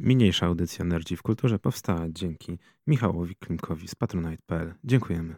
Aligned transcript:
Mniejsza 0.00 0.46
audycja 0.46 0.84
Nerdzi 0.84 1.16
w 1.16 1.22
Kulturze 1.22 1.58
powstała 1.58 2.00
dzięki 2.08 2.58
Michałowi 2.86 3.36
Klimkowi 3.36 3.88
z 3.88 3.94
patronite.pl. 3.94 4.74
Dziękujemy. 4.84 5.36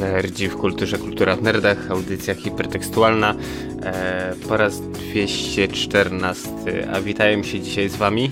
Nerdzi 0.00 0.48
w 0.48 0.56
Kulturze, 0.56 0.98
Kultura 0.98 1.36
w 1.36 1.42
Nerdach, 1.42 1.90
audycja 1.90 2.34
hipertekstualna 2.34 3.34
e, 3.82 4.34
po 4.48 4.56
raz 4.56 4.80
214. 4.80 6.50
A 6.92 7.00
witają 7.00 7.42
się 7.42 7.60
dzisiaj 7.60 7.88
z 7.88 7.96
wami 7.96 8.30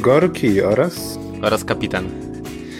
Gorki 0.00 0.62
oraz 0.62 1.18
oraz 1.42 1.64
kapitan. 1.64 2.25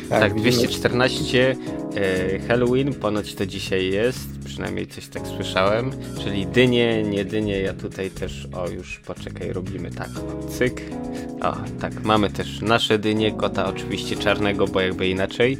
Tak, 0.08 0.20
tak 0.20 0.34
214 0.34 1.56
e, 1.96 2.38
Halloween 2.38 2.94
ponoć 2.94 3.34
to 3.34 3.46
dzisiaj 3.46 3.90
jest, 3.90 4.28
przynajmniej 4.44 4.86
coś 4.86 5.08
tak 5.08 5.26
słyszałem, 5.26 5.90
czyli 6.24 6.46
dynie, 6.46 7.02
nie 7.02 7.24
dynie, 7.24 7.60
ja 7.60 7.72
tutaj 7.72 8.10
też, 8.10 8.48
o 8.52 8.68
już 8.68 9.00
poczekaj, 9.06 9.52
robimy 9.52 9.90
tak, 9.90 10.08
cyk, 10.50 10.82
o 11.42 11.56
tak, 11.80 12.04
mamy 12.04 12.30
też 12.30 12.60
nasze 12.60 12.98
dynie, 12.98 13.32
kota 13.32 13.66
oczywiście 13.66 14.16
czarnego, 14.16 14.66
bo 14.66 14.80
jakby 14.80 15.08
inaczej. 15.08 15.58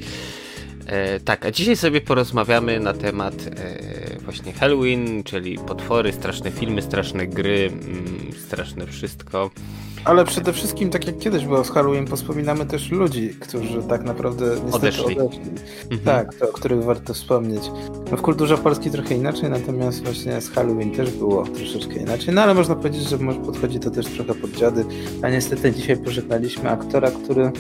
E, 0.87 1.20
tak, 1.20 1.46
a 1.46 1.51
dzisiaj 1.51 1.76
sobie 1.76 2.01
porozmawiamy 2.01 2.80
na 2.80 2.92
temat 2.92 3.34
e, 3.46 4.18
właśnie 4.20 4.52
Halloween, 4.52 5.24
czyli 5.24 5.59
potwory, 5.59 6.12
straszne 6.12 6.51
filmy, 6.51 6.82
straszne 6.82 7.26
gry, 7.26 7.70
mm, 7.73 8.32
straszne 8.46 8.87
wszystko. 8.87 9.51
Ale 10.06 10.24
przede 10.24 10.52
wszystkim, 10.52 10.91
tak 10.91 11.06
jak 11.06 11.19
kiedyś 11.19 11.45
było 11.45 11.65
z 11.65 11.70
Halloween, 11.70 12.06
wspominamy 12.06 12.66
też 12.66 12.91
ludzi, 12.91 13.30
którzy 13.41 13.83
tak 13.83 14.05
naprawdę 14.05 14.46
niestety 14.46 14.77
odeszli. 14.77 15.19
odeszli. 15.19 15.51
Mhm. 15.91 16.01
Tak, 16.05 16.48
o 16.48 16.52
których 16.52 16.84
warto 16.84 17.15
wspomnieć. 17.15 17.62
No 18.10 18.16
w 18.16 18.23
kulturze 18.23 18.59
polskiej 18.59 18.92
trochę 18.92 19.15
inaczej, 19.15 19.51
natomiast 19.51 20.05
właśnie 20.05 20.41
z 20.41 20.51
Halloween 20.51 20.91
też 20.91 21.10
było 21.10 21.45
troszeczkę 21.46 21.95
inaczej. 21.95 22.34
No 22.34 22.42
ale 22.42 22.55
można 22.55 22.74
powiedzieć, 22.74 23.02
że 23.02 23.19
może 23.19 23.41
podchodzi 23.41 23.80
to 23.80 23.91
też 23.91 24.06
trochę 24.06 24.34
pod 24.34 24.51
dziady. 24.51 24.84
A 25.23 25.29
niestety 25.29 25.73
dzisiaj 25.73 25.96
pożegnaliśmy 25.96 26.70
aktora, 26.70 27.10
który 27.10 27.52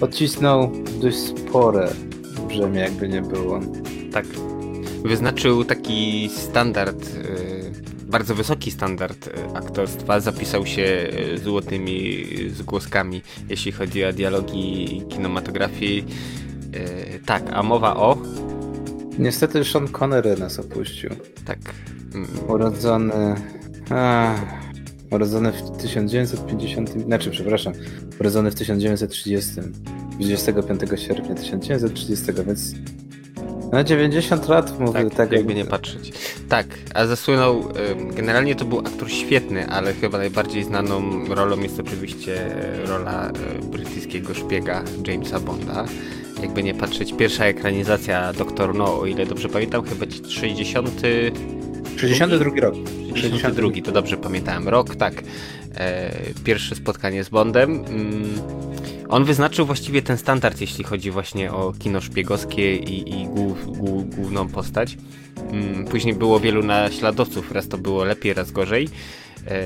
odcisnął 0.00 0.70
dość 1.00 1.18
spore 1.18 1.88
brzemię, 2.48 2.80
jakby 2.80 3.08
nie 3.08 3.22
było. 3.22 3.60
Tak. 4.12 4.26
Wyznaczył 5.04 5.64
taki 5.64 6.28
standard. 6.28 7.14
Yy 7.14 7.55
bardzo 8.06 8.34
wysoki 8.34 8.70
standard 8.70 9.28
e, 9.28 9.56
aktorstwa, 9.56 10.20
zapisał 10.20 10.66
się 10.66 10.82
e, 10.82 11.38
złotymi 11.38 12.24
zgłoskami, 12.50 13.22
jeśli 13.48 13.72
chodzi 13.72 14.04
o 14.04 14.12
dialogi 14.12 15.02
kinematografii. 15.08 16.04
E, 16.72 17.18
tak, 17.18 17.42
a 17.52 17.62
mowa 17.62 17.96
o... 17.96 18.18
Niestety 19.18 19.64
Sean 19.64 19.88
Connery 19.88 20.36
nas 20.36 20.58
opuścił. 20.58 21.10
Tak. 21.44 21.58
Mm. 22.14 22.28
Urodzony... 22.48 23.34
A, 23.90 24.34
urodzony 25.10 25.52
w 25.52 25.82
1950... 25.82 26.90
Znaczy, 26.90 27.30
przepraszam. 27.30 27.72
Urodzony 28.20 28.50
w 28.50 28.54
1930. 28.54 29.52
25 30.20 30.80
sierpnia 30.96 31.34
1930, 31.34 32.24
więc 32.46 32.74
no 33.72 33.84
90 33.84 34.48
lat 34.48 34.80
mówię 34.80 34.92
tak, 34.92 35.14
tak. 35.14 35.32
jakby 35.32 35.54
nie 35.54 35.64
patrzeć. 35.64 36.12
Tak, 36.48 36.66
a 36.94 37.06
zasłynął, 37.06 37.68
generalnie 38.14 38.54
to 38.54 38.64
był 38.64 38.78
aktor 38.78 39.10
świetny, 39.10 39.66
ale 39.68 39.94
chyba 39.94 40.18
najbardziej 40.18 40.64
znaną 40.64 41.24
rolą 41.28 41.60
jest 41.60 41.80
oczywiście 41.80 42.56
e, 42.56 42.86
rola 42.86 43.30
e, 43.30 43.66
brytyjskiego 43.66 44.34
szpiega 44.34 44.82
Jamesa 45.06 45.40
Bonda. 45.40 45.84
Jakby 46.42 46.62
nie 46.62 46.74
patrzeć, 46.74 47.12
pierwsza 47.12 47.44
ekranizacja 47.44 48.32
Doktor 48.32 48.74
No, 48.74 48.98
o 48.98 49.06
ile 49.06 49.26
dobrze 49.26 49.48
pamiętam, 49.48 49.84
chyba 49.84 50.06
60... 50.28 50.90
62 51.96 52.60
rok. 52.60 52.74
62, 53.14 53.68
to 53.84 53.92
dobrze 53.92 54.16
pamiętałem. 54.16 54.68
Rok, 54.68 54.96
tak. 54.96 55.22
E, 55.76 56.10
pierwsze 56.44 56.74
spotkanie 56.74 57.24
z 57.24 57.28
Bondem. 57.28 57.84
On 59.08 59.24
wyznaczył 59.24 59.66
właściwie 59.66 60.02
ten 60.02 60.18
standard, 60.18 60.60
jeśli 60.60 60.84
chodzi 60.84 61.10
właśnie 61.10 61.52
o 61.52 61.72
kino 61.78 62.00
szpiegowskie 62.00 62.76
i, 62.76 63.22
i 63.22 63.26
głów, 63.26 63.78
głów, 63.78 64.16
główną 64.16 64.48
postać. 64.48 64.98
Mm, 65.50 65.84
później 65.84 66.14
było 66.14 66.40
wielu 66.40 66.62
naśladowców, 66.62 67.52
raz 67.52 67.68
to 67.68 67.78
było 67.78 68.04
lepiej, 68.04 68.34
raz 68.34 68.52
gorzej. 68.52 68.88
E, 69.48 69.60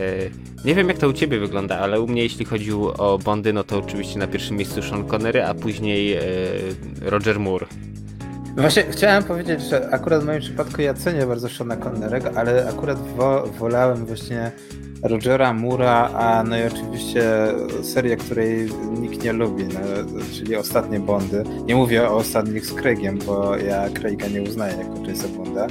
nie 0.64 0.75
wiem 0.75 0.88
jak 0.88 0.98
to 0.98 1.09
u 1.09 1.12
ciebie 1.12 1.38
wygląda, 1.38 1.78
ale 1.78 2.00
u 2.00 2.06
mnie 2.06 2.22
jeśli 2.22 2.44
chodzi 2.44 2.72
o 2.72 3.19
Bondy, 3.25 3.53
no 3.53 3.64
to 3.64 3.78
oczywiście 3.78 4.19
na 4.19 4.26
pierwszym 4.26 4.56
miejscu 4.56 4.82
Sean 4.82 5.04
Connery, 5.04 5.44
a 5.44 5.54
później 5.54 6.12
e, 6.12 6.20
Roger 7.00 7.41
Moore. 7.41 7.66
Właśnie 8.56 8.82
chciałem 8.91 9.25
powiedzieć, 9.25 9.62
że 9.62 9.91
akurat 9.91 10.22
w 10.22 10.26
moim 10.26 10.41
przypadku 10.41 10.82
ja 10.82 10.94
cenię 10.94 11.26
bardzo 11.26 11.48
Seana 11.48 11.76
Connerego, 11.76 12.31
ale 12.37 12.69
akurat 12.69 12.98
wo 13.16 13.47
wolałem 13.59 14.06
właśnie 14.06 14.53
Rogera 15.03 15.53
Mura, 15.53 16.11
a 16.15 16.44
no 16.44 16.59
i 16.59 16.62
oczywiście 16.62 17.22
serię, 17.83 18.16
której 18.16 18.69
nikt 19.00 19.25
nie 19.25 19.33
lubi, 19.33 19.65
no, 19.65 19.81
czyli 20.33 20.56
ostatnie 20.56 21.00
Bondy. 21.00 21.44
Nie 21.66 21.75
mówię 21.75 22.09
o 22.09 22.16
ostatnich 22.16 22.66
z 22.66 22.75
Craigiem, 22.75 23.19
bo 23.27 23.56
ja 23.56 23.91
Craiga 23.91 24.28
nie 24.28 24.43
uznaję 24.43 24.77
jako 24.77 24.94
Jamesa 24.94 25.28
Bonda. 25.28 25.66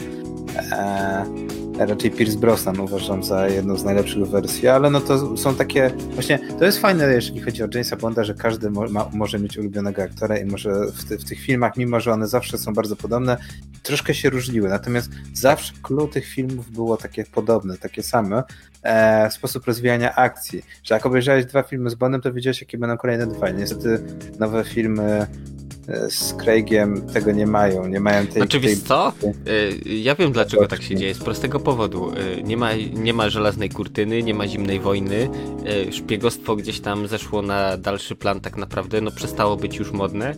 Eee, 0.71 1.58
raczej 1.85 2.11
Pierce 2.11 2.37
Brosnan 2.37 2.79
uważam 2.79 3.23
za 3.23 3.47
jedną 3.47 3.77
z 3.77 3.83
najlepszych 3.83 4.25
wersji, 4.25 4.67
ale 4.67 4.89
no 4.89 5.01
to 5.01 5.37
są 5.37 5.55
takie, 5.55 5.91
właśnie 6.13 6.39
to 6.59 6.65
jest 6.65 6.79
fajne, 6.79 7.13
jeżeli 7.13 7.41
chodzi 7.41 7.63
o 7.63 7.67
Jamesa 7.73 7.95
Bonda, 7.95 8.23
że 8.23 8.33
każdy 8.33 8.69
ma, 8.69 9.09
może 9.13 9.39
mieć 9.39 9.57
ulubionego 9.57 10.03
aktora 10.03 10.37
i 10.37 10.45
może 10.45 10.71
w, 10.85 11.05
ty, 11.05 11.17
w, 11.17 11.25
tych 11.25 11.39
filmach, 11.39 11.77
mimo 11.77 11.99
że 11.99 12.11
one 12.11 12.27
zawsze 12.27 12.57
są 12.57 12.73
bardzo 12.73 12.95
podobne, 12.95 13.37
troszkę 13.83 14.13
się 14.13 14.29
różniły, 14.29 14.69
natomiast 14.69 15.09
zawsze 15.33 15.73
clue 15.83 16.07
tych 16.07 16.25
filmów 16.25 16.71
było 16.71 16.97
takie 16.97 17.23
podobne, 17.23 17.77
takie 17.77 18.03
same, 18.03 18.43
e, 18.83 19.31
sposób 19.31 19.65
rozwijania 19.65 20.15
akcji, 20.15 20.63
że 20.83 20.95
jak 20.95 21.05
obejrzałeś 21.05 21.45
dwa 21.45 21.63
filmy 21.63 21.89
z 21.89 21.95
Bondem, 21.95 22.21
to 22.21 22.33
wiedziałeś, 22.33 22.61
jakie 22.61 22.77
będą 22.77 22.97
kolejne 22.97 23.27
dwa. 23.27 23.49
Niestety 23.49 24.03
nowe 24.39 24.63
filmy 24.63 25.27
z 26.09 26.33
Craigiem 26.33 27.01
tego 27.01 27.31
nie 27.31 27.47
mają. 27.47 27.87
Nie 27.87 27.99
mają 27.99 28.27
tej. 28.27 28.35
Znaczy, 28.35 28.61
tej... 28.61 28.77
co? 28.77 29.13
Y, 29.47 29.89
ja 29.89 30.15
wiem 30.15 30.31
dlaczego 30.31 30.67
tak 30.67 30.81
się 30.81 30.95
dzieje. 30.95 31.13
Z 31.13 31.19
prostego 31.19 31.59
powodu. 31.59 32.11
Y, 32.39 32.43
nie 32.43 32.57
ma, 32.57 32.69
nie 32.93 33.13
ma 33.13 33.29
żelaznej 33.29 33.69
kurtyny, 33.69 34.23
nie 34.23 34.33
ma 34.33 34.47
zimnej 34.47 34.79
wojny. 34.79 35.29
Szpiegostwo 35.91 36.55
gdzieś 36.55 36.79
tam 36.79 37.07
zeszło 37.07 37.41
na 37.41 37.77
dalszy 37.77 38.15
plan, 38.15 38.41
tak 38.41 38.57
naprawdę. 38.57 39.01
No 39.01 39.11
przestało 39.11 39.57
być 39.57 39.77
już 39.77 39.91
modne, 39.91 40.35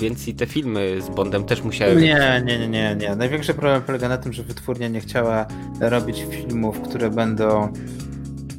więc 0.00 0.28
i 0.28 0.34
te 0.34 0.46
filmy 0.46 0.96
z 1.00 1.08
Bondem 1.08 1.44
też 1.44 1.62
musiały. 1.62 2.00
Nie, 2.00 2.42
nie, 2.46 2.58
nie, 2.58 2.68
nie, 2.68 2.96
nie. 3.00 3.16
Największy 3.16 3.54
problem 3.54 3.82
polega 3.82 4.08
na 4.08 4.18
tym, 4.18 4.32
że 4.32 4.42
wytwórnia 4.42 4.88
nie 4.88 5.00
chciała 5.00 5.46
robić 5.80 6.24
filmów, 6.30 6.80
które 6.80 7.10
będą 7.10 7.72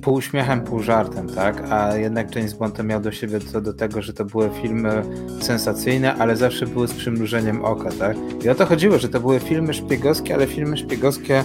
pół 0.09 0.17
uśmiechem, 0.17 0.61
pół 0.61 0.79
żartem, 0.79 1.29
tak? 1.29 1.71
A 1.71 1.95
jednak 1.95 2.35
James 2.35 2.53
Bond 2.53 2.83
miał 2.83 3.01
do 3.01 3.11
siebie 3.11 3.39
co 3.39 3.61
do 3.61 3.73
tego, 3.73 4.01
że 4.01 4.13
to 4.13 4.25
były 4.25 4.49
filmy 4.61 5.03
sensacyjne, 5.41 6.15
ale 6.15 6.35
zawsze 6.35 6.67
były 6.67 6.87
z 6.87 6.93
przymrużeniem 6.93 7.65
oka, 7.65 7.89
tak? 7.99 8.17
I 8.45 8.49
o 8.49 8.55
to 8.55 8.65
chodziło, 8.65 8.97
że 8.97 9.09
to 9.09 9.19
były 9.19 9.39
filmy 9.39 9.73
szpiegowskie, 9.73 10.33
ale 10.33 10.47
filmy 10.47 10.77
szpiegowskie 10.77 11.43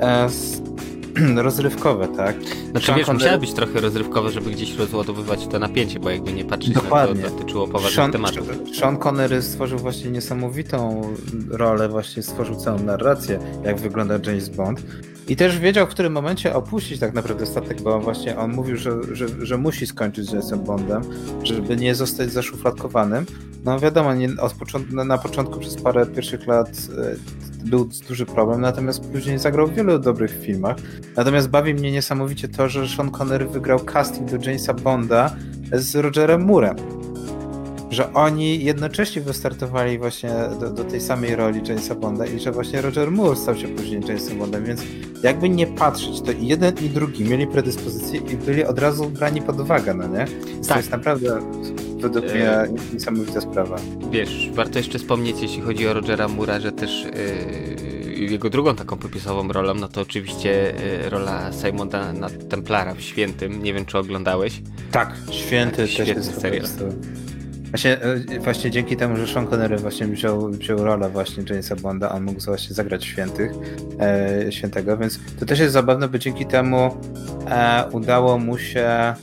e, 0.00 0.28
z, 0.28 0.62
rozrywkowe, 1.46 2.08
tak? 2.08 2.36
Znaczy 2.70 2.86
Sean 2.86 2.98
wiesz, 2.98 3.06
Connery... 3.06 3.24
musiały 3.24 3.40
być 3.40 3.52
trochę 3.52 3.80
rozrywkowe, 3.80 4.30
żeby 4.30 4.50
gdzieś 4.50 4.76
rozładowywać 4.76 5.46
to 5.46 5.58
napięcie, 5.58 6.00
bo 6.00 6.10
jakby 6.10 6.32
nie 6.32 6.44
patrzeć 6.44 6.74
Dokładnie. 6.74 7.22
na 7.22 7.28
to, 7.28 7.34
dotyczyło 7.34 7.66
poważnych 7.66 7.94
Sean, 7.94 8.12
tematów. 8.12 8.48
Sean 8.80 8.96
Connery 8.96 9.42
stworzył 9.42 9.78
właśnie 9.78 10.10
niesamowitą 10.10 11.02
rolę, 11.50 11.88
właśnie 11.88 12.22
stworzył 12.22 12.56
całą 12.56 12.78
narrację, 12.78 13.38
jak 13.64 13.80
wygląda 13.80 14.14
James 14.26 14.48
Bond. 14.48 14.82
I 15.28 15.36
też 15.36 15.58
wiedział, 15.58 15.86
w 15.86 15.90
którym 15.90 16.12
momencie 16.12 16.54
opuścić 16.54 17.00
tak 17.00 17.14
naprawdę 17.14 17.46
statek, 17.46 17.82
bo 17.82 18.00
właśnie 18.00 18.38
on 18.38 18.52
mówił, 18.52 18.76
że, 18.76 18.90
że, 19.12 19.26
że 19.46 19.58
musi 19.58 19.86
skończyć 19.86 20.26
z 20.26 20.32
Jamesem 20.32 20.64
Bondem, 20.64 21.02
żeby 21.42 21.76
nie 21.76 21.94
zostać 21.94 22.32
zaszufladkowanym. 22.32 23.26
No 23.64 23.80
wiadomo, 23.80 24.14
nie, 24.14 24.28
od 24.40 24.52
początku, 24.52 24.94
na 24.94 25.18
początku 25.18 25.60
przez 25.60 25.82
parę 25.82 26.06
pierwszych 26.06 26.46
lat 26.46 26.68
e, 26.68 27.66
był 27.68 27.88
duży 28.08 28.26
problem, 28.26 28.60
natomiast 28.60 29.00
później 29.00 29.38
zagrał 29.38 29.66
w 29.66 29.74
wielu 29.74 29.98
dobrych 29.98 30.40
filmach. 30.40 30.76
Natomiast 31.16 31.48
bawi 31.48 31.74
mnie 31.74 31.92
niesamowicie 31.92 32.48
to, 32.48 32.68
że 32.68 32.88
Sean 32.88 33.10
Connery 33.10 33.46
wygrał 33.46 33.78
casting 33.78 34.30
do 34.30 34.36
Jamesa 34.36 34.74
Bonda 34.74 35.36
z 35.72 35.96
Rogerem 35.96 36.44
Moorem 36.44 36.76
że 37.90 38.12
oni 38.12 38.64
jednocześnie 38.64 39.22
wystartowali 39.22 39.98
właśnie 39.98 40.30
do, 40.60 40.70
do, 40.70 40.84
tej 40.84 41.00
samej 41.00 41.36
roli 41.36 41.60
Jamesa 41.68 41.94
Bonda 41.94 42.26
i 42.26 42.40
że 42.40 42.52
właśnie 42.52 42.82
Roger 42.82 43.10
Moore 43.10 43.36
stał 43.36 43.56
się 43.56 43.68
później 43.68 44.00
Jamesem 44.00 44.38
Bondem, 44.38 44.64
więc 44.64 44.82
jakby 45.22 45.48
nie 45.48 45.66
patrzeć, 45.66 46.20
to 46.20 46.32
i 46.32 46.46
jeden 46.46 46.74
i 46.82 46.88
drugi 46.88 47.24
mieli 47.24 47.46
predyspozycje 47.46 48.20
i 48.20 48.36
byli 48.36 48.64
od 48.64 48.78
razu 48.78 49.10
brani 49.10 49.42
pod 49.42 49.60
uwagę, 49.60 49.94
no 49.94 50.08
nie? 50.08 50.24
Tak. 50.24 50.68
To 50.68 50.76
jest 50.76 50.90
naprawdę 50.90 51.40
według 52.00 52.24
mnie 52.24 52.50
e... 52.50 52.68
niesamowita 52.94 53.40
sprawa. 53.40 53.76
Wiesz, 54.10 54.50
warto 54.54 54.78
jeszcze 54.78 54.98
wspomnieć, 54.98 55.36
jeśli 55.42 55.62
chodzi 55.62 55.88
o 55.88 55.94
Rogera 55.94 56.26
Moore'a, 56.26 56.60
że 56.60 56.72
też 56.72 57.04
yy, 57.04 58.26
jego 58.26 58.50
drugą 58.50 58.76
taką 58.76 58.96
popisową 58.96 59.48
rolą, 59.48 59.74
no 59.74 59.88
to 59.88 60.00
oczywiście 60.00 60.74
yy, 61.02 61.10
rola 61.10 61.52
Simona 61.52 62.12
na 62.12 62.30
Templara 62.30 62.94
w 62.94 63.00
Świętym. 63.00 63.62
Nie 63.62 63.74
wiem, 63.74 63.84
czy 63.84 63.98
oglądałeś. 63.98 64.62
Tak, 64.90 65.16
Święty 65.30 65.76
tak, 65.76 65.96
też 65.96 66.08
jest 66.08 66.40
serial. 66.40 66.66
Właśnie, 67.76 68.02
e, 68.02 68.40
właśnie 68.40 68.70
dzięki 68.70 68.96
temu, 68.96 69.16
że 69.16 69.26
Sean 69.26 69.46
Connery 69.46 69.76
właśnie 69.76 70.06
wziął, 70.06 70.50
wziął 70.50 70.84
rolę 70.84 71.08
właśnie 71.08 71.44
Jamesa 71.50 71.76
Bonda, 71.76 72.12
on 72.12 72.24
mógł 72.24 72.40
właśnie 72.40 72.74
zagrać 72.74 73.04
świętych, 73.04 73.52
e, 74.00 74.52
świętego, 74.52 74.96
więc 74.96 75.20
to 75.40 75.46
też 75.46 75.58
jest 75.58 75.72
zabawne, 75.72 76.08
bo 76.08 76.18
dzięki 76.18 76.46
temu 76.46 76.96
e, 77.50 77.84
udało 77.92 78.38
mu 78.38 78.58
się 78.58 79.14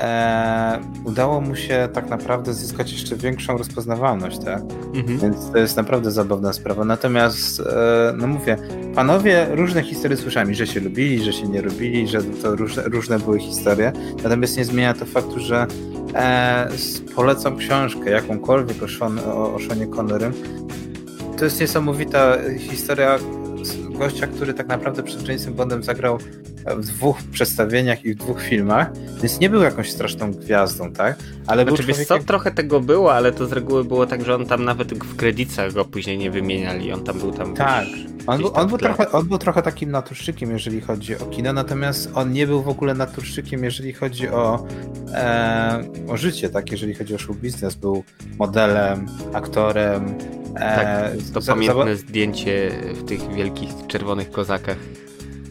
e, 0.00 0.80
udało 1.04 1.40
mu 1.40 1.56
się 1.56 1.88
tak 1.92 2.08
naprawdę 2.10 2.54
zyskać 2.54 2.92
jeszcze 2.92 3.16
większą 3.16 3.58
rozpoznawalność, 3.58 4.38
tak? 4.38 4.62
Mhm. 4.94 5.18
Więc 5.18 5.50
to 5.50 5.58
jest 5.58 5.76
naprawdę 5.76 6.10
zabawna 6.10 6.52
sprawa. 6.52 6.84
Natomiast, 6.84 7.60
e, 7.60 8.12
no 8.16 8.26
mówię, 8.26 8.56
panowie 8.94 9.46
różne 9.50 9.82
historie 9.82 10.16
słyszałem, 10.16 10.54
że 10.54 10.66
się 10.66 10.80
lubili, 10.80 11.24
że 11.24 11.32
się 11.32 11.48
nie 11.48 11.62
lubili, 11.62 12.08
że 12.08 12.22
to 12.22 12.56
różne, 12.56 12.82
różne 12.82 13.18
były 13.18 13.40
historie. 13.40 13.92
Natomiast 14.22 14.56
nie 14.56 14.64
zmienia 14.64 14.94
to 14.94 15.04
faktu, 15.04 15.40
że 15.40 15.66
e, 16.14 16.68
polecam 17.14 17.56
książkę 17.56 18.10
jakąkolwiek 18.10 18.82
o, 18.82 18.88
Sean, 18.88 19.18
Connerym. 19.96 20.32
To 21.38 21.44
jest 21.44 21.60
niesamowita 21.60 22.36
historia 22.58 23.18
gościa, 23.98 24.26
który 24.26 24.54
tak 24.54 24.68
naprawdę 24.68 25.02
przed 25.02 25.28
Jamesem 25.28 25.54
Bondem 25.54 25.82
zagrał 25.82 26.18
w 26.76 26.86
dwóch 26.86 27.22
przedstawieniach 27.22 28.04
i 28.04 28.14
w 28.14 28.16
dwóch 28.16 28.42
filmach, 28.42 28.90
więc 29.22 29.40
nie 29.40 29.50
był 29.50 29.62
jakąś 29.62 29.90
straszną 29.90 30.32
gwiazdą, 30.32 30.92
tak? 30.92 31.16
Ale 31.46 31.62
znaczy, 31.62 31.64
był 31.64 31.76
człowiekiem... 31.94 32.18
co, 32.18 32.24
trochę 32.24 32.50
tego 32.50 32.80
było, 32.80 33.14
ale 33.14 33.32
to 33.32 33.46
z 33.46 33.52
reguły 33.52 33.84
było 33.84 34.06
tak, 34.06 34.24
że 34.24 34.34
on 34.34 34.46
tam 34.46 34.64
nawet 34.64 34.94
w 34.94 35.16
kredytach 35.16 35.72
go 35.72 35.84
później 35.84 36.18
nie 36.18 36.30
wymieniali, 36.30 36.92
on 36.92 37.04
tam 37.04 37.18
był 37.18 37.32
tam... 37.32 37.54
Tak, 37.54 37.86
on, 38.26 38.40
był, 38.40 38.50
on, 38.54 38.68
był 38.68 38.78
trochę, 38.78 39.12
on 39.12 39.26
był 39.28 39.38
trochę 39.38 39.62
takim 39.62 39.90
naturszczykiem, 39.90 40.50
jeżeli 40.50 40.80
chodzi 40.80 41.16
o 41.16 41.26
kino, 41.26 41.52
natomiast 41.52 42.10
on 42.14 42.32
nie 42.32 42.46
był 42.46 42.62
w 42.62 42.68
ogóle 42.68 42.94
naturszczykiem, 42.94 43.64
jeżeli 43.64 43.92
chodzi 43.92 44.28
o, 44.28 44.66
e, 45.14 45.84
o 46.08 46.16
życie, 46.16 46.48
tak? 46.48 46.72
Jeżeli 46.72 46.94
chodzi 46.94 47.14
o 47.14 47.18
show 47.18 47.36
business, 47.36 47.74
był 47.74 48.04
modelem, 48.38 49.06
aktorem, 49.32 50.14
e, 50.54 50.76
tak, 50.76 51.12
to 51.34 51.40
za, 51.40 51.52
pamiętne 51.52 51.96
za... 51.96 52.02
zdjęcie 52.02 52.70
w 52.94 53.04
tych 53.04 53.34
wielkich 53.34 53.70
czerwonych 53.88 54.30
kozakach. 54.30 54.76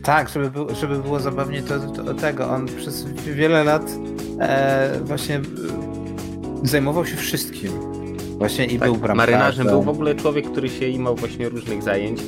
Tak, 0.03 0.29
żeby, 0.29 0.51
był, 0.51 0.75
żeby 0.75 0.99
było 0.99 1.19
zabawnie 1.19 1.61
to, 1.61 1.79
to, 1.79 2.13
tego. 2.13 2.49
On 2.49 2.65
przez 2.65 3.05
wiele 3.13 3.63
lat 3.63 3.91
e, 4.39 4.99
właśnie 5.03 5.35
e, 5.35 5.41
zajmował 6.63 7.05
się 7.05 7.15
wszystkim. 7.15 7.71
Właśnie 8.37 8.65
i 8.65 8.79
tak, 8.79 8.87
był 8.87 8.97
bramkarzem. 8.97 9.17
Marynarzem 9.17 9.67
był 9.67 9.81
w 9.81 9.89
ogóle 9.89 10.15
człowiek, 10.15 10.51
który 10.51 10.69
się 10.69 10.87
imał 10.87 11.15
właśnie 11.15 11.49
różnych 11.49 11.83
zajęć, 11.83 12.21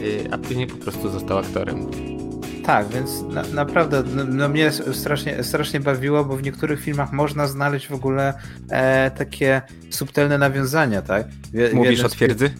y, 0.00 0.28
a 0.30 0.38
później 0.38 0.66
po 0.66 0.76
prostu 0.76 1.08
został 1.08 1.38
aktorem. 1.38 1.86
Tak, 2.64 2.88
więc 2.88 3.22
na, 3.22 3.42
naprawdę 3.42 4.02
no, 4.14 4.24
no, 4.24 4.48
mnie 4.48 4.70
strasznie, 4.92 5.44
strasznie 5.44 5.80
bawiło, 5.80 6.24
bo 6.24 6.36
w 6.36 6.42
niektórych 6.42 6.80
filmach 6.80 7.12
można 7.12 7.46
znaleźć 7.46 7.88
w 7.88 7.92
ogóle 7.92 8.34
e, 8.70 9.10
takie 9.10 9.62
subtelne 9.90 10.38
nawiązania, 10.38 11.02
tak? 11.02 11.26
Wie, 11.52 11.70
Mówisz 11.72 12.04
o 12.04 12.08
twierdzy? 12.08 12.50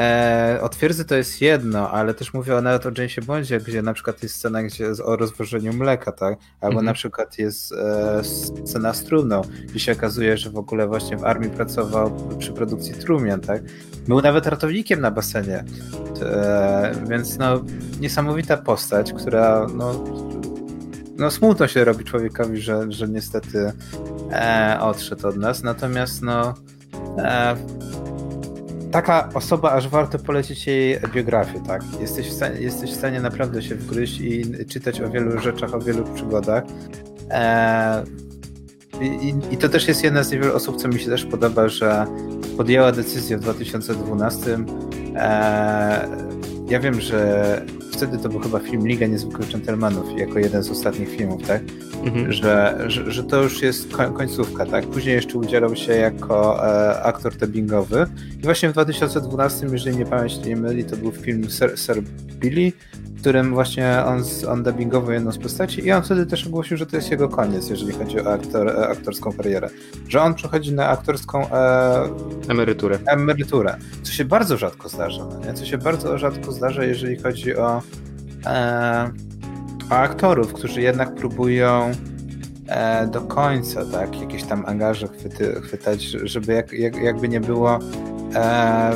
E, 0.00 0.58
o 0.62 0.68
twierdzy 0.68 1.04
to 1.04 1.14
jest 1.14 1.40
jedno, 1.40 1.90
ale 1.90 2.14
też 2.14 2.34
mówię 2.34 2.60
nawet 2.60 2.86
o 2.86 2.90
Jamesie 2.96 3.22
Bondzie, 3.22 3.60
gdzie 3.60 3.82
na 3.82 3.94
przykład 3.94 4.22
jest 4.22 4.34
scena 4.34 4.62
gdzie 4.62 4.90
o 5.04 5.16
rozwożeniu 5.16 5.72
mleka, 5.72 6.12
tak? 6.12 6.38
Albo 6.60 6.72
mm 6.72 6.82
-hmm. 6.82 6.86
na 6.86 6.92
przykład 6.92 7.38
jest 7.38 7.72
e, 7.72 8.22
scena 8.64 8.94
z 8.94 9.04
trumną, 9.04 9.42
gdzie 9.68 9.80
się 9.80 9.92
okazuje, 9.92 10.36
że 10.36 10.50
w 10.50 10.56
ogóle 10.56 10.86
właśnie 10.86 11.16
w 11.16 11.24
armii 11.24 11.50
pracował 11.50 12.12
przy 12.38 12.52
produkcji 12.52 12.94
trumian, 12.94 13.40
tak? 13.40 13.62
Był 14.08 14.22
nawet 14.22 14.46
ratownikiem 14.46 15.00
na 15.00 15.10
basenie. 15.10 15.64
E, 16.22 16.92
więc 17.08 17.38
no, 17.38 17.64
niesamowita 18.00 18.56
postać, 18.56 19.12
która 19.12 19.66
no, 19.74 20.04
no 21.16 21.30
smutno 21.30 21.68
się 21.68 21.84
robi 21.84 22.04
człowiekowi, 22.04 22.60
że, 22.60 22.92
że 22.92 23.08
niestety 23.08 23.72
e, 24.32 24.78
odszedł 24.80 25.28
od 25.28 25.36
nas. 25.36 25.62
Natomiast 25.62 26.22
no 26.22 26.54
e, 27.18 27.56
taka 28.90 29.28
osoba, 29.34 29.72
aż 29.72 29.88
warto 29.88 30.18
polecić 30.18 30.66
jej 30.66 30.98
biografię, 31.14 31.60
tak? 31.66 31.82
Jesteś 32.00 32.28
w, 32.28 32.32
stanie, 32.32 32.60
jesteś 32.60 32.90
w 32.90 32.96
stanie 32.96 33.20
naprawdę 33.20 33.62
się 33.62 33.74
wgryźć 33.74 34.20
i 34.20 34.44
czytać 34.66 35.00
o 35.00 35.10
wielu 35.10 35.40
rzeczach, 35.40 35.74
o 35.74 35.80
wielu 35.80 36.04
przygodach. 36.04 36.64
Eee, 37.30 38.04
i, 39.00 39.34
I, 39.50 39.56
to 39.56 39.68
też 39.68 39.88
jest 39.88 40.04
jedna 40.04 40.22
z 40.22 40.32
niewielu 40.32 40.56
osób, 40.56 40.76
co 40.76 40.88
mi 40.88 41.00
się 41.00 41.10
też 41.10 41.24
podoba, 41.24 41.68
że 41.68 42.06
podjęła 42.56 42.92
decyzję 42.92 43.36
w 43.36 43.40
2012. 43.40 44.58
Eee, 45.16 46.08
ja 46.68 46.80
wiem, 46.80 47.00
że 47.00 47.62
wtedy 48.00 48.18
to 48.18 48.28
był 48.28 48.40
chyba 48.40 48.58
film 48.58 48.88
Liga 48.88 49.06
Niezwykłych 49.06 49.52
Gentlemanów, 49.52 50.18
jako 50.18 50.38
jeden 50.38 50.62
z 50.62 50.70
ostatnich 50.70 51.08
filmów, 51.08 51.46
tak? 51.46 51.62
Mhm. 52.04 52.32
Że, 52.32 52.78
że, 52.86 53.12
że, 53.12 53.24
to 53.24 53.42
już 53.42 53.62
jest 53.62 53.92
końcówka, 54.14 54.66
tak? 54.66 54.86
Później 54.86 55.14
jeszcze 55.14 55.38
udzielał 55.38 55.76
się 55.76 55.92
jako 55.92 56.66
e, 56.66 57.02
aktor 57.02 57.36
dubbingowy 57.36 58.06
i 58.38 58.42
właśnie 58.42 58.68
w 58.68 58.72
2012, 58.72 59.66
jeżeli 59.72 59.96
nie 59.96 60.06
pamięć 60.06 60.44
nie 60.44 60.56
myli, 60.56 60.84
to 60.84 60.96
był 60.96 61.12
film 61.12 61.50
Sir, 61.50 61.78
Sir 61.78 62.02
Billy, 62.40 62.72
w 63.20 63.22
którym 63.22 63.54
właśnie 63.54 64.04
on, 64.06 64.22
on 64.48 64.62
dubbingował 64.62 65.12
jedną 65.12 65.32
z 65.32 65.38
postaci 65.38 65.86
i 65.86 65.92
on 65.92 66.02
wtedy 66.02 66.26
też 66.26 66.46
ogłosił, 66.46 66.76
że 66.76 66.86
to 66.86 66.96
jest 66.96 67.10
jego 67.10 67.28
koniec, 67.28 67.70
jeżeli 67.70 67.92
chodzi 67.92 68.20
o 68.20 68.32
aktor, 68.32 68.68
e, 68.68 68.88
aktorską 68.88 69.32
karierę. 69.32 69.68
Że 70.08 70.22
on 70.22 70.34
przechodzi 70.34 70.72
na 70.72 70.88
aktorską 70.88 71.50
e, 71.50 72.08
emeryturę. 72.48 72.98
emeryturę, 73.06 73.76
co 74.02 74.12
się 74.12 74.24
bardzo 74.24 74.56
rzadko 74.56 74.88
zdarza, 74.88 75.24
no 75.24 75.46
nie? 75.46 75.54
co 75.54 75.64
się 75.64 75.78
bardzo 75.78 76.18
rzadko 76.18 76.52
zdarza, 76.52 76.84
jeżeli 76.84 77.16
chodzi 77.16 77.56
o, 77.56 77.82
e, 78.46 79.10
o 79.90 79.94
aktorów, 79.94 80.52
którzy 80.52 80.80
jednak 80.80 81.14
próbują 81.14 81.92
e, 82.68 83.06
do 83.06 83.20
końca, 83.20 83.84
tak, 83.84 84.20
jakieś 84.20 84.42
tam 84.42 84.64
angaże 84.66 85.08
chwyty, 85.08 85.60
chwytać, 85.62 86.02
żeby 86.02 86.52
jak, 86.52 86.72
jak, 86.72 86.96
jakby 86.96 87.28
nie 87.28 87.40
było 87.40 87.78
e, 88.34 88.92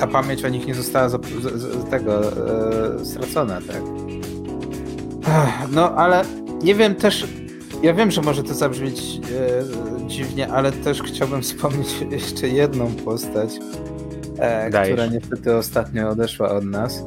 ta 0.00 0.06
pamięć 0.06 0.44
o 0.44 0.48
nich 0.48 0.66
nie 0.66 0.74
została 0.74 1.08
z, 1.08 1.26
z, 1.26 1.62
z 1.62 1.90
tego 1.90 2.22
e, 2.22 3.04
stracona, 3.04 3.60
tak? 3.60 3.82
No, 5.70 5.94
ale 5.94 6.24
nie 6.62 6.74
wiem 6.74 6.94
też, 6.94 7.26
ja 7.82 7.94
wiem, 7.94 8.10
że 8.10 8.22
może 8.22 8.42
to 8.42 8.54
zabrzmieć 8.54 9.00
e, 9.00 10.08
dziwnie, 10.08 10.48
ale 10.48 10.72
też 10.72 11.02
chciałbym 11.02 11.42
wspomnieć 11.52 11.88
jeszcze 12.10 12.48
jedną 12.48 12.94
postać, 12.94 13.50
e, 14.38 14.70
która 14.84 15.06
niestety 15.06 15.56
ostatnio 15.56 16.08
odeszła 16.08 16.50
od 16.50 16.64
nas. 16.64 17.04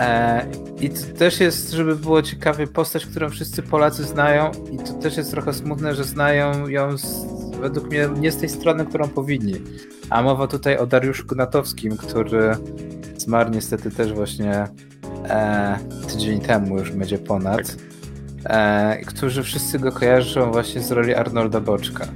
E, 0.00 0.46
I 0.80 0.90
to 0.90 1.18
też 1.18 1.40
jest, 1.40 1.70
żeby 1.70 1.96
było 1.96 2.22
ciekawie, 2.22 2.66
postać, 2.66 3.06
którą 3.06 3.28
wszyscy 3.28 3.62
Polacy 3.62 4.04
znają 4.04 4.50
i 4.72 4.78
to 4.78 4.92
też 4.92 5.16
jest 5.16 5.30
trochę 5.30 5.52
smutne, 5.52 5.94
że 5.94 6.04
znają 6.04 6.68
ją 6.68 6.98
z, 6.98 7.24
według 7.60 7.86
mnie 7.86 8.08
nie 8.20 8.32
z 8.32 8.36
tej 8.36 8.48
strony, 8.48 8.86
którą 8.86 9.08
powinni. 9.08 9.54
A 10.10 10.22
mowa 10.22 10.46
tutaj 10.46 10.78
o 10.78 10.86
Dariuszu 10.86 11.26
Gnatowskim, 11.26 11.96
który 11.96 12.56
zmarł 13.16 13.50
niestety 13.50 13.90
też 13.90 14.12
właśnie 14.12 14.64
e, 15.28 15.78
tydzień 16.08 16.40
temu, 16.40 16.78
już 16.78 16.92
będzie 16.92 17.18
ponad. 17.18 17.56
Tak. 17.56 17.76
E, 18.44 19.00
którzy 19.06 19.42
wszyscy 19.42 19.78
go 19.78 19.92
kojarzą 19.92 20.52
właśnie 20.52 20.80
z 20.80 20.90
roli 20.90 21.14
Arnolda 21.14 21.60
Boczka. 21.60 22.06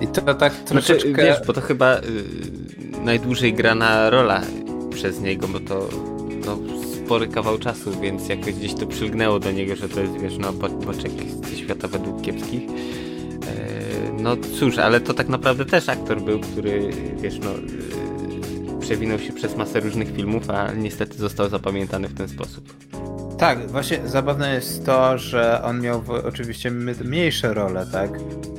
I 0.00 0.06
to 0.06 0.34
tak 0.34 0.52
znaczy, 0.52 0.64
troszeczkę... 0.64 1.08
Znaczy, 1.08 1.24
wiesz, 1.24 1.46
bo 1.46 1.52
to 1.52 1.60
chyba 1.60 1.96
y, 1.96 2.02
najdłużej 3.04 3.54
grana 3.54 4.10
rola 4.10 4.40
przez 4.90 5.20
niego, 5.20 5.48
bo 5.48 5.60
to 5.60 5.88
no, 6.46 6.58
spory 7.04 7.28
kawał 7.28 7.58
czasu, 7.58 8.00
więc 8.00 8.28
jakoś 8.28 8.54
gdzieś 8.54 8.74
to 8.74 8.86
przylgnęło 8.86 9.38
do 9.38 9.52
niego, 9.52 9.76
że 9.76 9.88
to 9.88 10.00
jest, 10.00 10.18
wiesz, 10.18 10.38
no, 10.38 10.52
Boczek 10.52 11.12
ze 11.50 11.56
świata 11.56 11.88
według 11.88 12.22
kiepskich. 12.22 12.62
No 14.22 14.36
cóż, 14.36 14.78
ale 14.78 15.00
to 15.00 15.14
tak 15.14 15.28
naprawdę 15.28 15.64
też 15.64 15.88
aktor 15.88 16.20
był, 16.22 16.40
który, 16.40 16.90
wiesz, 17.16 17.38
no, 17.38 17.50
yy, 17.50 18.80
przewinął 18.80 19.18
się 19.18 19.32
przez 19.32 19.56
masę 19.56 19.80
różnych 19.80 20.14
filmów, 20.16 20.50
a 20.50 20.72
niestety 20.72 21.18
został 21.18 21.48
zapamiętany 21.48 22.08
w 22.08 22.14
ten 22.14 22.28
sposób. 22.28 22.89
Tak, 23.40 23.70
właśnie 23.70 24.08
zabawne 24.08 24.54
jest 24.54 24.86
to, 24.86 25.18
że 25.18 25.62
on 25.62 25.80
miał 25.80 26.02
oczywiście 26.28 26.70
mniejsze 27.04 27.54
role, 27.54 27.86
tak? 27.92 28.10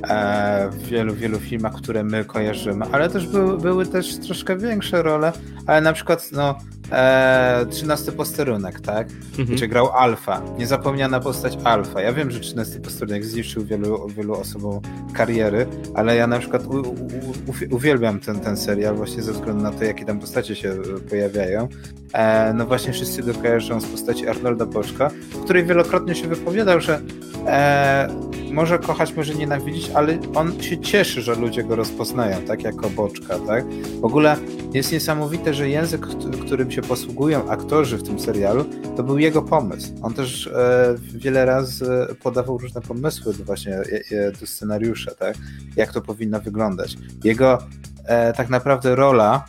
E, 0.09 0.69
w 0.69 0.87
wielu, 0.87 1.13
wielu 1.15 1.39
filmach, 1.39 1.73
które 1.73 2.03
my 2.03 2.25
kojarzymy, 2.25 2.85
ale 2.91 3.09
też 3.09 3.27
były, 3.27 3.57
były 3.57 3.85
też 3.85 4.17
troszkę 4.17 4.57
większe 4.57 5.03
role, 5.03 5.31
ale 5.67 5.81
na 5.81 5.93
przykład, 5.93 6.29
no, 6.31 6.57
e, 6.91 7.65
13 7.69 8.11
posterunek, 8.11 8.79
tak? 8.79 9.07
Mhm. 9.39 9.55
Gdzie 9.55 9.67
grał 9.67 9.89
Alfa. 9.89 10.41
Niezapomniana 10.57 11.19
postać 11.19 11.57
Alfa. 11.63 12.01
Ja 12.01 12.13
wiem, 12.13 12.31
że 12.31 12.39
13 12.39 12.79
posterunek 12.79 13.25
zniszczył 13.25 13.65
wielu, 13.65 14.07
wielu 14.07 14.33
osobom 14.33 14.81
kariery, 15.13 15.67
ale 15.93 16.15
ja 16.15 16.27
na 16.27 16.39
przykład 16.39 16.65
u, 16.65 16.71
u, 16.71 16.91
u, 16.91 17.75
uwielbiam 17.75 18.19
ten, 18.19 18.39
ten 18.39 18.57
serial 18.57 18.95
właśnie 18.95 19.23
ze 19.23 19.31
względu 19.31 19.63
na 19.63 19.71
to, 19.71 19.83
jakie 19.83 20.05
tam 20.05 20.19
postacie 20.19 20.55
się 20.55 20.75
pojawiają. 21.09 21.67
E, 22.13 22.53
no 22.53 22.65
właśnie 22.65 22.93
wszyscy 22.93 23.23
go 23.23 23.33
kojarzą 23.33 23.81
z 23.81 23.85
postaci 23.85 24.27
Arnolda 24.27 24.65
Boczka, 24.65 25.09
w 25.09 25.43
której 25.43 25.65
wielokrotnie 25.65 26.15
się 26.15 26.27
wypowiadał, 26.27 26.81
że 26.81 27.01
e, 27.47 28.07
może 28.51 28.79
kochać, 28.79 29.13
może 29.13 29.35
nienawidzić, 29.35 29.89
ale 29.89 30.17
on 30.35 30.61
się 30.61 30.77
cieszy, 30.77 31.21
że 31.21 31.35
ludzie 31.35 31.63
go 31.63 31.75
rozpoznają, 31.75 32.41
tak 32.41 32.63
jako 32.63 32.89
Boczka, 32.89 33.39
tak? 33.39 33.65
W 34.01 34.05
ogóle 34.05 34.37
jest 34.73 34.91
niesamowite, 34.91 35.53
że 35.53 35.69
język, 35.69 36.07
którym 36.45 36.71
się 36.71 36.81
posługują 36.81 37.49
aktorzy 37.49 37.97
w 37.97 38.03
tym 38.03 38.19
serialu, 38.19 38.65
to 38.97 39.03
był 39.03 39.17
jego 39.17 39.41
pomysł. 39.41 39.93
On 40.01 40.13
też 40.13 40.47
e, 40.47 40.95
wiele 41.13 41.45
razy 41.45 41.85
podawał 42.23 42.57
różne 42.57 42.81
pomysły 42.81 43.33
do 43.33 43.43
właśnie 43.43 43.73
e, 43.73 43.83
e, 44.11 44.31
do 44.31 44.45
scenariusza, 44.45 45.11
tak? 45.15 45.35
Jak 45.75 45.93
to 45.93 46.01
powinno 46.01 46.39
wyglądać. 46.39 46.97
Jego 47.23 47.57
e, 48.05 48.33
tak 48.33 48.49
naprawdę 48.49 48.95
rola 48.95 49.45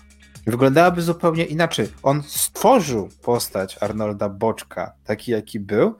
wyglądałaby 0.51 1.03
zupełnie 1.03 1.45
inaczej. 1.45 1.89
On 2.03 2.23
stworzył 2.27 3.09
postać 3.23 3.79
Arnolda 3.81 4.29
Boczka, 4.29 4.93
taki 5.05 5.31
jaki 5.33 5.61
był, 5.61 5.95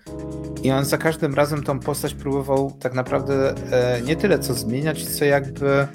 i 0.63 0.71
on 0.71 0.85
za 0.85 0.99
każdym 0.99 1.35
razem 1.35 1.63
tą 1.63 1.81
postać 1.81 2.15
próbował 2.15 2.73
tak 2.81 2.95
naprawdę 2.95 3.55
e, 3.73 4.03
nie 4.03 4.17
tyle 4.17 4.39
co 4.39 4.55
zmieniać, 4.55 5.07
co 5.07 5.25
jakby 5.25 5.87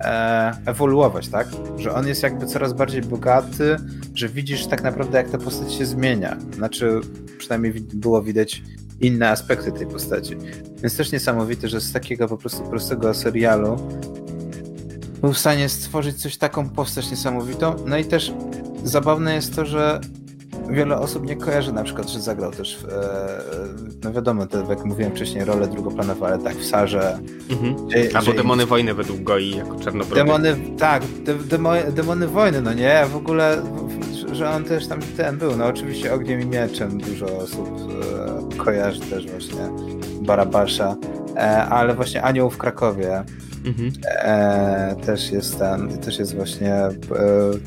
e, 0.00 0.52
ewoluować, 0.66 1.28
tak? 1.28 1.48
Że 1.76 1.94
on 1.94 2.08
jest 2.08 2.22
jakby 2.22 2.46
coraz 2.46 2.72
bardziej 2.72 3.02
bogaty, 3.02 3.76
że 4.14 4.28
widzisz 4.28 4.66
tak 4.66 4.82
naprawdę 4.82 5.18
jak 5.18 5.30
ta 5.30 5.38
postać 5.38 5.74
się 5.74 5.86
zmienia. 5.86 6.36
Znaczy, 6.54 7.00
przynajmniej 7.38 7.72
było 7.94 8.22
widać 8.22 8.62
inne 9.00 9.30
aspekty 9.30 9.72
tej 9.72 9.86
postaci. 9.86 10.36
Więc 10.82 10.96
też 10.96 11.12
niesamowite, 11.12 11.68
że 11.68 11.80
z 11.80 11.92
takiego 11.92 12.28
po 12.28 12.36
prostu 12.36 12.62
prostego 12.62 13.14
serialu 13.14 13.76
był 15.20 15.32
w 15.32 15.38
stanie 15.38 15.68
stworzyć 15.68 16.22
coś 16.22 16.36
taką 16.36 16.68
postać 16.68 17.10
niesamowitą. 17.10 17.76
No 17.86 17.98
i 17.98 18.04
też 18.04 18.32
zabawne 18.84 19.34
jest 19.34 19.56
to, 19.56 19.66
że 19.66 20.00
wiele 20.70 20.98
osób 20.98 21.26
nie 21.26 21.36
kojarzy 21.36 21.72
na 21.72 21.84
przykład, 21.84 22.08
że 22.08 22.20
zagrał 22.20 22.52
też 22.52 22.78
w, 22.78 22.84
e, 22.84 22.88
no 24.04 24.12
wiadomo, 24.12 24.46
te, 24.46 24.64
jak 24.68 24.84
mówiłem 24.84 25.12
wcześniej, 25.12 25.44
role 25.44 25.66
drugoplanowe, 25.66 26.26
ale 26.26 26.38
tak, 26.38 26.56
w 26.56 26.66
Sarze. 26.66 27.18
Mhm. 27.50 27.76
Albo 28.14 28.32
Demony 28.32 28.66
Wojny 28.66 28.94
według 28.94 29.20
Goi 29.20 29.56
jako 29.56 29.80
czarnobrody. 29.80 30.24
Demony, 30.24 30.56
tak, 30.78 31.02
de, 31.24 31.34
demo, 31.34 31.70
Demony 31.92 32.28
Wojny, 32.28 32.60
no 32.60 32.72
nie, 32.72 33.06
w 33.12 33.16
ogóle, 33.16 33.62
że 34.32 34.50
on 34.50 34.64
też 34.64 34.86
tam 34.86 35.00
ten 35.16 35.38
był, 35.38 35.56
no 35.56 35.66
oczywiście 35.66 36.14
Ogniem 36.14 36.40
i 36.40 36.46
Mieczem 36.46 36.98
dużo 36.98 37.26
osób 37.26 37.68
e, 38.52 38.56
kojarzy 38.56 39.00
też 39.00 39.26
właśnie 39.26 39.68
Barabasza, 40.22 40.96
ale 41.70 41.94
właśnie 41.94 42.22
Anioł 42.22 42.50
w 42.50 42.58
Krakowie, 42.58 43.24
Mhm. 43.64 43.92
E, 44.04 44.96
też 45.06 45.30
jest 45.30 45.58
ten, 45.58 45.98
też 45.98 46.18
jest 46.18 46.36
właśnie 46.36 46.74
e, 46.74 46.92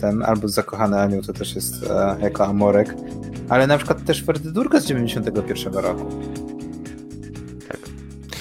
ten, 0.02 0.24
albo 0.24 0.48
Zakochany 0.48 1.00
Anioł, 1.00 1.22
to 1.22 1.34
też 1.34 1.56
jest 1.56 1.84
e, 1.84 2.18
jako 2.22 2.46
Amorek, 2.46 2.96
ale 3.50 3.68
na 3.68 3.78
przykład 3.78 4.06
też 4.06 4.24
Ferdydurga 4.24 4.80
z 4.80 4.86
91 4.86 5.74
roku. 5.74 6.06
Tak. 7.68 7.80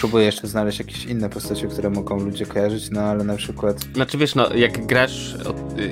Próbuję 0.01 0.25
jeszcze 0.25 0.49
znaleźć 0.49 0.79
jakieś 0.79 1.05
inne 1.05 1.31
postacie, 1.31 1.69
które 1.69 1.91
mogą 1.91 2.21
ludzie 2.21 2.47
kojarzyć, 2.47 2.91
no 2.91 3.01
ale 3.01 3.25
na 3.25 3.37
przykład... 3.37 3.81
Znaczy 3.95 4.19
wiesz, 4.19 4.35
no 4.35 4.55
jak 4.55 4.87
grasz 4.87 5.37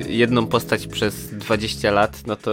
jedną 0.09 0.47
postać 0.47 0.87
przez 0.87 1.28
20 1.28 1.90
lat, 1.90 2.23
no 2.26 2.37
to 2.37 2.52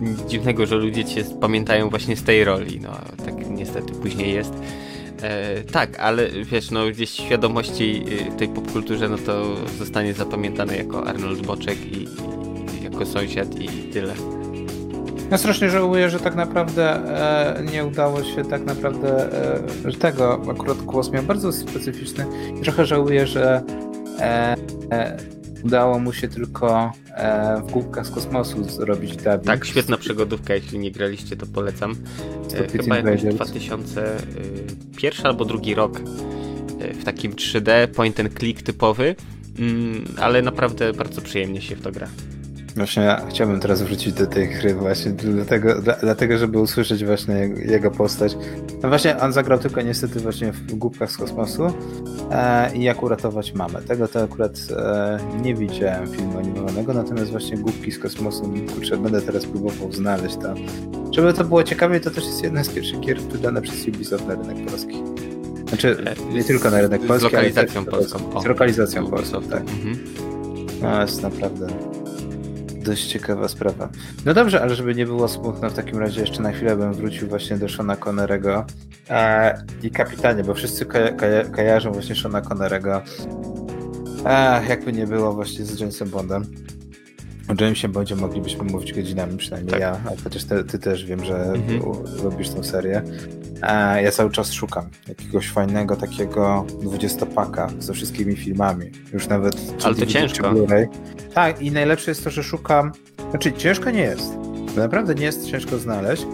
nic 0.00 0.20
dziwnego, 0.20 0.66
że 0.66 0.76
ludzie 0.76 1.04
cię 1.04 1.24
pamiętają 1.40 1.90
właśnie 1.90 2.16
z 2.16 2.22
tej 2.22 2.44
roli, 2.44 2.80
no 2.80 2.90
tak 3.24 3.50
niestety 3.50 3.92
później 3.92 4.34
jest. 4.34 4.54
E, 5.22 5.62
tak, 5.62 6.00
ale 6.00 6.28
wiesz, 6.30 6.70
no 6.70 6.86
gdzieś 6.86 7.10
świadomości 7.10 8.04
y, 8.32 8.38
tej 8.38 8.48
popkulturze, 8.48 9.08
no 9.08 9.18
to 9.18 9.56
zostanie 9.78 10.14
zapamiętany 10.14 10.76
jako 10.76 11.06
Arnold 11.06 11.46
Boczek 11.46 11.86
i, 11.86 12.08
i 12.80 12.84
jako 12.84 13.06
sąsiad 13.06 13.60
i 13.60 13.68
tyle. 13.68 14.14
Ja 15.30 15.38
strasznie 15.38 15.70
żałuję, 15.70 16.10
że 16.10 16.20
tak 16.20 16.34
naprawdę 16.34 16.94
e, 17.58 17.64
nie 17.72 17.84
udało 17.84 18.24
się 18.24 18.44
tak 18.44 18.64
naprawdę, 18.64 19.32
e, 19.84 19.90
że 19.90 19.98
tego 19.98 20.42
akurat 20.50 20.78
głos 20.78 21.12
miał 21.12 21.22
bardzo 21.22 21.52
specyficzny 21.52 22.26
i 22.60 22.60
trochę 22.60 22.86
żałuję, 22.86 23.26
że 23.26 23.62
e, 24.20 24.56
e 24.90 25.16
udało 25.64 25.98
mu 25.98 26.12
się 26.12 26.28
tylko 26.28 26.92
e, 27.14 27.62
w 27.66 27.70
głupkach 27.70 28.06
z 28.06 28.10
kosmosu 28.10 28.64
zrobić 28.64 29.16
dubbing. 29.16 29.44
Tak, 29.44 29.64
świetna 29.64 29.96
przygodówka, 29.96 30.54
jeśli 30.54 30.78
nie 30.78 30.90
graliście, 30.90 31.36
to 31.36 31.46
polecam. 31.46 31.96
E, 32.54 32.68
chyba 32.68 32.96
jakoś 32.96 33.22
2001 33.22 35.26
albo 35.26 35.44
drugi 35.44 35.74
rok 35.74 36.00
e, 36.80 36.94
w 36.94 37.04
takim 37.04 37.32
3D, 37.32 37.88
point 37.88 38.20
and 38.20 38.38
click 38.38 38.62
typowy, 38.62 39.16
mm, 39.58 40.04
ale 40.18 40.42
naprawdę 40.42 40.92
bardzo 40.92 41.20
przyjemnie 41.20 41.62
się 41.62 41.76
w 41.76 41.82
to 41.82 41.92
gra. 41.92 42.08
Właśnie 42.76 43.02
ja 43.02 43.26
chciałbym 43.28 43.60
teraz 43.60 43.82
wrócić 43.82 44.12
do 44.12 44.26
tej 44.26 44.48
gry 44.48 44.74
właśnie 44.74 45.12
dlatego, 45.12 45.74
dlatego 46.00 46.38
żeby 46.38 46.58
usłyszeć 46.58 47.04
właśnie 47.04 47.34
jego 47.64 47.90
postać. 47.90 48.36
No 48.82 48.88
właśnie 48.88 49.18
on 49.18 49.32
zagrał 49.32 49.58
tylko 49.58 49.82
niestety 49.82 50.20
właśnie 50.20 50.52
w 50.52 50.74
Głupkach 50.74 51.10
z 51.10 51.16
kosmosu 51.16 51.72
e, 52.30 52.76
i 52.76 52.82
jak 52.82 53.02
uratować 53.02 53.52
mamę. 53.52 53.82
Tego 53.82 54.08
to 54.08 54.22
akurat 54.22 54.58
e, 54.76 55.18
nie 55.42 55.54
widziałem 55.54 56.06
filmu 56.06 56.38
animowanego, 56.38 56.94
natomiast 56.94 57.30
właśnie 57.30 57.56
Głupki 57.56 57.92
z 57.92 57.98
kosmosu, 57.98 58.52
kurczę, 58.74 58.96
będę 58.96 59.22
teraz 59.22 59.46
próbował 59.46 59.92
znaleźć 59.92 60.36
to. 60.36 60.54
Żeby 61.12 61.32
to 61.32 61.44
było 61.44 61.62
ciekawie, 61.62 62.00
to 62.00 62.10
też 62.10 62.24
jest 62.24 62.42
jedna 62.42 62.64
z 62.64 62.68
pierwszych 62.68 63.00
gier 63.00 63.20
wydane 63.20 63.62
przez 63.62 63.88
Ubisoft 63.88 64.26
na 64.26 64.34
rynek 64.34 64.66
polski. 64.70 65.02
Znaczy, 65.68 65.96
nie 66.32 66.44
tylko 66.44 66.70
na 66.70 66.80
rynek 66.80 67.06
polski, 67.06 67.28
z 67.28 67.32
lokalizacją 67.32 67.80
ale 67.80 67.90
polską. 67.90 68.40
Z 68.42 68.44
lokalizacją 68.44 69.06
polską, 69.06 69.42
tak. 69.42 69.60
Mhm. 69.60 69.98
No, 70.82 71.02
jest 71.02 71.22
naprawdę 71.22 71.66
dość 72.84 73.06
ciekawa 73.06 73.48
sprawa. 73.48 73.88
No 74.24 74.34
dobrze, 74.34 74.62
ale 74.62 74.74
żeby 74.74 74.94
nie 74.94 75.06
było 75.06 75.28
smutno, 75.28 75.70
w 75.70 75.74
takim 75.74 75.98
razie 75.98 76.20
jeszcze 76.20 76.42
na 76.42 76.52
chwilę 76.52 76.76
bym 76.76 76.92
wrócił 76.92 77.28
właśnie 77.28 77.56
do 77.56 77.68
Shona 77.68 77.96
Connerego 77.96 78.64
e, 79.10 79.64
i 79.82 79.90
kapitanie, 79.90 80.44
bo 80.44 80.54
wszyscy 80.54 80.86
ko 80.86 80.98
ko 80.98 81.26
kojarzą 81.52 81.92
właśnie 81.92 82.14
Shona 82.14 82.40
Connerego. 82.40 83.02
E, 84.26 84.66
jakby 84.68 84.92
nie 84.92 85.06
było 85.06 85.32
właśnie 85.32 85.64
z 85.64 85.80
Jamesem 85.80 86.08
Bondem. 86.08 86.44
O 87.48 87.64
Jamesie 87.64 87.88
Bondzie 87.88 88.16
moglibyśmy 88.16 88.64
mówić 88.64 88.92
godzinami, 88.92 89.36
przynajmniej 89.36 89.70
tak. 89.70 89.80
ja, 89.80 90.00
a 90.06 90.22
chociaż 90.24 90.44
ty, 90.44 90.64
ty, 90.64 90.78
też 90.78 91.04
wiem, 91.04 91.24
że 91.24 91.44
mhm. 91.44 91.80
lubisz 92.24 92.48
tę 92.48 92.64
serię. 92.64 93.02
E, 93.62 94.02
ja 94.02 94.10
cały 94.10 94.30
czas 94.30 94.52
szukam 94.52 94.90
jakiegoś 95.08 95.50
fajnego 95.50 95.96
takiego 95.96 96.66
dwudziestopaka 96.82 97.68
ze 97.78 97.92
wszystkimi 97.92 98.36
filmami. 98.36 98.90
Już 99.12 99.28
nawet. 99.28 99.56
Ale 99.84 99.94
to 99.94 100.06
ciężko. 100.06 100.54
Tak, 101.34 101.62
i 101.62 101.70
najlepsze 101.70 102.10
jest 102.10 102.24
to, 102.24 102.30
że 102.30 102.42
szukam. 102.42 102.92
Znaczy, 103.30 103.52
ciężko 103.52 103.90
nie 103.90 104.02
jest. 104.02 104.32
Naprawdę 104.76 105.14
nie 105.14 105.24
jest 105.24 105.50
ciężko 105.50 105.78
znaleźć. 105.78 106.26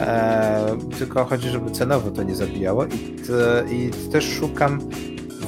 E, 0.00 0.76
tylko 0.98 1.24
chodzi, 1.24 1.48
żeby 1.48 1.70
cenowo 1.70 2.10
to 2.10 2.22
nie 2.22 2.34
zabijało. 2.34 2.86
I, 2.86 2.88
te, 3.26 3.64
i 3.70 3.90
też 4.12 4.24
szukam 4.24 4.80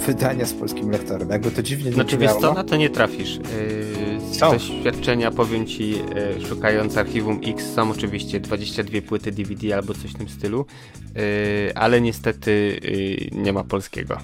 wydania 0.01 0.47
z 0.47 0.53
polskim 0.53 0.91
lektorem. 0.91 1.31
Jakby 1.31 1.51
to 1.51 1.63
dziwnie 1.63 1.85
nie 1.85 1.93
Znaczy 1.93 2.19
wiesz 2.19 2.33
co, 2.41 2.55
na 2.55 2.65
to 2.65 2.77
nie 2.77 2.91
trafisz. 2.91 3.37
Yy, 3.37 4.21
z 4.35 4.39
doświadczenia 4.39 5.31
powiem 5.31 5.67
ci, 5.67 5.91
yy, 5.91 6.47
szukając 6.49 6.97
archiwum 6.97 7.41
X, 7.45 7.73
są 7.75 7.91
oczywiście 7.91 8.41
22 8.41 9.03
płyty 9.03 9.33
DVD 9.33 9.77
albo 9.77 9.95
coś 9.95 10.11
w 10.11 10.19
tym 10.19 10.29
stylu, 10.29 10.67
yy, 11.15 11.23
ale 11.75 12.01
niestety 12.01 12.81
yy, 13.33 13.43
nie 13.43 13.53
ma 13.53 13.65
polskiego. 13.65 14.19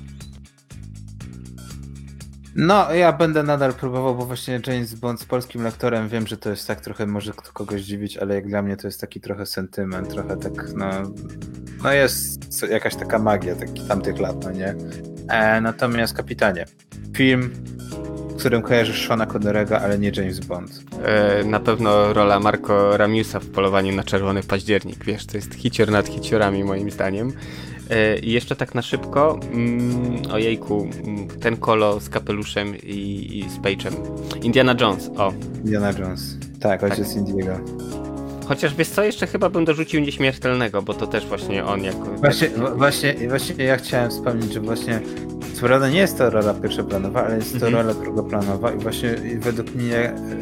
No, 2.56 2.94
ja 2.94 3.12
będę 3.12 3.42
nadal 3.42 3.74
próbował, 3.74 4.14
bo 4.14 4.26
właśnie 4.26 4.60
James 4.66 4.94
Bond 4.94 5.20
z 5.20 5.24
polskim 5.24 5.62
lektorem 5.62 6.08
wiem, 6.08 6.26
że 6.26 6.36
to 6.36 6.50
jest 6.50 6.66
tak 6.66 6.80
trochę 6.80 7.06
może 7.06 7.32
kogoś 7.32 7.80
dziwić, 7.80 8.16
ale 8.16 8.34
jak 8.34 8.48
dla 8.48 8.62
mnie 8.62 8.76
to 8.76 8.86
jest 8.86 9.00
taki 9.00 9.20
trochę 9.20 9.46
sentyment, 9.46 10.08
trochę 10.08 10.36
tak, 10.36 10.72
no, 10.74 10.90
no 11.84 11.92
jest 11.92 12.62
jakaś 12.70 12.96
taka 12.96 13.18
magia 13.18 13.56
tak, 13.56 13.68
tamtych 13.88 14.18
lat, 14.18 14.44
no 14.44 14.50
nie? 14.50 14.74
E, 15.28 15.60
natomiast 15.60 16.14
kapitanie, 16.14 16.64
film, 17.16 17.50
w 18.30 18.36
którym 18.38 18.62
kojarzysz 18.62 19.06
Shona 19.06 19.26
Connerego, 19.26 19.80
ale 19.80 19.98
nie 19.98 20.12
James 20.16 20.40
Bond. 20.40 20.70
E, 21.04 21.44
na 21.44 21.60
pewno 21.60 22.12
rola 22.12 22.40
Marco 22.40 22.96
Ramiusa 22.96 23.40
w 23.40 23.46
polowaniu 23.46 23.96
na 23.96 24.04
czerwony 24.04 24.42
październik, 24.42 25.04
wiesz, 25.04 25.26
to 25.26 25.36
jest 25.36 25.54
hicior 25.54 25.90
nad 25.90 26.08
hiciorami 26.08 26.64
moim 26.64 26.90
zdaniem. 26.90 27.32
E, 27.90 28.18
I 28.18 28.32
jeszcze 28.32 28.56
tak 28.56 28.74
na 28.74 28.82
szybko, 28.82 29.40
mm, 29.52 30.22
ojejku, 30.32 30.88
mm, 31.04 31.28
ten 31.28 31.56
kolo 31.56 32.00
z 32.00 32.08
kapeluszem 32.08 32.76
i, 32.76 33.28
i 33.38 33.50
z 33.50 33.56
Page'em. 33.58 33.92
Indiana 34.42 34.74
Jones, 34.80 35.10
o. 35.16 35.32
Indiana 35.64 35.92
Jones, 35.98 36.36
tak, 36.60 36.82
ojciec 36.82 37.08
tak. 37.08 37.16
Indiego. 37.16 37.60
Chociaż 38.48 38.74
wiesz 38.74 38.88
co, 38.88 39.02
jeszcze 39.02 39.26
chyba 39.26 39.50
bym 39.50 39.64
dorzucił 39.64 40.00
Nieśmiertelnego, 40.00 40.82
bo 40.82 40.94
to 40.94 41.06
też 41.06 41.26
właśnie 41.26 41.64
on 41.64 41.84
jako... 41.84 42.04
Właśnie, 42.04 42.48
właśnie, 42.76 43.14
właśnie 43.28 43.64
ja 43.64 43.76
chciałem 43.76 44.10
wspomnieć, 44.10 44.52
że 44.52 44.60
właśnie 44.60 45.00
co 45.56 45.66
prawda 45.66 45.88
nie 45.88 45.98
jest 45.98 46.18
to 46.18 46.30
rola 46.30 46.54
pierwszoplanowa, 46.54 47.24
ale 47.24 47.36
jest 47.36 47.60
to 47.60 47.66
mhm. 47.66 47.74
rola 47.74 47.94
drugoplanowa 47.94 48.72
i 48.72 48.78
właśnie 48.78 49.14
według 49.38 49.74
mnie 49.74 49.98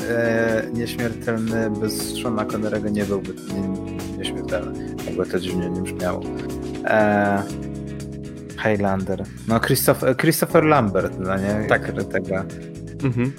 e, 0.08 0.66
Nieśmiertelny 0.72 1.70
bez 1.70 2.14
Shona 2.14 2.44
Connerego 2.44 2.88
nie 2.88 3.04
byłby 3.04 3.34
nie, 3.34 3.68
nieśmiertelny, 4.18 4.96
jakby 5.06 5.26
to 5.26 5.40
dziwnie 5.40 5.70
nie 5.70 5.82
brzmiało. 5.82 6.20
E, 6.84 7.42
Highlander. 8.62 9.24
No 9.48 9.60
Christopher, 9.60 10.16
Christopher 10.16 10.64
Lambert, 10.64 11.18
no 11.18 11.36
nie? 11.36 11.66
Tak. 11.68 11.92
Tego. 12.12 12.44
Mhm. 13.04 13.32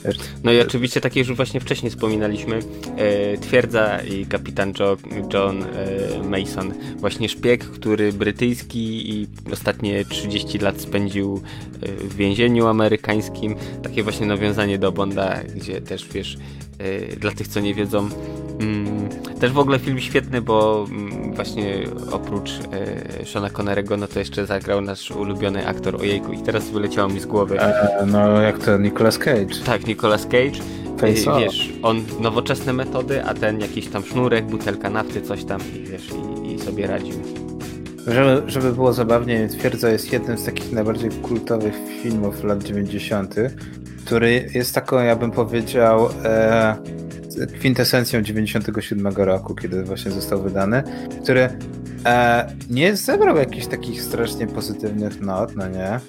No 0.44 0.52
i 0.52 0.60
oczywiście, 0.62 1.02
takie 1.02 1.20
już 1.20 1.34
właśnie 1.34 1.60
wcześniej 1.60 1.90
wspominaliśmy, 1.90 2.60
e, 2.98 3.38
twierdza 3.38 4.00
i 4.02 4.26
kapitan 4.26 4.74
jo, 4.80 4.98
John 5.34 5.64
e, 5.64 6.30
Mason, 6.30 6.74
właśnie 6.98 7.30
szpieg, 7.30 7.66
który 7.66 8.14
brytyjski 8.14 9.14
i 9.14 9.28
ostatnie 9.54 10.06
30 10.06 10.60
lat 10.60 10.82
spędził 10.82 11.42
e, 11.82 11.88
w 11.88 12.16
więzieniu 12.16 12.68
amerykańskim. 12.68 13.56
Takie 13.84 14.04
właśnie 14.04 14.26
nawiązanie 14.26 14.78
do 14.78 14.92
Bonda, 14.92 15.40
gdzie 15.56 15.82
też 15.82 16.08
wiesz, 16.08 16.38
dla 17.20 17.32
tych 17.32 17.48
co 17.48 17.60
nie 17.60 17.74
wiedzą, 17.74 18.10
mm, 18.60 19.10
też 19.40 19.52
w 19.52 19.60
ogóle 19.60 19.80
film 19.80 20.00
świetny, 20.00 20.42
bo 20.42 20.86
mm, 20.90 21.34
właśnie 21.34 21.84
oprócz 22.12 22.52
e, 23.22 23.26
Shona 23.26 23.50
Connerego, 23.50 23.98
no 23.98 24.08
to 24.08 24.20
jeszcze 24.20 24.46
zagrał 24.46 24.82
nasz 24.82 25.12
ulubiony 25.12 25.68
aktor 25.68 25.96
Ojejku 25.96 26.34
i 26.34 26.38
teraz 26.38 26.70
wyleciało 26.70 27.10
mi 27.10 27.20
z 27.20 27.26
głowy. 27.26 27.62
E, 27.62 28.06
no 28.06 28.42
jak 28.42 28.60
to 28.60 28.78
Nicolas 28.78 29.18
Cage. 29.18 29.56
Tak, 29.66 29.88
Nicolas 29.88 30.24
Cage. 30.24 30.60
Face 30.98 31.40
wiesz, 31.40 31.74
on 31.84 32.04
nowoczesne 32.20 32.74
metody, 32.74 33.24
a 33.24 33.34
ten 33.34 33.60
jakiś 33.60 33.88
tam 33.88 34.06
sznurek, 34.06 34.46
butelka 34.46 34.90
nafty, 34.90 35.22
coś 35.22 35.44
tam 35.44 35.62
i 35.76 35.84
wiesz, 35.84 36.10
i, 36.44 36.54
i 36.54 36.60
sobie 36.60 36.88
radził. 36.88 37.16
Żeby, 38.08 38.52
żeby 38.52 38.72
było 38.74 38.94
zabawnie, 38.94 39.48
Twierdza 39.48 39.90
jest 39.90 40.14
jednym 40.14 40.38
z 40.38 40.44
takich 40.44 40.72
najbardziej 40.72 41.10
kultowych 41.10 41.76
filmów 42.04 42.44
lat 42.44 42.64
90., 42.64 43.36
który 44.06 44.50
jest 44.54 44.76
taką, 44.76 45.00
ja 45.00 45.16
bym 45.16 45.32
powiedział, 45.32 46.10
e, 46.24 46.76
kwintesencją 47.58 48.22
97 48.22 49.08
roku, 49.16 49.56
kiedy 49.56 49.84
właśnie 49.84 50.12
został 50.12 50.42
wydany, 50.42 50.84
który 51.24 51.50
e, 52.06 52.48
nie 52.70 52.96
zebrał 52.96 53.38
jakichś 53.38 53.68
takich 53.68 54.02
strasznie 54.02 54.48
pozytywnych 54.48 55.22
not, 55.22 55.56
no 55.56 55.68
nie? 55.68 56.00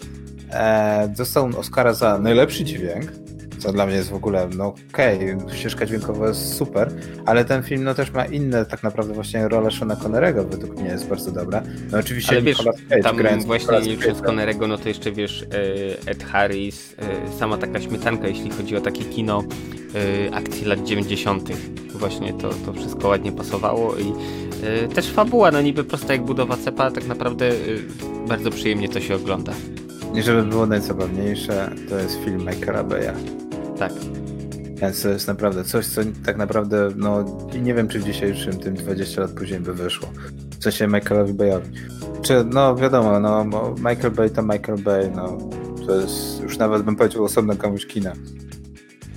E, 0.50 1.08
dostał 1.16 1.50
Oscara 1.58 1.94
za 1.94 2.18
najlepszy 2.18 2.64
dźwięk, 2.64 3.12
co 3.58 3.72
dla 3.72 3.86
mnie 3.86 3.96
jest 3.96 4.10
w 4.10 4.14
ogóle, 4.14 4.48
no 4.56 4.74
okej, 4.90 5.34
okay, 5.34 5.56
ścieżka 5.56 5.86
dźwiękowa 5.86 6.28
jest 6.28 6.54
super, 6.54 6.92
ale 7.26 7.44
ten 7.44 7.62
film 7.62 7.84
no 7.84 7.94
też 7.94 8.10
ma 8.10 8.24
inne 8.24 8.66
tak 8.66 8.82
naprawdę 8.82 9.14
właśnie 9.14 9.48
rolę 9.48 9.70
Shona 9.70 9.96
Connerego 9.96 10.44
według 10.44 10.80
mnie 10.80 10.90
jest 10.90 11.08
bardzo 11.08 11.32
dobra. 11.32 11.62
No 11.92 11.98
oczywiście 11.98 12.32
ale 12.32 12.42
wiesz, 12.42 12.56
Cage, 12.88 13.02
tam 13.02 13.40
właśnie 13.46 13.80
nie 13.80 13.96
licząc 13.96 14.22
Connerego, 14.22 14.66
no 14.66 14.78
to 14.78 14.88
jeszcze 14.88 15.12
wiesz 15.12 15.42
e, 15.42 16.10
Ed 16.10 16.24
Harris, 16.24 16.94
e, 16.98 17.38
sama 17.38 17.58
taka 17.58 17.80
śmietanka, 17.80 18.28
jeśli 18.28 18.50
chodzi 18.50 18.76
o 18.76 18.80
takie 18.80 19.04
kino 19.04 19.44
e, 20.28 20.34
akcji 20.34 20.64
lat 20.64 20.84
90. 20.84 21.48
Właśnie 21.94 22.32
to, 22.32 22.50
to 22.66 22.72
wszystko 22.72 23.08
ładnie 23.08 23.32
pasowało 23.32 23.96
i 23.96 24.12
też 24.94 25.10
fabuła, 25.10 25.50
no 25.50 25.62
niby 25.62 25.84
prosta 25.84 26.12
jak 26.12 26.24
budowa 26.24 26.56
cepa, 26.56 26.90
tak 26.90 27.06
naprawdę 27.06 27.50
bardzo 28.28 28.50
przyjemnie 28.50 28.88
to 28.88 29.00
się 29.00 29.14
ogląda. 29.14 29.52
I 30.14 30.22
żeby 30.22 30.42
było 30.42 30.66
najzabawniejsze, 30.66 31.70
to 31.88 31.98
jest 31.98 32.24
film 32.24 32.48
Beya. 32.88 33.45
Tak. 33.78 33.92
Więc 34.80 35.02
to 35.02 35.08
jest 35.08 35.28
naprawdę 35.28 35.64
coś, 35.64 35.86
co 35.86 36.00
tak 36.24 36.36
naprawdę, 36.36 36.88
no 36.96 37.24
nie 37.62 37.74
wiem, 37.74 37.88
czy 37.88 37.98
w 37.98 38.04
dzisiejszym, 38.04 38.58
tym 38.58 38.74
20 38.74 39.20
lat 39.20 39.30
później 39.30 39.60
by 39.60 39.74
wyszło. 39.74 40.08
W 40.60 40.62
sensie 40.62 40.86
Michaelowi 40.86 41.32
Bayowi. 41.34 41.70
Czy, 42.22 42.44
no 42.44 42.76
wiadomo, 42.76 43.20
no 43.20 43.44
Michael 43.76 44.10
Bay 44.10 44.30
to 44.30 44.42
Michael 44.42 44.78
Bay, 44.78 45.10
no 45.16 45.38
to 45.86 46.00
jest 46.00 46.40
już 46.42 46.58
nawet 46.58 46.82
bym 46.82 46.96
powiedział 46.96 47.24
osobna 47.24 47.54
komuś 47.54 47.86
kina. 47.86 48.12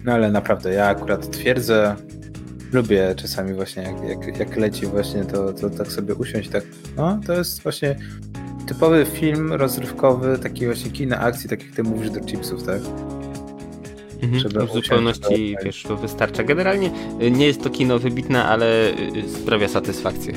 No 0.06 0.12
ale 0.14 0.32
naprawdę, 0.32 0.74
ja 0.74 0.88
akurat 0.88 1.32
twierdzę, 1.32 1.96
lubię 2.74 3.16
czasami 3.16 3.54
właśnie 3.54 3.84
jak, 3.84 4.28
jak, 4.28 4.40
jak 4.40 4.58
leci 4.58 4.86
właśnie 4.86 5.26
to, 5.26 5.54
to 5.54 5.70
tak 5.70 5.92
sobie 5.92 6.16
usiąść, 6.16 6.50
tak, 6.50 6.64
no 6.98 7.20
to 7.26 7.34
jest 7.34 7.64
właśnie 7.64 7.96
typowy 8.68 9.06
film 9.06 9.54
rozrywkowy, 9.54 10.40
taki 10.40 10.66
właśnie 10.66 10.92
kino 10.92 11.18
akcji, 11.18 11.50
tak 11.50 11.64
jak 11.64 11.76
ty 11.76 11.84
mówisz 11.84 12.10
do 12.10 12.20
chipsów, 12.20 12.64
tak? 12.64 12.82
Mhm, 14.22 14.68
w 14.68 14.74
zupełności, 14.74 15.56
to, 15.60 15.66
wiesz, 15.66 15.84
to 15.84 15.98
wystarcza. 15.98 16.44
Generalnie 16.44 16.92
y, 17.22 17.32
nie 17.32 17.46
jest 17.48 17.64
to 17.64 17.70
kino 17.70 18.00
wybitne, 18.00 18.46
ale 18.46 18.90
y, 18.90 19.30
sprawia 19.30 19.68
satysfakcję. 19.68 20.34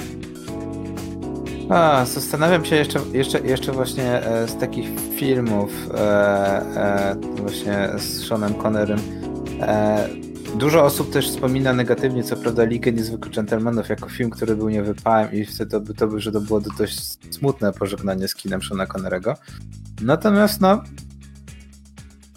A, 1.69 2.05
zastanawiam 2.05 2.65
się 2.65 2.77
jeszcze, 2.77 3.01
jeszcze, 3.13 3.41
jeszcze 3.41 3.73
właśnie 3.73 4.05
e, 4.05 4.49
z 4.49 4.57
takich 4.57 4.89
filmów 5.17 5.71
e, 5.95 5.99
e, 6.01 7.17
właśnie 7.37 7.89
z 7.99 8.27
Seanem 8.27 8.55
Connerem. 8.55 8.99
E, 9.61 10.09
dużo 10.59 10.85
osób 10.85 11.13
też 11.13 11.31
wspomina 11.31 11.73
negatywnie, 11.73 12.25
co 12.25 12.37
prawda, 12.37 12.65
Ligę 12.65 12.93
Niezwykłych 12.93 13.35
Gentlemanów 13.35 13.89
jako 13.89 14.09
film, 14.09 14.31
który 14.31 14.57
był 14.57 14.69
niewypałem 14.69 15.33
i 15.33 15.45
wtedy 15.45 15.71
to, 15.71 15.81
by, 15.81 15.95
to, 15.95 16.21
że 16.21 16.33
to 16.33 16.41
było 16.41 16.61
dość 16.61 17.01
smutne 17.35 17.73
pożegnanie 17.73 18.29
z 18.29 18.35
kinem 18.35 18.63
Seana 18.63 18.87
Connerego. 18.87 19.35
Natomiast 20.03 20.61
no, 20.61 20.83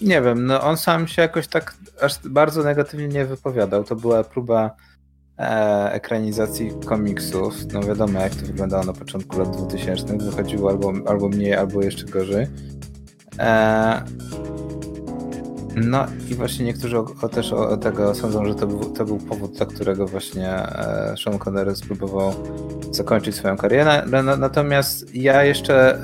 nie 0.01 0.21
wiem, 0.21 0.45
no 0.45 0.61
on 0.61 0.77
sam 0.77 1.07
się 1.07 1.21
jakoś 1.21 1.47
tak 1.47 1.75
aż 2.01 2.19
bardzo 2.29 2.63
negatywnie 2.63 3.07
nie 3.07 3.25
wypowiadał. 3.25 3.83
To 3.83 3.95
była 3.95 4.23
próba 4.23 4.75
e, 5.39 5.91
ekranizacji 5.91 6.71
komiksów. 6.85 7.53
No 7.73 7.81
wiadomo, 7.81 8.19
jak 8.19 8.35
to 8.35 8.45
wyglądało 8.45 8.83
na 8.83 8.93
początku 8.93 9.39
lat 9.39 9.57
2000. 9.57 10.17
Wychodziło 10.17 10.69
albo, 10.69 10.93
albo 11.07 11.29
mniej, 11.29 11.53
albo 11.53 11.81
jeszcze 11.81 12.05
gorzej. 12.05 12.47
E, 13.39 14.03
no 15.75 16.05
i 16.31 16.35
właśnie 16.35 16.65
niektórzy 16.65 16.99
o, 16.99 17.05
o 17.21 17.29
też 17.29 17.53
o, 17.53 17.69
o, 17.69 17.77
tego 17.77 18.15
sądzą, 18.15 18.45
że 18.45 18.55
to 18.55 18.67
był, 18.67 18.79
to 18.79 19.05
był 19.05 19.17
powód, 19.17 19.51
dla 19.57 19.65
którego 19.65 20.07
właśnie 20.07 20.49
e, 20.49 21.15
Sean 21.23 21.39
Connery 21.39 21.75
spróbował 21.75 22.33
zakończyć 22.91 23.35
swoją 23.35 23.57
karierę. 23.57 24.03
Na, 24.07 24.23
na, 24.23 24.37
natomiast 24.37 25.15
ja 25.15 25.43
jeszcze 25.43 25.95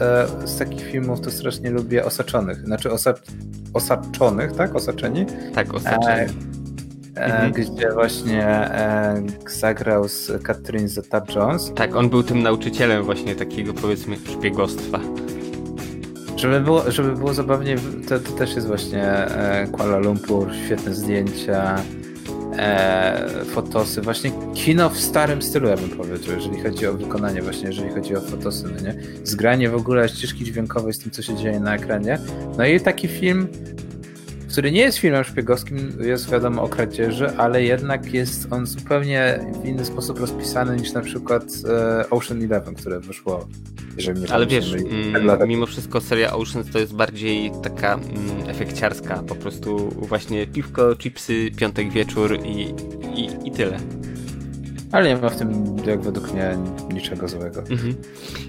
e, 0.43 0.47
z 0.47 0.57
takich 0.57 0.91
filmów 0.91 1.21
to 1.21 1.31
strasznie 1.31 1.69
lubię 1.69 2.05
Osaczonych. 2.05 2.57
Znaczy 2.65 2.91
osa, 2.91 3.13
Osaczonych, 3.73 4.51
tak? 4.51 4.75
Osaczeni? 4.75 5.25
Tak, 5.55 5.73
Osaczeni. 5.73 6.33
E, 7.15 7.25
mhm. 7.25 7.51
Gdzie 7.51 7.91
właśnie 7.93 8.45
e, 8.45 9.23
zagrał 9.59 10.07
z 10.07 10.43
Catherine 10.43 10.87
Zeta-Jones. 10.87 11.73
Tak, 11.73 11.95
on 11.95 12.09
był 12.09 12.23
tym 12.23 12.43
nauczycielem 12.43 13.03
właśnie 13.03 13.35
takiego 13.35 13.73
powiedzmy 13.73 14.15
szpiegostwa. 14.25 14.99
Żeby 16.41 16.61
było, 16.61 16.91
żeby 16.91 17.15
było 17.15 17.33
zabawnie, 17.33 17.75
to, 18.07 18.19
to 18.19 18.31
też 18.31 18.55
jest 18.55 18.67
właśnie 18.67 19.03
e, 19.03 19.67
Kuala 19.71 19.97
Lumpur, 19.97 20.47
świetne 20.65 20.95
zdjęcia, 20.95 21.75
e, 22.57 23.45
fotosy, 23.45 24.01
właśnie 24.01 24.31
kino 24.53 24.89
w 24.89 24.97
starym 24.97 25.41
stylu, 25.41 25.69
ja 25.69 25.77
bym 25.77 25.89
powiedział, 25.89 26.35
jeżeli 26.35 26.59
chodzi 26.59 26.87
o 26.87 26.93
wykonanie, 26.93 27.41
właśnie 27.41 27.67
jeżeli 27.67 27.89
chodzi 27.89 28.15
o 28.15 28.21
fotosy, 28.21 28.63
no 28.75 28.81
nie? 28.81 28.95
Zgranie 29.23 29.69
w 29.69 29.75
ogóle 29.75 30.09
ścieżki 30.09 30.45
dźwiękowej 30.45 30.93
z 30.93 30.99
tym, 30.99 31.11
co 31.11 31.21
się 31.21 31.35
dzieje 31.35 31.59
na 31.59 31.75
ekranie. 31.75 32.19
No 32.57 32.65
i 32.65 32.79
taki 32.79 33.07
film 33.07 33.47
który 34.51 34.71
nie 34.71 34.81
jest 34.81 34.97
filmem 34.97 35.23
szpiegowskim, 35.23 35.97
jest 35.99 36.31
wiadomo 36.31 36.63
o 36.63 36.69
kradzieży, 36.69 37.29
ale 37.37 37.63
jednak 37.63 38.13
jest 38.13 38.47
on 38.53 38.65
zupełnie 38.65 39.45
w 39.63 39.65
inny 39.65 39.85
sposób 39.85 40.19
rozpisany 40.19 40.77
niż 40.77 40.93
na 40.93 41.01
przykład 41.01 41.43
e, 41.69 42.09
Ocean 42.09 42.43
Eleven, 42.43 42.75
które 42.75 42.99
wyszło. 42.99 43.47
Jeżeli 43.97 44.21
nie 44.21 44.33
ale 44.33 44.47
wiesz, 44.47 44.73
mm, 44.73 45.47
mimo 45.47 45.65
wszystko 45.65 46.01
seria 46.01 46.33
Ocean 46.33 46.63
to 46.63 46.79
jest 46.79 46.93
bardziej 46.93 47.51
taka 47.63 47.93
mm, 47.93 48.49
efekciarska, 48.49 49.23
po 49.27 49.35
prostu 49.35 49.89
właśnie 49.97 50.47
piwko, 50.47 50.95
chipsy, 50.95 51.51
piątek 51.57 51.91
wieczór 51.91 52.39
i, 52.45 52.73
i, 53.15 53.47
i 53.47 53.51
tyle. 53.51 53.79
Ale 54.91 55.09
nie 55.09 55.17
ma 55.17 55.29
w 55.29 55.37
tym, 55.37 55.75
jak 55.85 56.01
według 56.01 56.33
mnie, 56.33 56.57
niczego 56.93 57.27
złego. 57.27 57.59
Mhm. 57.59 57.95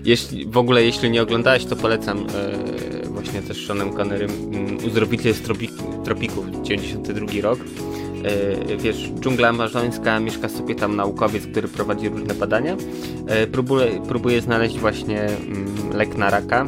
Jeśli, 0.04 0.46
w 0.46 0.56
ogóle, 0.56 0.84
jeśli 0.84 1.10
nie 1.10 1.22
oglądałeś, 1.22 1.64
to 1.64 1.76
polecam 1.76 2.18
e, 2.18 3.06
właśnie 3.06 3.42
też 3.42 3.66
Seanem 3.66 3.92
Connerym 3.92 4.30
mm, 4.30 4.76
Uzdrowiciel 4.86 5.34
z 5.34 5.40
tropik, 5.40 5.70
Tropików, 6.04 6.46
92 6.62 7.26
rok. 7.42 7.58
E, 8.24 8.76
wiesz, 8.76 9.10
dżungla 9.20 9.48
amazońska, 9.48 10.20
mieszka 10.20 10.48
sobie 10.48 10.74
tam 10.74 10.96
naukowiec, 10.96 11.46
który 11.46 11.68
prowadzi 11.68 12.08
różne 12.08 12.34
badania. 12.34 12.76
E, 13.26 13.46
próbuje, 13.46 14.00
próbuje 14.08 14.40
znaleźć 14.40 14.78
właśnie 14.78 15.20
mm, 15.20 15.90
lek 15.92 16.16
na 16.16 16.30
raka 16.30 16.66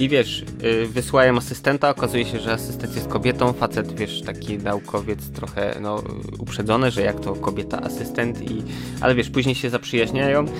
i 0.00 0.08
wiesz, 0.08 0.44
y, 0.64 0.86
wysyłają 0.86 1.36
asystenta, 1.36 1.90
okazuje 1.90 2.24
się, 2.24 2.40
że 2.40 2.52
asystent 2.52 2.94
jest 2.94 3.08
kobietą, 3.08 3.52
facet, 3.52 3.98
wiesz, 3.98 4.22
taki 4.22 4.58
naukowiec 4.58 5.30
trochę, 5.30 5.76
no, 5.80 6.02
uprzedzony, 6.38 6.90
że 6.90 7.02
jak 7.02 7.20
to 7.20 7.34
kobieta 7.34 7.80
asystent 7.80 8.50
i... 8.50 8.62
Ale 9.00 9.14
wiesz, 9.14 9.30
później 9.30 9.54
się 9.54 9.70
zaprzyjaźniają, 9.70 10.44
yy, 10.44 10.52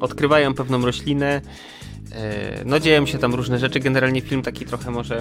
odkrywają 0.00 0.54
pewną 0.54 0.84
roślinę, 0.84 1.40
no 2.64 2.80
dzieją 2.80 3.06
się 3.06 3.18
tam 3.18 3.34
różne 3.34 3.58
rzeczy. 3.58 3.80
Generalnie 3.80 4.20
film 4.20 4.42
taki 4.42 4.66
trochę 4.66 4.90
może 4.90 5.20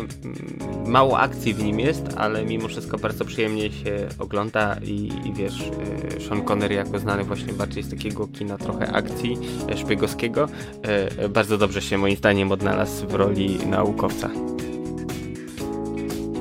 mało 0.85 1.19
akcji 1.19 1.53
w 1.53 1.63
nim 1.63 1.79
jest, 1.79 2.03
ale 2.15 2.45
mimo 2.45 2.67
wszystko 2.67 2.97
bardzo 2.97 3.25
przyjemnie 3.25 3.71
się 3.71 4.07
ogląda 4.19 4.75
i, 4.83 5.11
i 5.25 5.33
wiesz, 5.33 5.71
e, 6.17 6.21
Sean 6.21 6.41
Connery 6.41 6.75
jako 6.75 6.99
znany 6.99 7.23
właśnie 7.23 7.53
bardziej 7.53 7.83
z 7.83 7.89
takiego 7.89 8.27
kina 8.27 8.57
trochę 8.57 8.91
akcji 8.91 9.37
e, 9.69 9.77
szpiegowskiego, 9.77 10.47
bardzo 11.29 11.57
dobrze 11.57 11.81
się 11.81 11.97
moim 11.97 12.15
zdaniem 12.15 12.51
odnalazł 12.51 13.07
w 13.07 13.13
roli 13.13 13.57
naukowca. 13.65 14.29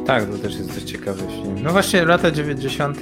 Tak, 0.06 0.26
to 0.26 0.38
też 0.38 0.54
jest 0.54 0.74
dość 0.74 0.86
ciekawy 0.86 1.20
film. 1.20 1.62
No 1.62 1.72
właśnie 1.72 2.04
lata 2.04 2.30
90. 2.30 2.98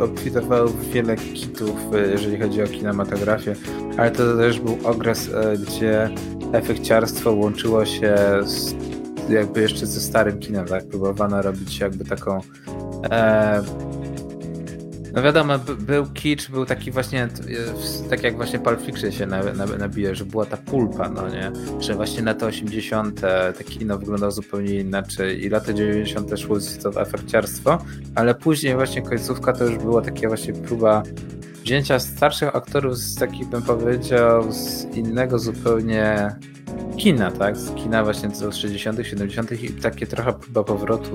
obfitowały 0.00 0.70
wiele 0.92 1.16
kitów, 1.16 1.76
jeżeli 2.10 2.40
chodzi 2.40 2.62
o 2.62 2.66
kinematografię, 2.66 3.56
ale 3.98 4.10
to 4.10 4.36
też 4.36 4.60
był 4.60 4.78
okres, 4.84 5.30
gdzie 5.66 6.10
efekciarstwo 6.52 7.32
łączyło 7.32 7.84
się 7.84 8.16
z, 8.44 8.74
jakby 9.28 9.60
jeszcze 9.60 9.86
ze 9.86 10.00
starym 10.00 10.38
kinem, 10.38 10.66
tak? 10.66 10.84
Próbowano 10.84 11.42
robić 11.42 11.80
jakby 11.80 12.04
taką 12.04 12.40
e, 13.10 13.62
no 15.14 15.22
wiadomo, 15.22 15.58
był 15.58 16.06
kicz, 16.06 16.50
był 16.50 16.66
taki 16.66 16.90
właśnie, 16.90 17.28
tak 18.10 18.22
jak 18.22 18.36
właśnie 18.36 18.58
Pulp 18.58 18.80
Fiction 18.80 19.12
się 19.12 19.26
nabije, 19.78 20.14
że 20.14 20.24
była 20.24 20.46
ta 20.46 20.56
pulpa, 20.56 21.08
no 21.08 21.28
nie? 21.28 21.52
Że 21.80 21.94
właśnie 21.94 22.22
lata 22.22 22.46
80. 22.46 23.20
te 23.58 23.64
kino 23.64 23.98
wyglądało 23.98 24.32
zupełnie 24.32 24.74
inaczej 24.74 25.44
i 25.44 25.48
lata 25.48 25.72
90. 25.72 26.40
szło 26.40 26.56
to 26.82 27.00
efekciarstwo, 27.00 27.78
ale 28.14 28.34
później 28.34 28.74
właśnie 28.74 29.02
końcówka 29.02 29.52
to 29.52 29.64
już 29.64 29.78
była 29.78 30.02
taka 30.02 30.28
właśnie 30.28 30.52
próba 30.52 31.02
wzięcia 31.64 31.98
starszych 31.98 32.56
aktorów 32.56 32.98
z 32.98 33.14
takich, 33.14 33.48
bym 33.48 33.62
powiedział, 33.62 34.52
z 34.52 34.84
innego 34.84 35.38
zupełnie 35.38 36.28
kina, 36.96 37.30
tak? 37.30 37.56
Z 37.56 37.74
kina 37.74 38.04
właśnie 38.04 38.30
z 38.30 38.54
60., 38.54 38.98
70. 39.02 39.52
i 39.52 39.68
takie 39.68 40.06
trochę 40.06 40.32
próba 40.32 40.64
powrotu 40.64 41.10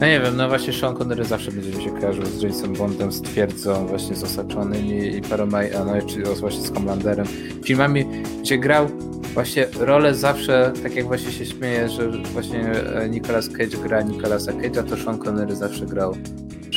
No 0.00 0.06
nie 0.06 0.20
wiem, 0.20 0.36
no 0.36 0.48
właśnie 0.48 0.72
Sean 0.72 0.96
Connery 0.96 1.24
zawsze 1.24 1.52
będzie 1.52 1.78
mi 1.78 1.84
się 1.84 1.90
kojarzył 1.90 2.26
z 2.26 2.42
Jameson 2.42 2.72
Bondem, 2.72 3.12
z 3.12 3.22
Twierdzą, 3.22 3.86
właśnie 3.86 4.16
z 4.16 4.22
Osaczonymi 4.22 5.16
i 5.16 5.20
paroma, 5.20 5.58
no 5.86 6.02
czy 6.06 6.22
właśnie 6.22 6.60
z 6.60 6.74
Homelanderem. 6.74 7.26
Filmami, 7.64 8.04
gdzie 8.40 8.58
grał 8.58 8.88
właśnie 9.34 9.66
rolę 9.80 10.14
zawsze, 10.14 10.72
tak 10.82 10.94
jak 10.94 11.06
właśnie 11.06 11.32
się 11.32 11.46
śmieję, 11.46 11.88
że 11.88 12.10
właśnie 12.10 12.70
e, 12.70 13.08
Nicolas 13.08 13.48
Cage 13.48 13.76
gra 13.82 14.02
Nicolasa 14.02 14.52
Cage'a, 14.52 14.88
to 14.88 14.96
Sean 14.96 15.18
Connery 15.18 15.56
zawsze 15.56 15.86
grał 15.86 16.16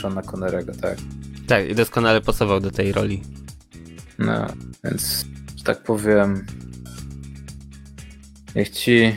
Seana 0.01 0.21
Connerego, 0.21 0.71
tak? 0.81 0.97
Tak, 1.47 1.69
i 1.69 1.75
doskonale 1.75 2.21
pasował 2.21 2.59
do 2.59 2.71
tej 2.71 2.91
roli. 2.91 3.21
No, 4.19 4.45
więc, 4.83 5.25
że 5.57 5.63
tak 5.63 5.83
powiem, 5.83 6.45
niech 8.55 8.69
ci 8.69 9.15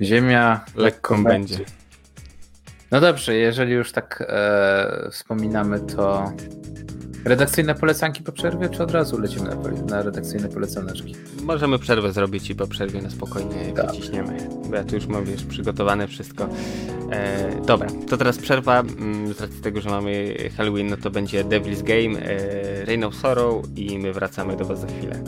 ziemia 0.00 0.64
lekką 0.76 1.24
będzie. 1.24 1.56
będzie. 1.56 1.79
No 2.90 3.00
dobrze, 3.00 3.34
jeżeli 3.34 3.72
już 3.72 3.92
tak 3.92 4.24
e, 4.28 5.08
wspominamy, 5.10 5.80
to 5.80 6.32
redakcyjne 7.24 7.74
polecanki 7.74 8.22
po 8.22 8.32
przerwie, 8.32 8.68
czy 8.68 8.82
od 8.82 8.90
razu 8.90 9.20
lecimy 9.20 9.48
na, 9.48 9.56
na 9.96 10.02
redakcyjne 10.02 10.48
polecaneczki? 10.48 11.14
Możemy 11.42 11.78
przerwę 11.78 12.12
zrobić 12.12 12.50
i 12.50 12.54
po 12.54 12.66
przerwie 12.66 13.02
na 13.02 13.10
spokojnie 13.10 13.72
tak. 13.76 13.86
wyciśniemy. 13.86 14.48
Bo 14.70 14.76
ja 14.76 14.84
tu 14.84 14.94
już 14.94 15.06
mam, 15.06 15.24
wiesz, 15.24 15.44
przygotowane 15.44 16.08
wszystko. 16.08 16.48
E, 17.10 17.50
dobra, 17.66 17.88
to 18.08 18.16
teraz 18.16 18.38
przerwa. 18.38 18.80
Mm, 18.80 19.34
z 19.34 19.40
racji 19.40 19.60
tego, 19.60 19.80
że 19.80 19.90
mamy 19.90 20.34
Halloween, 20.56 20.86
no 20.90 20.96
to 20.96 21.10
będzie 21.10 21.44
Devil's 21.44 21.82
Game, 21.82 22.26
e, 22.26 22.84
Reign 22.84 23.04
of 23.04 23.14
Sorrow 23.14 23.64
i 23.76 23.98
my 23.98 24.12
wracamy 24.12 24.56
do 24.56 24.64
Was 24.64 24.80
za 24.80 24.86
chwilę. 24.86 25.22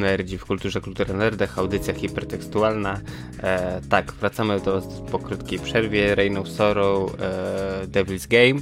Nerdzi 0.00 0.38
w 0.38 0.44
kulturze, 0.44 0.80
kultura 0.80 1.14
nerdech, 1.14 1.58
audycja 1.58 1.94
hipertekstualna. 1.94 3.00
E, 3.42 3.80
tak, 3.88 4.12
wracamy 4.12 4.60
do 4.60 4.82
po 5.10 5.18
krótkiej 5.18 5.58
przerwie. 5.58 6.14
Reign 6.14 6.36
of 6.36 6.48
Sorrow, 6.48 7.14
e, 7.20 7.86
Devil's 7.86 8.28
Game. 8.28 8.60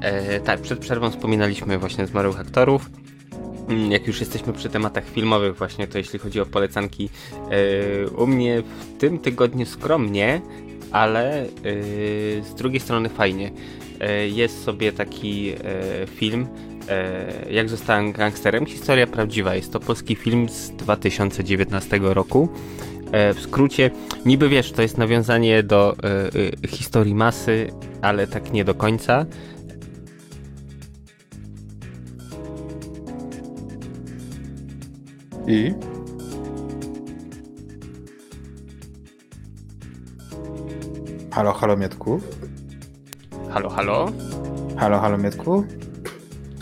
E, 0.00 0.40
tak, 0.40 0.60
przed 0.60 0.78
przerwą 0.78 1.10
wspominaliśmy 1.10 1.78
właśnie 1.78 2.06
zmarłych 2.06 2.40
aktorów. 2.40 2.90
Mm, 3.68 3.92
jak 3.92 4.06
już 4.06 4.20
jesteśmy 4.20 4.52
przy 4.52 4.68
tematach 4.68 5.04
filmowych 5.08 5.56
właśnie, 5.56 5.86
to 5.86 5.98
jeśli 5.98 6.18
chodzi 6.18 6.40
o 6.40 6.46
polecanki, 6.46 7.08
e, 7.50 8.08
u 8.08 8.26
mnie 8.26 8.62
w 8.62 8.98
tym 8.98 9.18
tygodniu 9.18 9.66
skromnie, 9.66 10.40
ale 10.92 11.42
e, 11.42 11.46
z 12.42 12.54
drugiej 12.54 12.80
strony 12.80 13.08
fajnie. 13.08 13.50
E, 14.00 14.28
jest 14.28 14.64
sobie 14.64 14.92
taki 14.92 15.54
film 16.06 16.46
Jak 17.50 17.68
zostałem 17.68 18.12
gangsterem. 18.12 18.66
Historia 18.66 19.06
prawdziwa. 19.06 19.54
Jest 19.54 19.72
to 19.72 19.80
polski 19.80 20.16
film 20.16 20.48
z 20.48 20.70
2019 20.70 22.00
roku. 22.02 22.48
W 23.34 23.40
skrócie, 23.40 23.90
niby 24.26 24.48
wiesz, 24.48 24.72
to 24.72 24.82
jest 24.82 24.98
nawiązanie 24.98 25.62
do 25.62 25.96
historii 26.68 27.14
masy, 27.14 27.72
ale 28.02 28.26
tak 28.26 28.52
nie 28.52 28.64
do 28.64 28.74
końca. 28.74 29.26
I? 35.46 35.74
Halo, 41.30 41.52
halo 41.52 41.76
Mietku? 41.76 42.20
Halo, 43.50 43.70
halo? 43.70 44.12
Halo, 44.76 44.98
halo 44.98 45.18
Mietku? 45.18 45.64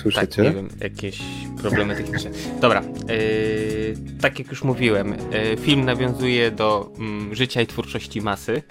Słyszycie? 0.03 0.27
Tak, 0.27 0.39
nie 0.39 0.51
wiem, 0.51 0.69
jakieś 0.81 1.21
problemy 1.63 1.97
techniczne. 1.97 2.31
Dobra, 2.61 2.83
yy, 3.09 3.95
tak 4.21 4.39
jak 4.39 4.49
już 4.49 4.65
mówiłem, 4.65 5.11
yy, 5.11 5.57
film 5.57 5.85
nawiązuje 5.85 6.51
do 6.51 6.93
yy, 7.29 7.37
życia 7.37 7.61
i 7.61 7.67
twórczości 7.67 8.21
masy. 8.21 8.63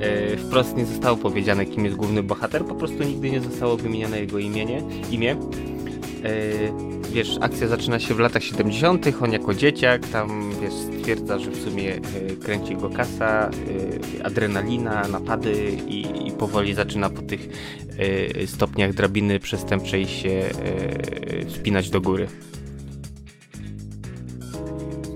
Yy, 0.00 0.36
wprost 0.36 0.76
nie 0.76 0.86
zostało 0.86 1.16
powiedziane, 1.16 1.66
kim 1.66 1.84
jest 1.84 1.96
główny 1.96 2.22
bohater, 2.22 2.64
po 2.64 2.74
prostu 2.74 3.04
nigdy 3.04 3.30
nie 3.30 3.40
zostało 3.40 3.76
wymienione 3.76 4.20
jego 4.20 4.38
imienie, 4.38 4.82
imię. 5.10 5.36
Yy, 6.24 7.10
wiesz, 7.10 7.38
akcja 7.40 7.68
zaczyna 7.68 7.98
się 7.98 8.14
w 8.14 8.18
latach 8.18 8.42
70., 8.42 9.06
on 9.22 9.32
jako 9.32 9.54
dzieciak 9.54 10.08
tam, 10.08 10.52
wiesz, 10.62 10.72
stwierdza, 10.72 11.38
że 11.38 11.50
w 11.50 11.62
sumie 11.62 11.96
y, 11.96 12.36
kręci 12.36 12.76
go 12.76 12.90
kasa, 12.90 13.50
y, 13.68 14.24
adrenalina, 14.24 15.08
napady 15.08 15.78
i, 15.88 16.28
i, 16.28 16.32
powoli 16.32 16.74
zaczyna 16.74 17.10
po 17.10 17.22
tych 17.22 17.48
stopniach 18.46 18.94
drabiny 18.94 19.40
przestępczej 19.40 20.06
się 20.06 20.50
wspinać 21.48 21.90
do 21.90 22.00
góry. 22.00 22.26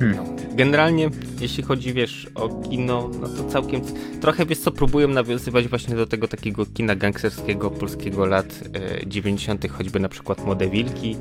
Hmm 0.01 0.28
generalnie, 0.59 1.11
jeśli 1.41 1.63
chodzi, 1.63 1.93
wiesz, 1.93 2.27
o 2.35 2.49
kino, 2.49 3.11
no 3.21 3.29
to 3.29 3.45
całkiem, 3.45 3.81
trochę, 4.21 4.47
wiesz 4.47 4.59
co, 4.59 4.71
próbują 4.71 5.09
nawiązywać 5.09 5.69
właśnie 5.69 5.97
do 5.97 6.07
tego 6.07 6.29
takiego 6.29 6.67
kina 6.67 6.95
gangsterskiego 6.95 7.71
polskiego 7.71 8.27
lat 8.27 8.65
e, 9.03 9.07
90., 9.07 9.71
choćby 9.71 10.01
na 10.01 10.09
przykład 10.09 10.45
Młode 10.45 10.69
Wilki. 10.69 11.17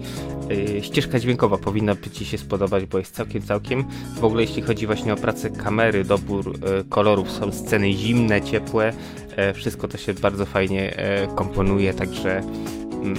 E, 0.77 0.83
ścieżka 0.83 1.19
dźwiękowa 1.19 1.57
powinna 1.57 1.95
Ci 2.13 2.25
się 2.25 2.37
spodobać, 2.37 2.85
bo 2.85 2.97
jest 2.97 3.15
całkiem, 3.15 3.41
całkiem. 3.41 3.85
W 4.19 4.23
ogóle 4.23 4.41
jeśli 4.41 4.61
chodzi 4.61 4.85
właśnie 4.85 5.13
o 5.13 5.15
pracę 5.15 5.49
kamery, 5.49 6.03
dobór 6.03 6.49
e, 6.49 6.83
kolorów, 6.83 7.31
są 7.31 7.51
sceny 7.51 7.93
zimne, 7.93 8.41
ciepłe, 8.41 8.93
e, 9.35 9.53
wszystko 9.53 9.87
to 9.87 9.97
się 9.97 10.13
bardzo 10.13 10.45
fajnie 10.45 10.97
e, 10.97 11.27
komponuje, 11.35 11.93
także 11.93 12.37
mm, 12.37 13.15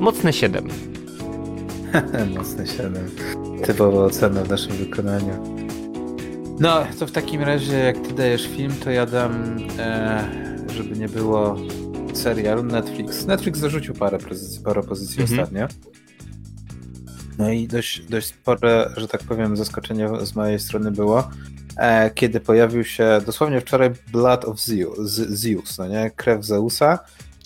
mocne 0.00 0.32
7. 0.32 0.68
mocne 2.36 2.66
7 2.66 2.94
typowa 3.64 4.04
ocena 4.04 4.44
w 4.44 4.48
naszym 4.48 4.72
wykonaniu. 4.72 5.60
No, 6.60 6.86
to 6.98 7.06
w 7.06 7.12
takim 7.12 7.42
razie, 7.42 7.78
jak 7.78 7.98
ty 7.98 8.14
dajesz 8.14 8.46
film, 8.46 8.72
to 8.84 8.90
ja 8.90 9.06
dam, 9.06 9.56
e, 9.78 10.24
żeby 10.68 10.98
nie 10.98 11.08
było 11.08 11.56
serial 12.14 12.66
Netflix. 12.66 13.26
Netflix 13.26 13.58
zarzucił 13.58 13.94
parę, 13.94 14.18
pozycji, 14.18 14.64
parę 14.64 14.82
pozycji 14.82 15.22
mhm. 15.22 15.40
ostatnio. 15.40 15.66
No 17.38 17.50
i 17.50 17.66
dość, 17.66 18.00
dość 18.00 18.26
spore, 18.26 18.90
że 18.96 19.08
tak 19.08 19.22
powiem, 19.22 19.56
zaskoczenie 19.56 20.08
z 20.22 20.36
mojej 20.36 20.58
strony 20.58 20.90
było, 20.90 21.30
e, 21.76 22.10
kiedy 22.10 22.40
pojawił 22.40 22.84
się 22.84 23.20
dosłownie 23.26 23.60
wczoraj 23.60 23.90
Blood 24.12 24.44
of 24.44 24.60
Zeus, 25.28 25.78
no 25.78 25.88
nie? 25.88 26.10
Krew 26.16 26.44
Zeusa. 26.44 26.98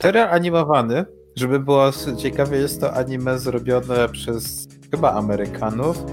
Serial 0.02 0.28
animowany, 0.28 1.04
żeby 1.36 1.60
było 1.60 1.90
ciekawie, 2.18 2.58
jest 2.58 2.80
to 2.80 2.94
anime 2.94 3.38
zrobione 3.38 4.08
przez 4.08 4.68
chyba 4.90 5.12
Amerykanów 5.12 6.04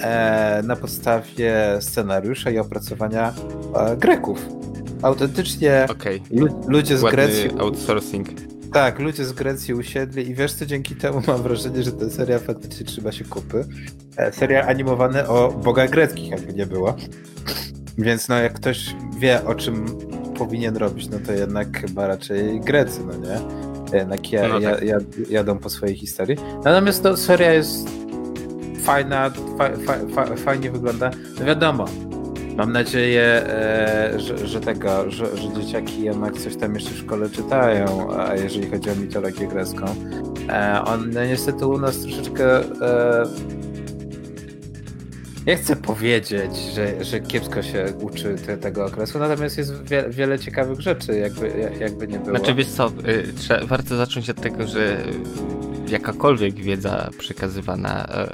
e, 0.00 0.62
na 0.64 0.76
podstawie 0.76 1.54
scenariusza 1.80 2.50
i 2.50 2.58
opracowania 2.58 3.34
e, 3.74 3.96
Greków. 3.96 4.48
Autentycznie 5.02 5.86
okay. 5.90 6.20
ludzie 6.68 6.98
z 6.98 7.02
Ładny 7.02 7.16
Grecji. 7.16 7.50
outsourcing. 7.58 8.28
Tak, 8.72 8.98
ludzie 8.98 9.24
z 9.24 9.32
Grecji 9.32 9.74
usiedli 9.74 10.28
i 10.28 10.34
wiesz 10.34 10.52
co, 10.52 10.66
dzięki 10.66 10.96
temu 10.96 11.22
mam 11.26 11.42
wrażenie, 11.42 11.82
że 11.82 11.92
ta 11.92 12.10
seria 12.10 12.38
faktycznie 12.38 12.86
trzyma 12.86 13.12
się 13.12 13.24
kupy. 13.24 13.64
E, 14.16 14.32
seria 14.32 14.66
animowany 14.66 15.28
o 15.28 15.52
bogach 15.52 15.90
greckich, 15.90 16.30
jakby 16.30 16.52
nie 16.52 16.66
było. 16.66 16.96
Więc 17.98 18.28
no 18.28 18.38
jak 18.38 18.52
ktoś 18.52 18.96
wie 19.18 19.44
o 19.44 19.54
czym 19.54 19.86
powinien 20.38 20.76
robić, 20.76 21.08
no 21.08 21.18
to 21.26 21.32
jednak 21.32 21.80
chyba 21.80 22.06
raczej 22.06 22.60
Grecy, 22.60 23.00
no 23.06 23.12
nie? 23.16 23.65
Jednak 23.92 24.32
ja, 24.32 24.48
no 24.48 24.60
tak. 24.60 24.82
ja, 24.82 24.98
jadą 25.30 25.58
po 25.58 25.70
swojej 25.70 25.96
historii. 25.96 26.36
Natomiast 26.64 27.02
to 27.02 27.16
seria 27.16 27.52
jest 27.52 27.88
fajna, 28.82 29.30
fa, 29.58 29.70
fa, 30.14 30.36
fajnie 30.36 30.70
wygląda. 30.70 31.10
No 31.40 31.46
wiadomo, 31.46 31.84
mam 32.56 32.72
nadzieję, 32.72 33.22
e, 33.22 34.12
że, 34.16 34.46
że, 34.46 34.60
tego, 34.60 35.10
że, 35.10 35.36
że 35.36 35.52
dzieciaki 35.52 36.02
jednak 36.02 36.38
coś 36.38 36.56
tam 36.56 36.74
jeszcze 36.74 36.90
w 36.90 36.96
szkole 36.98 37.30
czytają, 37.30 38.08
a 38.18 38.34
jeżeli 38.34 38.70
chodzi 38.70 38.90
o 38.90 38.94
mitologię 38.94 39.46
grecką. 39.46 39.84
E, 40.48 40.82
on 40.84 41.10
no, 41.10 41.24
niestety 41.24 41.66
u 41.66 41.78
nas 41.78 42.00
troszeczkę 42.00 42.58
e, 42.60 43.26
nie 45.46 45.56
chcę 45.56 45.76
powiedzieć, 45.76 46.56
że, 46.74 47.04
że 47.04 47.20
kiepsko 47.20 47.62
się 47.62 47.92
uczy 48.00 48.36
te, 48.46 48.56
tego 48.56 48.86
okresu, 48.86 49.18
natomiast 49.18 49.58
jest 49.58 49.88
wie, 49.88 50.04
wiele 50.10 50.38
ciekawych 50.38 50.80
rzeczy, 50.80 51.18
jakby, 51.18 51.70
jakby 51.80 52.08
nie 52.08 52.18
było. 52.18 52.36
Znaczy 52.36 52.54
wiesz 52.54 52.66
co, 52.66 52.92
y, 53.08 53.32
trzeba, 53.32 53.66
warto 53.66 53.96
zacząć 53.96 54.30
od 54.30 54.40
tego, 54.40 54.66
że 54.66 55.04
jakakolwiek 55.88 56.54
wiedza 56.54 57.10
przekazywana 57.18 58.06
e, 58.06 58.28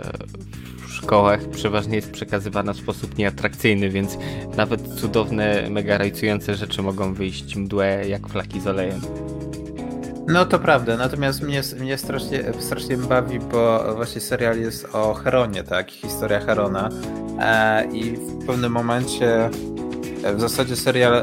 w 0.87 0.93
szkołach 0.93 1.49
przeważnie 1.49 1.97
jest 1.97 2.11
przekazywana 2.11 2.73
w 2.73 2.77
sposób 2.77 3.19
nieatrakcyjny, 3.19 3.91
więc 3.91 4.19
nawet 4.57 4.83
cudowne, 4.89 5.71
mega 5.71 5.99
rajcujące 5.99 6.55
rzeczy 6.55 6.83
mogą 6.83 7.15
wyjść 7.15 7.57
mdłe 7.57 8.09
jak 8.09 8.29
flaki 8.29 8.61
z 8.61 8.67
olejem. 8.67 9.01
No 10.27 10.45
to 10.45 10.59
prawda, 10.59 10.97
natomiast 10.97 11.43
mnie, 11.43 11.63
mnie 11.81 11.99
strasznie, 11.99 12.45
strasznie 12.59 12.97
bawi, 12.97 13.39
bo 13.39 13.95
właśnie 13.95 14.21
serial 14.21 14.61
jest 14.61 14.89
o 14.93 15.15
Heronie, 15.15 15.65
tak? 15.65 15.91
Historia 15.91 16.41
Herona. 16.41 16.89
E, 17.41 17.87
I 17.93 18.17
w 18.17 18.47
pewnym 18.47 18.73
momencie 18.73 19.51
w 20.35 20.41
zasadzie 20.41 20.77
serial 20.77 21.15
e, 21.15 21.23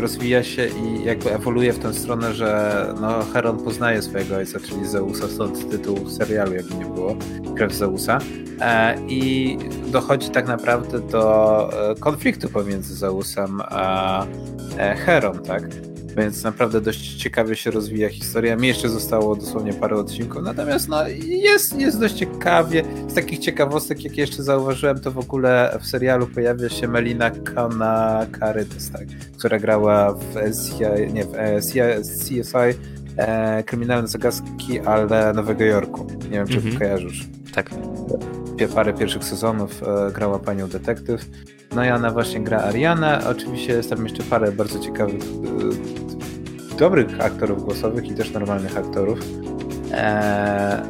rozwija 0.00 0.42
się 0.42 0.66
i 0.66 1.04
jakby 1.04 1.34
ewoluuje 1.34 1.72
w 1.72 1.78
tę 1.78 1.94
stronę, 1.94 2.34
że 2.34 2.86
no, 3.00 3.24
Heron 3.32 3.64
poznaje 3.64 4.02
swojego 4.02 4.36
ojca, 4.36 4.60
czyli 4.60 4.88
Zeusa, 4.88 5.28
stąd 5.28 5.70
tytuł 5.70 6.08
serialu, 6.10 6.54
jakby 6.54 6.74
nie 6.74 6.84
było, 6.84 7.16
Krew 7.56 7.72
Zeusa. 7.72 8.18
E, 8.60 8.96
I 9.08 9.56
dochodzi 9.86 10.30
tak 10.30 10.46
naprawdę 10.46 11.00
do 11.00 11.70
e, 11.90 11.94
konfliktu 11.94 12.48
pomiędzy 12.48 12.94
Zeusem 12.94 13.60
a 13.64 14.26
e, 14.78 14.94
Heron, 14.96 15.38
tak? 15.42 15.62
Więc 16.16 16.44
naprawdę 16.44 16.80
dość 16.80 17.14
ciekawie 17.14 17.56
się 17.56 17.70
rozwija 17.70 18.08
historia. 18.08 18.56
Mi 18.56 18.68
jeszcze 18.68 18.88
zostało 18.88 19.36
dosłownie 19.36 19.72
parę 19.72 19.96
odcinków, 19.96 20.42
natomiast 20.42 20.88
no, 20.88 21.08
jest, 21.26 21.80
jest 21.80 22.00
dość 22.00 22.14
ciekawie. 22.14 22.84
Z 23.08 23.14
takich 23.14 23.38
ciekawostek, 23.38 24.04
jakie 24.04 24.20
jeszcze 24.20 24.42
zauważyłem, 24.42 25.00
to 25.00 25.10
w 25.10 25.18
ogóle 25.18 25.78
w 25.80 25.86
serialu 25.86 26.26
pojawia 26.26 26.68
się 26.68 26.88
Melina 26.88 27.30
Kana 27.30 28.26
Karytas, 28.40 28.90
tak, 28.90 29.06
która 29.38 29.58
grała 29.58 30.12
w 30.12 30.34
CSI, 30.34 31.12
nie, 31.12 31.24
w 31.24 31.30
CSI 32.18 32.78
e, 33.16 33.62
Kryminalne 33.62 34.08
Zagadki, 34.08 34.80
ale 34.80 35.32
Nowego 35.32 35.64
Jorku. 35.64 36.06
Nie 36.22 36.30
wiem, 36.30 36.46
czy 36.46 36.56
mhm. 36.56 36.78
kojarzysz. 36.78 37.39
Tak. 37.54 37.70
Parę 38.74 38.92
pierwszych 38.92 39.24
sezonów 39.24 39.82
e, 39.82 40.12
grała 40.12 40.38
panią 40.38 40.68
detektyw. 40.68 41.24
No 41.74 41.84
i 41.84 41.90
ona 41.90 42.10
właśnie 42.10 42.40
gra 42.40 42.58
Ariana. 42.58 43.20
Oczywiście 43.28 43.72
jest 43.72 43.90
tam 43.90 44.04
jeszcze 44.04 44.22
parę 44.22 44.52
bardzo 44.52 44.78
ciekawych, 44.78 45.22
e, 46.74 46.76
dobrych 46.76 47.20
aktorów 47.20 47.64
głosowych 47.64 48.08
i 48.08 48.14
też 48.14 48.32
normalnych 48.32 48.76
aktorów. 48.76 49.18
E, 49.92 50.82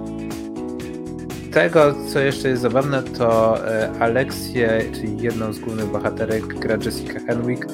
tego, 1.53 1.94
co 2.12 2.20
jeszcze 2.20 2.49
jest 2.49 2.62
zabawne, 2.62 3.03
to 3.03 3.59
Aleksię, 4.01 4.83
czyli 4.94 5.23
jedną 5.23 5.53
z 5.53 5.59
głównych 5.59 5.87
bohaterek, 5.87 6.46
gra 6.46 6.77
Jessica 6.85 7.20
Henwick, 7.27 7.66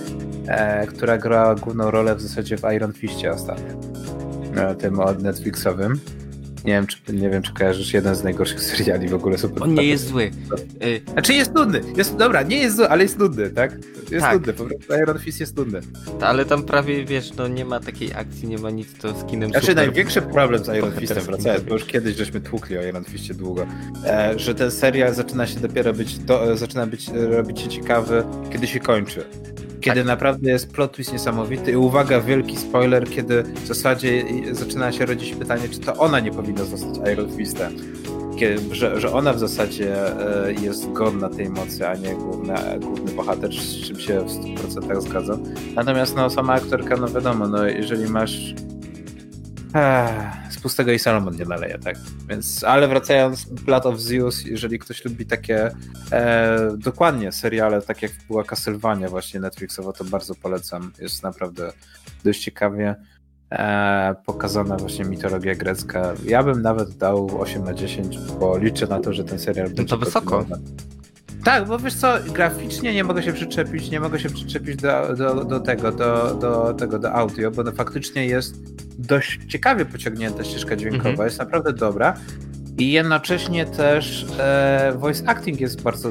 która 0.89 1.19
grała 1.19 1.55
główną 1.55 1.91
rolę 1.91 2.15
w 2.15 2.21
zasadzie 2.21 2.59
w 2.59 2.63
Iron 2.75 2.93
Fistie 2.93 3.31
ostatnio. 3.31 3.75
Tym 4.79 5.01
od 5.01 5.23
Netflixowym. 5.23 6.01
Nie 6.67 6.73
wiem, 6.73 6.87
czy, 6.87 6.99
nie 7.13 7.31
wiem, 7.31 7.43
czy 7.43 7.53
kojarzysz 7.53 7.95
jeden 7.95 8.15
z 8.15 8.25
najgorszych 8.25 8.63
seriali 8.63 9.09
w 9.09 9.15
ogóle 9.15 9.39
super. 9.39 9.63
On 9.63 9.75
nie 9.75 9.85
jest 9.85 10.07
zły. 10.07 10.31
Y... 10.85 11.01
Znaczy 11.13 11.35
jest 11.35 11.55
nudny. 11.55 11.81
Jest, 11.97 12.17
dobra, 12.17 12.43
nie 12.43 12.57
jest 12.57 12.77
zły, 12.77 12.89
ale 12.89 13.03
jest 13.03 13.19
nudny, 13.19 13.51
tak? 13.51 13.79
Jest 14.11 14.27
tak. 14.27 14.35
nudny, 14.35 14.53
po 14.53 14.65
prostu 14.65 14.95
Iron 14.95 15.19
Fist 15.19 15.41
jest 15.41 15.57
nudny. 15.57 15.81
Ale 16.21 16.45
tam 16.45 16.63
prawie, 16.63 17.05
wiesz, 17.05 17.35
no 17.35 17.49
nie 17.49 17.65
ma 17.65 17.81
takiej 17.81 18.15
akcji, 18.15 18.49
nie 18.49 18.59
ma 18.59 18.71
nic, 18.71 18.89
to 18.99 19.21
z 19.21 19.25
kinem 19.25 19.51
Znaczy 19.51 19.67
super... 19.67 19.87
największy 19.87 20.23
problem 20.23 20.65
z 20.65 20.69
Iron 20.69 20.93
Fistem, 20.93 21.25
wracając, 21.25 21.65
bo 21.65 21.75
już 21.75 21.85
kiedyś 21.85 22.17
żeśmy 22.17 22.41
tłukli 22.41 22.79
o 22.79 22.83
Iron 22.83 23.05
Fistie 23.05 23.35
długo, 23.35 23.67
e, 24.05 24.39
że 24.39 24.55
ten 24.55 24.71
serial 24.71 25.15
zaczyna 25.15 25.47
się 25.47 25.61
dopiero 25.61 25.93
być, 25.93 26.19
do, 26.19 26.57
zaczyna 26.57 26.87
być, 26.87 27.09
robić 27.09 27.61
się 27.61 27.69
ciekawy, 27.69 28.25
kiedy 28.53 28.67
się 28.67 28.81
kończy 28.81 29.25
kiedy 29.87 30.01
tak. 30.01 30.07
naprawdę 30.07 30.51
jest 30.51 30.73
plot 30.73 30.93
twist 30.93 31.13
niesamowity 31.13 31.73
i 31.73 31.77
uwaga, 31.77 32.21
wielki 32.21 32.57
spoiler, 32.57 33.11
kiedy 33.11 33.43
w 33.43 33.67
zasadzie 33.67 34.25
zaczyna 34.53 34.93
się 34.93 35.07
rodzić 35.07 35.35
pytanie, 35.35 35.69
czy 35.69 35.81
to 35.81 35.97
ona 35.97 36.21
nie 36.21 36.31
powinna 36.31 36.65
zostać 36.65 37.13
Iron 37.13 37.37
Fistem. 37.37 37.73
Kiedy, 38.39 38.75
że, 38.75 39.01
że 39.01 39.13
ona 39.13 39.33
w 39.33 39.39
zasadzie 39.39 40.19
e, 40.47 40.53
jest 40.53 40.93
godna 40.93 41.29
tej 41.29 41.51
mocy, 41.51 41.89
a 41.89 41.95
nie 41.95 42.15
główna, 42.15 42.61
główny 42.81 43.13
bohater, 43.13 43.53
z 43.53 43.87
czym 43.87 44.01
się 44.01 44.21
w 44.21 44.29
100% 44.75 45.01
zgadzam. 45.01 45.43
Natomiast 45.75 46.17
no, 46.17 46.31
sama 46.31 46.55
aktorka, 46.55 46.97
no 46.97 47.09
wiadomo, 47.09 47.49
no, 47.49 47.67
jeżeli 47.67 48.11
masz 48.11 48.55
z 50.51 50.59
pustego 50.63 50.93
i 50.93 50.99
Salomon 50.99 51.37
nie 51.37 51.45
naleje, 51.45 51.79
tak? 51.79 51.97
Więc, 52.29 52.65
ale 52.65 52.89
wracając, 52.89 53.45
Blood 53.45 53.87
of 53.87 54.01
Zeus, 54.01 54.45
jeżeli 54.45 54.79
ktoś 54.79 55.05
lubi 55.05 55.27
takie 55.27 55.71
e, 56.13 56.59
dokładnie 56.79 57.33
seriale, 57.33 57.83
tak 57.83 58.03
jak 58.03 58.13
była 58.29 58.45
Castlevania 58.45 59.09
właśnie 59.09 59.41
Netflixowa, 59.41 59.93
to 59.93 60.05
bardzo 60.05 60.35
polecam. 60.35 60.93
Jest 60.99 61.23
naprawdę 61.23 61.73
dość 62.25 62.45
ciekawie 62.45 62.95
e, 63.53 64.15
pokazana 64.27 64.77
właśnie 64.77 65.05
mitologia 65.05 65.55
grecka. 65.55 66.15
Ja 66.25 66.43
bym 66.43 66.63
nawet 66.63 66.97
dał 66.97 67.41
8 67.41 67.65
na 67.65 67.75
10, 67.75 68.19
bo 68.19 68.59
liczę 68.59 68.87
na 68.87 69.01
to, 69.01 69.13
że 69.13 69.25
ten 69.25 69.39
serial 69.39 69.67
będzie... 69.67 69.83
No 69.83 69.89
to 69.89 69.99
wysoko. 69.99 70.47
Tak, 71.47 71.67
bo 71.67 71.79
wiesz 71.79 71.95
co, 71.95 72.15
graficznie 72.33 72.95
nie 72.95 73.05
mogę 73.05 73.23
się 73.23 73.33
przyczepić, 73.33 73.91
nie 73.91 74.01
mogę 74.01 74.21
się 74.21 74.31
przyczepić 74.31 74.77
do, 74.77 75.17
do, 75.17 75.45
do 75.45 75.61
tego, 75.61 75.93
do, 75.93 76.35
do 76.35 76.75
tego, 76.75 76.99
do 76.99 77.13
audio, 77.13 77.51
bo 77.51 77.63
no 77.63 77.73
faktycznie 77.73 78.27
jest 78.27 78.57
dość 78.99 79.41
ciekawie 79.49 79.85
pociągnięta 79.85 80.45
ścieżka 80.45 80.77
dźwiękowa, 80.77 81.09
mhm. 81.11 81.27
jest 81.27 81.39
naprawdę 81.39 81.73
dobra. 81.73 82.15
I 82.79 82.93
jednocześnie 82.93 83.67
też 83.67 84.27
e, 84.39 84.93
voice 84.97 85.29
acting 85.29 85.61
jest 85.61 85.83
bardzo 85.83 86.11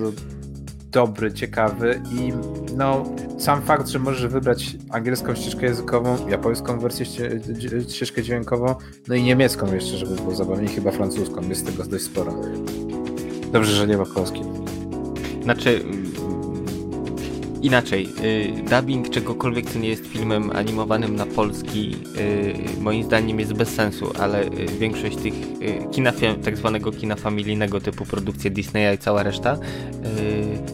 dobry, 0.92 1.34
ciekawy 1.34 2.02
i 2.12 2.34
no 2.78 3.14
sam 3.40 3.62
fakt, 3.62 3.88
że 3.88 4.00
możesz 4.00 4.28
wybrać 4.28 4.76
angielską 4.90 5.36
ścieżkę 5.36 5.66
językową, 5.66 6.30
japońską 6.30 6.80
wersję 6.80 7.06
ścieżkę 7.90 8.24
dźwiękową, 8.24 8.76
no 9.08 9.16
i 9.16 9.24
niemiecką 9.24 9.74
jeszcze, 9.74 9.98
żeby 9.98 10.16
było 10.16 10.36
zabawniej, 10.36 10.70
chyba 10.70 10.92
francuską, 10.92 11.42
jest 11.50 11.66
tego 11.66 11.84
dość 11.84 12.04
sporo. 12.04 12.34
Dobrze, 13.52 13.72
że 13.72 13.88
nie 13.88 13.98
ma 13.98 14.06
polskiej. 14.06 14.65
Znaczy, 15.46 15.84
inaczej, 17.62 18.10
y, 18.24 18.70
dubbing 18.70 19.10
czegokolwiek, 19.10 19.72
co 19.72 19.80
nie 19.80 19.90
jest 19.90 20.08
filmem 20.08 20.52
animowanym 20.52 21.16
na 21.16 21.26
polski, 21.26 21.96
y, 22.78 22.82
moim 22.82 23.04
zdaniem 23.04 23.40
jest 23.40 23.54
bez 23.54 23.70
sensu, 23.70 24.12
ale 24.20 24.44
y, 24.44 24.50
większość 24.80 25.18
tych 25.18 25.34
kina, 25.92 26.12
tak 26.44 26.58
zwanego 26.58 26.92
kina 26.92 27.16
familijnego 27.16 27.82
typu 27.82 28.06
produkcje 28.06 28.52
Disneya 28.52 28.96
i 28.96 28.98
cała 28.98 29.24
reszta, 29.24 29.58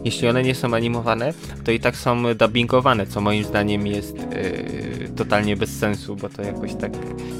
jeśli 0.06 0.28
one 0.28 0.44
nie 0.44 0.56
są 0.56 0.74
animowane, 0.74 1.34
to 1.64 1.72
i 1.72 1.80
tak 1.80 1.96
są 1.96 2.34
dubbingowane, 2.36 3.08
co 3.08 3.22
moim 3.22 3.44
zdaniem 3.44 3.88
jest 3.88 4.18
y, 4.18 5.10
totalnie 5.16 5.58
bez 5.58 5.80
sensu, 5.80 6.16
bo 6.16 6.30
to 6.30 6.42
jakoś 6.42 6.76
tak 6.76 6.92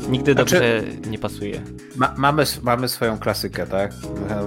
nigdy 0.10 0.34
znaczy, 0.34 0.56
dobrze 0.56 0.84
nie 1.10 1.18
pasuje. 1.18 1.62
Ma, 1.96 2.14
mamy, 2.18 2.44
mamy 2.62 2.90
swoją 2.90 3.18
klasykę, 3.18 3.68
tak? 3.68 3.94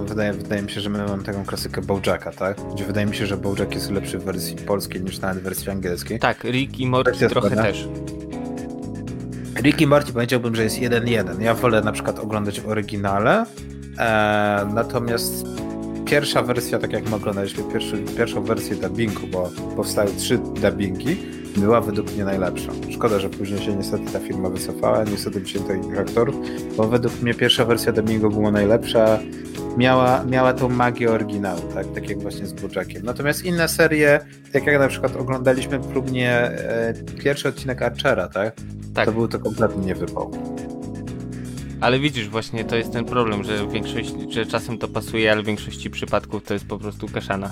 Wydaje, 0.07 0.33
wydaje 0.33 0.61
mi 0.61 0.71
się, 0.71 0.81
że 0.81 0.89
my 0.89 1.05
mamy 1.07 1.23
taką 1.23 1.45
klasykę 1.45 1.81
Bojacka, 1.81 2.31
tak? 2.31 2.57
Gdzie 2.73 2.85
wydaje 2.85 3.05
mi 3.05 3.15
się, 3.15 3.25
że 3.25 3.37
Bojack 3.37 3.73
jest 3.73 3.91
lepszy 3.91 4.19
w 4.19 4.23
wersji 4.23 4.55
polskiej 4.55 5.01
niż 5.01 5.19
nawet 5.19 5.39
w 5.39 5.41
wersji 5.41 5.69
angielskiej. 5.71 6.19
Tak, 6.19 6.43
Rick 6.43 6.79
i 6.79 6.87
Morty 6.87 7.29
trochę 7.29 7.47
składna. 7.47 7.63
też. 7.63 7.87
Rick 9.61 9.81
i 9.81 9.87
Morty 9.87 10.13
powiedziałbym, 10.13 10.55
że 10.55 10.63
jest 10.63 10.77
1-1. 10.77 11.41
Ja 11.41 11.53
wolę 11.53 11.81
na 11.81 11.91
przykład 11.91 12.19
oglądać 12.19 12.61
w 12.61 12.67
oryginale, 12.67 13.45
e, 13.97 14.67
natomiast 14.73 15.45
pierwsza 16.05 16.41
wersja, 16.41 16.79
tak 16.79 16.93
jak 16.93 17.09
my 17.09 17.15
oglądaliśmy 17.15 17.63
pierwszy, 17.73 17.97
pierwszą 18.17 18.43
wersję 18.43 18.75
dubbingu, 18.75 19.27
bo 19.27 19.49
powstały 19.75 20.11
trzy 20.17 20.37
dubbingi, 20.37 21.17
była 21.57 21.81
według 21.81 22.13
mnie 22.13 22.25
najlepsza. 22.25 22.71
Szkoda, 22.91 23.19
że 23.19 23.29
później 23.29 23.59
się 23.59 23.75
niestety 23.75 24.11
ta 24.13 24.19
firma 24.19 24.49
wycofała, 24.49 25.03
niestety 25.03 25.39
wzięto 25.39 25.73
innych 25.73 25.99
aktorów, 25.99 26.35
bo 26.77 26.87
według 26.87 27.21
mnie 27.21 27.33
pierwsza 27.33 27.65
wersja 27.65 27.91
dubbingu 27.91 28.29
była 28.29 28.51
najlepsza, 28.51 29.19
miała, 29.77 30.23
miała 30.23 30.53
tą 30.53 30.69
magię 30.69 31.11
oryginału, 31.11 31.61
tak, 31.73 31.87
tak 31.95 32.09
jak 32.09 32.19
właśnie 32.19 32.45
z 32.45 32.53
Bojackiem. 32.53 33.05
Natomiast 33.05 33.45
inne 33.45 33.67
serie, 33.67 34.19
tak 34.53 34.65
jak 34.65 34.79
na 34.79 34.87
przykład 34.87 35.15
oglądaliśmy 35.15 35.79
próbnie 35.79 36.31
e, 36.31 36.93
pierwszy 37.23 37.49
odcinek 37.49 37.81
Archera, 37.81 38.27
tak? 38.27 38.55
tak, 38.93 39.05
to 39.05 39.11
był 39.11 39.27
to 39.27 39.39
kompletnie 39.39 39.85
niewypał. 39.85 40.31
Ale 41.81 41.99
widzisz, 41.99 42.29
właśnie 42.29 42.65
to 42.65 42.75
jest 42.75 42.91
ten 42.91 43.05
problem, 43.05 43.43
że 43.43 43.67
większość, 43.67 44.13
że 44.29 44.45
czasem 44.45 44.77
to 44.77 44.87
pasuje, 44.87 45.31
ale 45.31 45.43
w 45.43 45.45
większości 45.45 45.89
przypadków 45.89 46.43
to 46.43 46.53
jest 46.53 46.67
po 46.67 46.77
prostu 46.77 47.07
kaszana. 47.07 47.51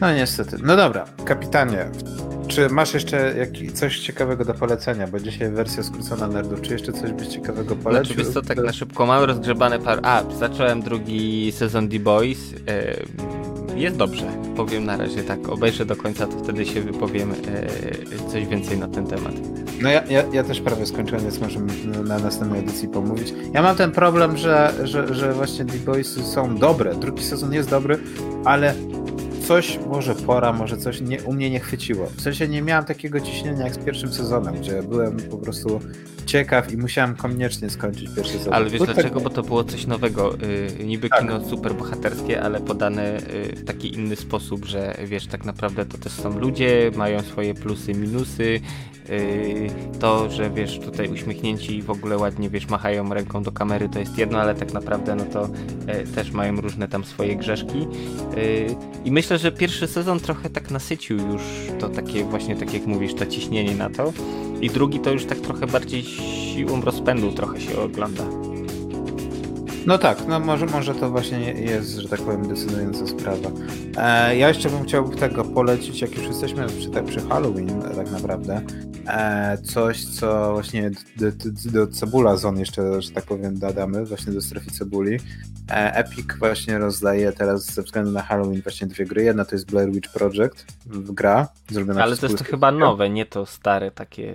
No 0.00 0.14
niestety. 0.14 0.56
No 0.62 0.76
dobra, 0.76 1.04
kapitanie. 1.24 1.90
Czy 2.48 2.68
masz 2.68 2.94
jeszcze 2.94 3.34
coś 3.74 3.98
ciekawego 3.98 4.44
do 4.44 4.54
polecenia? 4.54 5.06
Bo 5.06 5.20
dzisiaj 5.20 5.50
wersja 5.50 5.82
skrócona 5.82 6.28
nerdów. 6.28 6.60
Czy 6.60 6.72
jeszcze 6.72 6.92
coś 6.92 7.12
byś 7.12 7.28
ciekawego 7.28 7.76
polecił? 7.76 8.14
Znaczy, 8.14 8.32
co, 8.32 8.42
tak 8.42 8.58
na 8.58 8.72
szybko 8.72 9.06
mam 9.06 9.24
rozgrzebane 9.24 9.78
par... 9.78 10.00
A, 10.02 10.22
zacząłem 10.38 10.82
drugi 10.82 11.52
sezon 11.52 11.88
The 11.88 11.98
Boys. 11.98 12.38
Jest 13.74 13.96
dobrze. 13.96 14.32
Powiem 14.56 14.84
na 14.84 14.96
razie 14.96 15.22
tak. 15.22 15.48
Obejrzę 15.48 15.86
do 15.86 15.96
końca, 15.96 16.26
to 16.26 16.38
wtedy 16.38 16.66
się 16.66 16.80
wypowiem 16.80 17.34
coś 18.32 18.46
więcej 18.46 18.78
na 18.78 18.88
ten 18.88 19.06
temat. 19.06 19.34
No 19.82 19.90
ja, 19.90 20.04
ja, 20.04 20.24
ja 20.32 20.44
też 20.44 20.60
prawie 20.60 20.86
skończyłem, 20.86 21.22
więc 21.22 21.40
możemy 21.40 21.72
na 22.04 22.18
następnej 22.18 22.60
edycji 22.60 22.88
pomówić. 22.88 23.34
Ja 23.52 23.62
mam 23.62 23.76
ten 23.76 23.92
problem, 23.92 24.36
że, 24.36 24.74
że, 24.84 25.14
że 25.14 25.32
właśnie 25.32 25.64
The 25.64 25.78
Boys 25.78 26.32
są 26.34 26.56
dobre. 26.56 26.94
Drugi 26.94 27.24
sezon 27.24 27.52
jest 27.52 27.70
dobry, 27.70 27.98
ale 28.44 28.74
coś, 29.46 29.78
może 29.90 30.14
pora, 30.14 30.52
może 30.52 30.76
coś 30.76 31.00
nie, 31.00 31.22
u 31.22 31.32
mnie 31.32 31.50
nie 31.50 31.60
chwyciło. 31.60 32.06
W 32.16 32.20
sensie 32.20 32.48
nie 32.48 32.62
miałem 32.62 32.84
takiego 32.84 33.20
ciśnienia 33.20 33.64
jak 33.64 33.74
z 33.74 33.78
pierwszym 33.78 34.12
sezonem, 34.12 34.54
gdzie 34.54 34.82
byłem 34.82 35.16
po 35.16 35.36
prostu 35.36 35.80
ciekaw 36.26 36.72
i 36.72 36.76
musiałem 36.76 37.16
koniecznie 37.16 37.70
skończyć 37.70 38.08
pierwszy 38.16 38.32
sezon. 38.38 38.54
Ale 38.54 38.70
wiesz 38.70 38.78
Bo 38.78 38.84
dlaczego? 38.84 39.14
Tak... 39.14 39.22
Bo 39.22 39.30
to 39.30 39.42
było 39.42 39.64
coś 39.64 39.86
nowego. 39.86 40.36
Yy, 40.78 40.84
niby 40.84 41.08
tak. 41.08 41.20
kino 41.20 41.44
super 41.44 41.74
bohaterskie, 41.74 42.42
ale 42.42 42.60
podane 42.60 43.12
yy, 43.12 43.56
w 43.56 43.64
taki 43.64 43.94
inny 43.94 44.16
sposób, 44.16 44.64
że 44.64 44.96
wiesz, 45.04 45.26
tak 45.26 45.44
naprawdę 45.44 45.86
to 45.86 45.98
też 45.98 46.12
są 46.12 46.38
ludzie, 46.38 46.90
mają 46.96 47.22
swoje 47.22 47.54
plusy, 47.54 47.94
minusy. 47.94 48.60
Yy, 49.08 49.70
to, 50.00 50.30
że 50.30 50.50
wiesz, 50.50 50.78
tutaj 50.78 51.08
uśmiechnięci 51.08 51.76
i 51.76 51.82
w 51.82 51.90
ogóle 51.90 52.18
ładnie, 52.18 52.50
wiesz, 52.50 52.68
machają 52.68 53.14
ręką 53.14 53.42
do 53.42 53.52
kamery, 53.52 53.88
to 53.88 53.98
jest 53.98 54.18
jedno, 54.18 54.38
ale 54.38 54.54
tak 54.54 54.72
naprawdę 54.72 55.14
no 55.14 55.24
to 55.24 55.48
yy, 55.86 56.06
też 56.06 56.30
mają 56.30 56.60
różne 56.60 56.88
tam 56.88 57.04
swoje 57.04 57.36
grzeszki. 57.36 57.78
Yy, 57.78 58.76
I 59.04 59.12
myślę, 59.12 59.38
że 59.38 59.52
pierwszy 59.52 59.86
sezon 59.86 60.20
trochę 60.20 60.50
tak 60.50 60.70
nasycił 60.70 61.16
już 61.16 61.42
to 61.78 61.88
takie 61.88 62.24
właśnie, 62.24 62.56
tak 62.56 62.74
jak 62.74 62.86
mówisz, 62.86 63.14
to 63.14 63.26
ciśnienie 63.26 63.74
na 63.74 63.90
to. 63.90 64.12
I 64.60 64.70
drugi 64.70 65.00
to 65.00 65.10
już 65.10 65.24
tak 65.24 65.40
trochę 65.40 65.66
bardziej 65.66 66.04
siłą 66.54 66.80
rozpędu 66.80 67.32
trochę 67.32 67.60
się 67.60 67.78
ogląda. 67.78 68.24
No 69.86 69.98
tak, 69.98 70.26
no 70.28 70.40
może, 70.40 70.66
może 70.66 70.94
to 70.94 71.10
właśnie 71.10 71.52
jest, 71.52 71.96
że 71.96 72.08
tak 72.08 72.20
powiem, 72.20 72.48
decydująca 72.48 73.06
sprawa. 73.06 73.50
E, 73.96 74.36
ja 74.36 74.48
jeszcze 74.48 74.70
bym 74.70 74.84
chciał 74.84 75.08
tego 75.08 75.44
polecić, 75.44 76.00
jak 76.00 76.16
już 76.16 76.26
jesteśmy 76.26 76.66
przy, 76.66 76.90
tak, 76.90 77.04
przy 77.04 77.20
Halloween 77.20 77.82
tak 77.96 78.10
naprawdę, 78.10 78.60
e, 79.06 79.58
coś, 79.58 80.04
co 80.04 80.52
właśnie 80.52 80.90
do, 81.16 81.32
do, 81.32 81.70
do 81.70 81.86
Cebula 81.86 82.36
Zone 82.36 82.60
jeszcze, 82.60 83.02
że 83.02 83.10
tak 83.10 83.24
powiem, 83.24 83.58
dodamy, 83.58 84.04
właśnie 84.04 84.32
do 84.32 84.40
strefy 84.40 84.70
Cebuli. 84.70 85.18
E, 85.70 85.94
Epic 85.94 86.26
właśnie 86.38 86.78
rozdaje 86.78 87.32
teraz 87.32 87.64
ze 87.64 87.82
względu 87.82 88.10
na 88.10 88.22
Halloween 88.22 88.62
właśnie 88.62 88.86
dwie 88.86 89.04
gry. 89.04 89.22
Jedna 89.22 89.44
to 89.44 89.54
jest 89.54 89.70
Blair 89.70 89.92
Witch 89.92 90.12
Project, 90.12 90.66
gra 90.86 91.48
zrobiona 91.70 92.02
Ale 92.02 92.16
to 92.16 92.26
jest 92.26 92.38
to 92.38 92.44
chyba 92.44 92.72
nowe, 92.72 93.10
nie 93.10 93.26
to 93.26 93.46
stare 93.46 93.90
takie. 93.90 94.34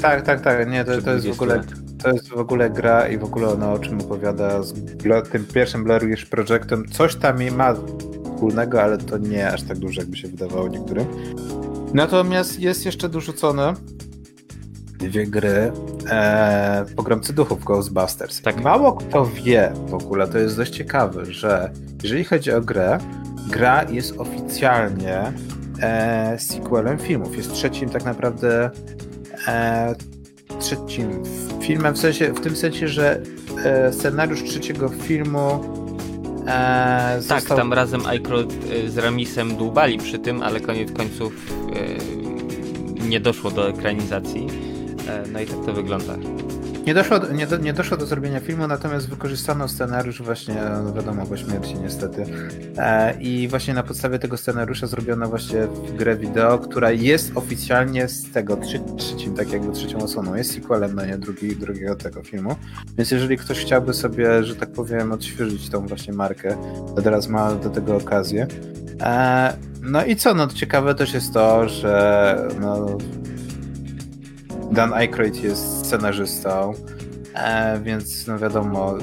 Tak, 0.00 0.22
tak, 0.22 0.40
tak, 0.40 0.68
nie, 0.68 0.84
to, 0.84 1.02
to 1.02 1.12
jest 1.12 1.26
w 1.26 1.32
ogóle 1.32 1.62
to 2.02 2.10
jest 2.12 2.28
w 2.28 2.38
ogóle 2.38 2.70
gra 2.70 3.08
i 3.08 3.18
w 3.18 3.24
ogóle 3.24 3.48
ona 3.48 3.72
o 3.72 3.78
czym 3.78 4.00
opowiada 4.00 4.62
z 4.62 4.74
tym 5.32 5.46
pierwszym 5.46 5.84
Blair 5.84 6.06
Witch 6.06 6.26
Projectem. 6.26 6.88
Coś 6.88 7.16
tam 7.16 7.50
ma 7.50 7.74
wspólnego, 8.36 8.82
ale 8.82 8.98
to 8.98 9.18
nie 9.18 9.52
aż 9.52 9.62
tak 9.62 9.78
dużo, 9.78 10.00
jakby 10.00 10.16
się 10.16 10.28
wydawało 10.28 10.68
niektórym. 10.68 11.06
Natomiast 11.94 12.60
jest 12.60 12.86
jeszcze 12.86 13.08
dorzucone 13.08 13.74
dwie 14.98 15.26
gry 15.26 15.72
e, 16.10 16.84
Pogromcy 16.96 17.32
Duchów 17.32 17.64
Ghostbusters. 17.64 18.42
Tak. 18.42 18.62
Mało 18.62 18.92
kto 18.92 19.26
wie 19.26 19.72
w 19.86 19.94
ogóle, 19.94 20.28
to 20.28 20.38
jest 20.38 20.56
dość 20.56 20.72
ciekawe, 20.72 21.24
że 21.24 21.70
jeżeli 22.02 22.24
chodzi 22.24 22.52
o 22.52 22.60
grę, 22.60 22.98
gra 23.50 23.84
jest 23.90 24.14
oficjalnie 24.18 25.32
e, 25.82 26.36
sequelem 26.38 26.98
filmów. 26.98 27.36
Jest 27.36 27.52
trzecim 27.52 27.88
tak 27.88 28.04
naprawdę 28.04 28.70
e, 29.48 29.94
trzecim 30.58 31.22
filmem, 31.60 31.94
w, 31.94 31.98
sensie, 31.98 32.32
w 32.32 32.40
tym 32.40 32.56
sensie, 32.56 32.88
że 32.88 33.20
e, 33.64 33.92
scenariusz 33.92 34.44
trzeciego 34.44 34.88
filmu 34.88 35.64
e, 36.46 37.20
Tak, 37.28 37.44
tam 37.44 37.72
razem 37.72 38.06
iCloud 38.06 38.52
e, 38.52 38.90
z 38.90 38.98
Ramisem 38.98 39.56
dłubali 39.56 39.98
przy 39.98 40.18
tym, 40.18 40.42
ale 40.42 40.60
koniec 40.60 40.92
końców 40.92 41.32
e, 41.72 43.06
nie 43.08 43.20
doszło 43.20 43.50
do 43.50 43.68
ekranizacji. 43.68 44.46
E, 45.08 45.22
no 45.32 45.40
i 45.40 45.46
tak 45.46 45.64
to 45.66 45.72
wygląda. 45.72 46.16
Nie 46.86 46.94
doszło, 46.94 47.18
nie, 47.34 47.46
do, 47.46 47.56
nie 47.56 47.72
doszło 47.72 47.96
do 47.96 48.06
zrobienia 48.06 48.40
filmu, 48.40 48.66
natomiast 48.66 49.08
wykorzystano 49.08 49.68
scenariusz 49.68 50.22
właśnie, 50.22 50.54
no 50.84 50.92
wiadomo, 50.92 51.26
po 51.26 51.36
śmierci 51.36 51.74
niestety. 51.74 52.24
E, 52.78 53.14
I 53.20 53.48
właśnie 53.48 53.74
na 53.74 53.82
podstawie 53.82 54.18
tego 54.18 54.36
scenariusza 54.36 54.86
zrobiono 54.86 55.28
właśnie 55.28 55.68
grę 55.98 56.16
wideo, 56.16 56.58
która 56.58 56.90
jest 56.90 57.32
oficjalnie 57.34 58.08
z 58.08 58.32
tego 58.32 58.56
trzy, 58.56 58.80
trzecim, 58.96 59.34
tak 59.34 59.52
jakby 59.52 59.72
trzecią 59.72 59.98
osobą, 59.98 60.34
jest 60.34 60.54
sequelem, 60.54 60.94
no 60.94 61.06
nie, 61.06 61.18
drugi, 61.18 61.56
drugiego 61.56 61.96
tego 61.96 62.22
filmu. 62.22 62.56
Więc 62.98 63.10
jeżeli 63.10 63.36
ktoś 63.36 63.60
chciałby 63.60 63.94
sobie, 63.94 64.44
że 64.44 64.56
tak 64.56 64.72
powiem, 64.72 65.12
odświeżyć 65.12 65.68
tą 65.68 65.86
właśnie 65.86 66.12
markę, 66.12 66.56
to 66.96 67.02
teraz 67.02 67.28
ma 67.28 67.54
do 67.54 67.70
tego 67.70 67.96
okazję. 67.96 68.46
E, 69.02 69.56
no 69.82 70.04
i 70.04 70.16
co, 70.16 70.34
no 70.34 70.46
ciekawe 70.46 70.94
też 70.94 71.14
jest 71.14 71.32
to, 71.32 71.68
że 71.68 72.48
no, 72.60 72.98
Dan 74.72 74.94
Aykroyd 74.94 75.42
jest 75.42 75.86
scenarzystą, 75.86 76.72
e, 77.34 77.80
więc 77.80 78.26
no 78.26 78.38
wiadomo, 78.38 78.94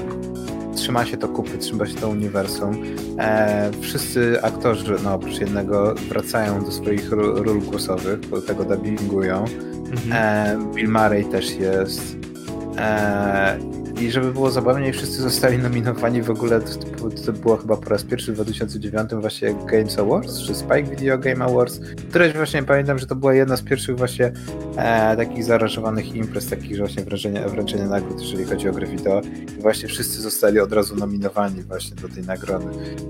trzyma 0.76 1.04
się 1.04 1.16
to 1.16 1.28
kupy, 1.28 1.58
trzyma 1.58 1.86
się 1.86 1.94
to 1.94 2.08
uniwersum. 2.08 2.82
E, 3.18 3.70
wszyscy 3.80 4.42
aktorzy, 4.42 4.96
no 5.04 5.14
oprócz 5.14 5.38
jednego, 5.38 5.94
wracają 6.08 6.64
do 6.64 6.70
swoich 6.70 7.10
ról 7.12 7.60
głosowych, 7.60 8.20
bo 8.20 8.40
tego 8.40 8.64
dubbingują. 8.64 9.44
Mhm. 9.90 10.12
E, 10.12 10.74
Bill 10.74 10.88
Murray 10.88 11.24
też 11.24 11.56
jest. 11.56 12.16
E, 12.78 13.58
i 14.00 14.10
żeby 14.10 14.32
było 14.32 14.50
zabawniej, 14.50 14.92
wszyscy 14.92 15.22
zostali 15.22 15.58
nominowani 15.58 16.22
w 16.22 16.30
ogóle, 16.30 16.60
to, 16.60 17.10
to 17.26 17.32
było 17.32 17.56
chyba 17.56 17.76
po 17.76 17.90
raz 17.90 18.04
pierwszy 18.04 18.32
w 18.32 18.34
2009 18.34 19.10
właśnie 19.14 19.54
Games 19.54 19.98
Awards, 19.98 20.42
czy 20.42 20.54
Spike 20.54 20.82
Video 20.82 21.18
Game 21.18 21.44
Awards, 21.44 21.80
któreś 22.08 22.32
właśnie 22.32 22.62
pamiętam, 22.62 22.98
że 22.98 23.06
to 23.06 23.16
była 23.16 23.34
jedna 23.34 23.56
z 23.56 23.62
pierwszych 23.62 23.96
właśnie 23.96 24.32
e, 24.76 25.16
takich 25.16 25.44
zaaranżowanych 25.44 26.14
imprez, 26.14 26.50
takich 26.50 26.78
właśnie 26.78 27.04
wręczenia, 27.04 27.48
wręczenia 27.48 27.88
nagród, 27.88 28.20
jeżeli 28.20 28.44
chodzi 28.44 28.68
o 28.68 28.72
grę 28.72 28.86
wideo. 28.86 29.20
I 29.58 29.60
właśnie 29.60 29.88
wszyscy 29.88 30.22
zostali 30.22 30.60
od 30.60 30.72
razu 30.72 30.96
nominowani 30.96 31.62
właśnie 31.62 31.96
do 31.96 32.08
tej 32.08 32.22
nagrody, 32.22 32.66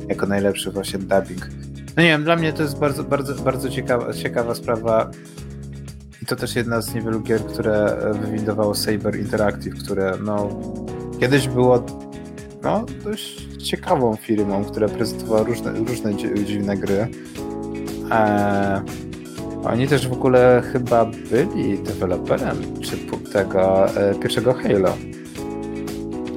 jako 0.09 0.27
najlepszy 0.27 0.71
właśnie 0.71 0.99
dubbing. 0.99 1.49
No 1.97 2.03
nie 2.03 2.09
wiem, 2.09 2.25
dla 2.25 2.37
mnie 2.37 2.53
to 2.53 2.63
jest 2.63 2.79
bardzo, 2.79 3.05
bardzo, 3.05 3.35
bardzo 3.35 3.71
ciekawa, 3.71 4.13
ciekawa 4.13 4.55
sprawa. 4.55 5.11
I 6.25 6.27
to 6.27 6.37
też 6.37 6.57
jedna 6.57 6.81
z 6.81 6.95
niewielu 6.95 7.21
gier, 7.21 7.45
które 7.47 7.97
wywindowało 8.21 8.75
Saber 8.75 9.19
Interactive, 9.19 9.75
które 9.75 10.13
no, 10.25 10.49
kiedyś 11.21 11.49
było 11.49 11.85
no, 12.63 12.85
dość 13.05 13.47
ciekawą 13.63 14.17
firmą, 14.17 14.65
która 14.65 14.89
prezentowała 14.89 15.43
różne, 15.43 15.73
różne 15.73 16.15
dziwne 16.47 16.77
gry. 16.77 17.09
Eee, 18.11 18.81
oni 19.65 19.89
też 19.89 20.09
w 20.09 20.13
ogóle 20.13 20.63
chyba 20.73 21.05
byli 21.05 21.79
deweloperem 21.79 22.57
czy 22.81 22.97
tego 23.33 23.89
e, 23.97 24.15
pierwszego 24.15 24.55
Halo. 24.55 24.97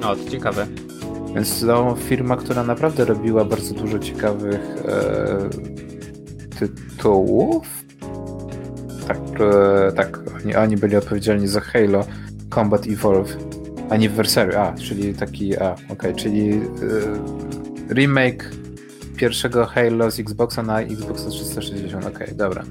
O, 0.02 0.16
to 0.16 0.30
ciekawe. 0.30 0.66
Więc 1.34 1.60
to 1.60 1.96
firma, 1.98 2.36
która 2.36 2.64
naprawdę 2.64 3.04
robiła 3.04 3.44
bardzo 3.44 3.74
dużo 3.74 3.98
ciekawych 3.98 4.60
e, 4.84 5.48
tytułów 6.58 7.87
tak, 9.08 9.18
e, 9.40 9.92
tak 9.92 10.18
oni, 10.44 10.56
oni 10.56 10.76
byli 10.76 10.96
odpowiedzialni 10.96 11.48
za 11.48 11.60
Halo 11.60 12.06
Combat 12.54 12.86
Evolve 12.86 13.36
Anniversary, 13.90 14.58
a, 14.58 14.72
czyli 14.72 15.14
taki, 15.14 15.56
a, 15.58 15.72
okej, 15.72 15.86
okay, 15.88 16.14
czyli 16.14 16.50
y, 16.52 17.94
remake 17.94 18.50
pierwszego 19.16 19.66
Halo 19.66 20.10
z 20.10 20.20
Xboxa 20.20 20.62
na 20.62 20.80
Xbox 20.80 21.26
360, 21.26 22.06
okej, 22.06 22.14
okay, 22.16 22.34
dobra. 22.34 22.64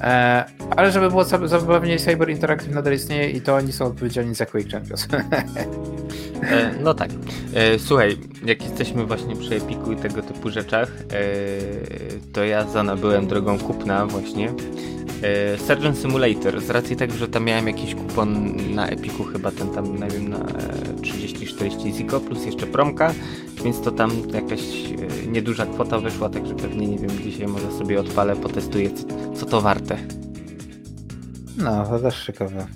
E, 0.00 0.44
ale 0.76 0.92
żeby 0.92 1.10
było 1.10 1.24
zabawniej, 1.24 1.98
Cyber 1.98 2.30
Interactive 2.30 2.74
nadal 2.74 2.94
istnieje 2.94 3.30
i 3.30 3.40
to 3.40 3.54
oni 3.54 3.72
są 3.72 3.86
odpowiedzialni 3.86 4.34
za 4.34 4.46
Quake 4.46 4.70
Champions. 4.70 5.08
E, 6.42 6.70
no 6.82 6.94
tak. 6.94 7.10
E, 7.54 7.78
słuchaj, 7.78 8.16
jak 8.44 8.62
jesteśmy 8.62 9.06
właśnie 9.06 9.36
przy 9.36 9.56
Epiku 9.56 9.92
i 9.92 9.96
tego 9.96 10.22
typu 10.22 10.50
rzeczach, 10.50 10.90
e, 10.90 11.24
to 12.32 12.44
ja 12.44 12.64
zanabyłem 12.64 13.26
drogą 13.26 13.58
kupna 13.58 14.06
właśnie 14.06 14.48
E, 14.48 14.95
Surgeon 15.66 15.96
Simulator, 15.96 16.60
z 16.60 16.70
racji 16.70 16.96
tego, 16.96 17.14
że 17.14 17.28
tam 17.28 17.44
miałem 17.44 17.66
jakiś 17.66 17.94
kupon 17.94 18.56
na 18.74 18.88
Epiku, 18.88 19.24
chyba 19.24 19.50
ten 19.50 19.68
tam, 19.68 20.00
nie 20.00 20.08
wiem, 20.08 20.28
na 20.28 20.38
30-40 20.38 21.94
Zico, 21.94 22.20
plus 22.20 22.46
jeszcze 22.46 22.66
promka, 22.66 23.14
więc 23.64 23.80
to 23.80 23.90
tam 23.90 24.10
jakaś 24.34 24.60
e, 24.62 25.26
nieduża 25.26 25.66
kwota 25.66 25.98
wyszła, 25.98 26.28
także 26.28 26.54
pewnie, 26.54 26.86
nie 26.86 26.98
wiem, 26.98 27.10
dzisiaj 27.22 27.46
może 27.46 27.72
sobie 27.72 28.00
odpalę, 28.00 28.36
potestuję, 28.36 28.90
co 29.34 29.46
to 29.46 29.60
warte. 29.60 29.98
No, 31.56 31.86
to 31.86 31.98
też 31.98 32.26
ciekawe. 32.26 32.66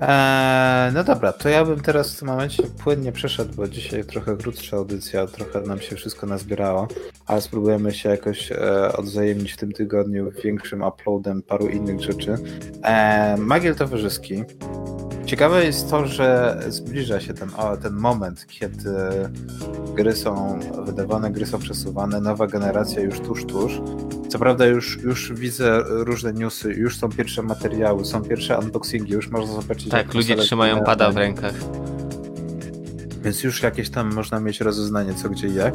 Eee, 0.00 0.92
no 0.92 1.04
dobra, 1.04 1.32
to 1.32 1.48
ja 1.48 1.64
bym 1.64 1.80
teraz 1.80 2.14
w 2.14 2.18
tym 2.18 2.28
momencie 2.28 2.62
płynnie 2.62 3.12
przeszedł, 3.12 3.54
bo 3.54 3.68
dzisiaj 3.68 4.04
trochę 4.04 4.36
krótsza 4.36 4.76
audycja, 4.76 5.26
trochę 5.26 5.60
nam 5.60 5.80
się 5.80 5.96
wszystko 5.96 6.26
nazbierało, 6.26 6.88
ale 7.26 7.40
spróbujemy 7.40 7.92
się 7.92 8.08
jakoś 8.08 8.52
e, 8.52 8.92
odwzajemnić 8.96 9.52
w 9.52 9.56
tym 9.56 9.72
tygodniu 9.72 10.30
większym 10.44 10.82
uploadem 10.82 11.42
paru 11.42 11.68
innych 11.68 12.00
rzeczy. 12.00 12.36
Eee, 12.82 13.40
Magiel 13.40 13.74
Towarzyski. 13.74 14.44
Ciekawe 15.26 15.64
jest 15.64 15.90
to, 15.90 16.06
że 16.06 16.58
zbliża 16.68 17.20
się 17.20 17.34
ten, 17.34 17.48
o, 17.56 17.76
ten 17.76 17.92
moment, 17.92 18.46
kiedy 18.46 18.90
gry 19.94 20.12
są 20.16 20.58
wydawane, 20.84 21.30
gry 21.30 21.46
są 21.46 21.58
przesuwane, 21.58 22.20
nowa 22.20 22.46
generacja 22.46 23.02
już 23.02 23.20
tuż, 23.20 23.44
tuż. 23.44 23.80
Co 24.28 24.38
prawda 24.38 24.66
już, 24.66 24.98
już 25.02 25.32
widzę 25.32 25.82
różne 25.88 26.32
newsy, 26.32 26.72
już 26.72 26.98
są 26.98 27.08
pierwsze 27.08 27.42
materiały, 27.42 28.04
są 28.04 28.22
pierwsze 28.22 28.58
unboxingi, 28.58 29.12
już 29.12 29.28
można 29.28 29.54
zobaczyć... 29.62 29.88
Tak, 29.88 30.14
ludzie 30.14 30.36
trzymają 30.36 30.84
pada 30.84 31.10
w 31.10 31.16
rękach. 31.16 31.54
Więc 33.22 33.44
już 33.44 33.62
jakieś 33.62 33.90
tam 33.90 34.14
można 34.14 34.40
mieć 34.40 34.60
rozeznanie 34.60 35.14
co, 35.14 35.28
gdzie, 35.28 35.48
jak. 35.48 35.74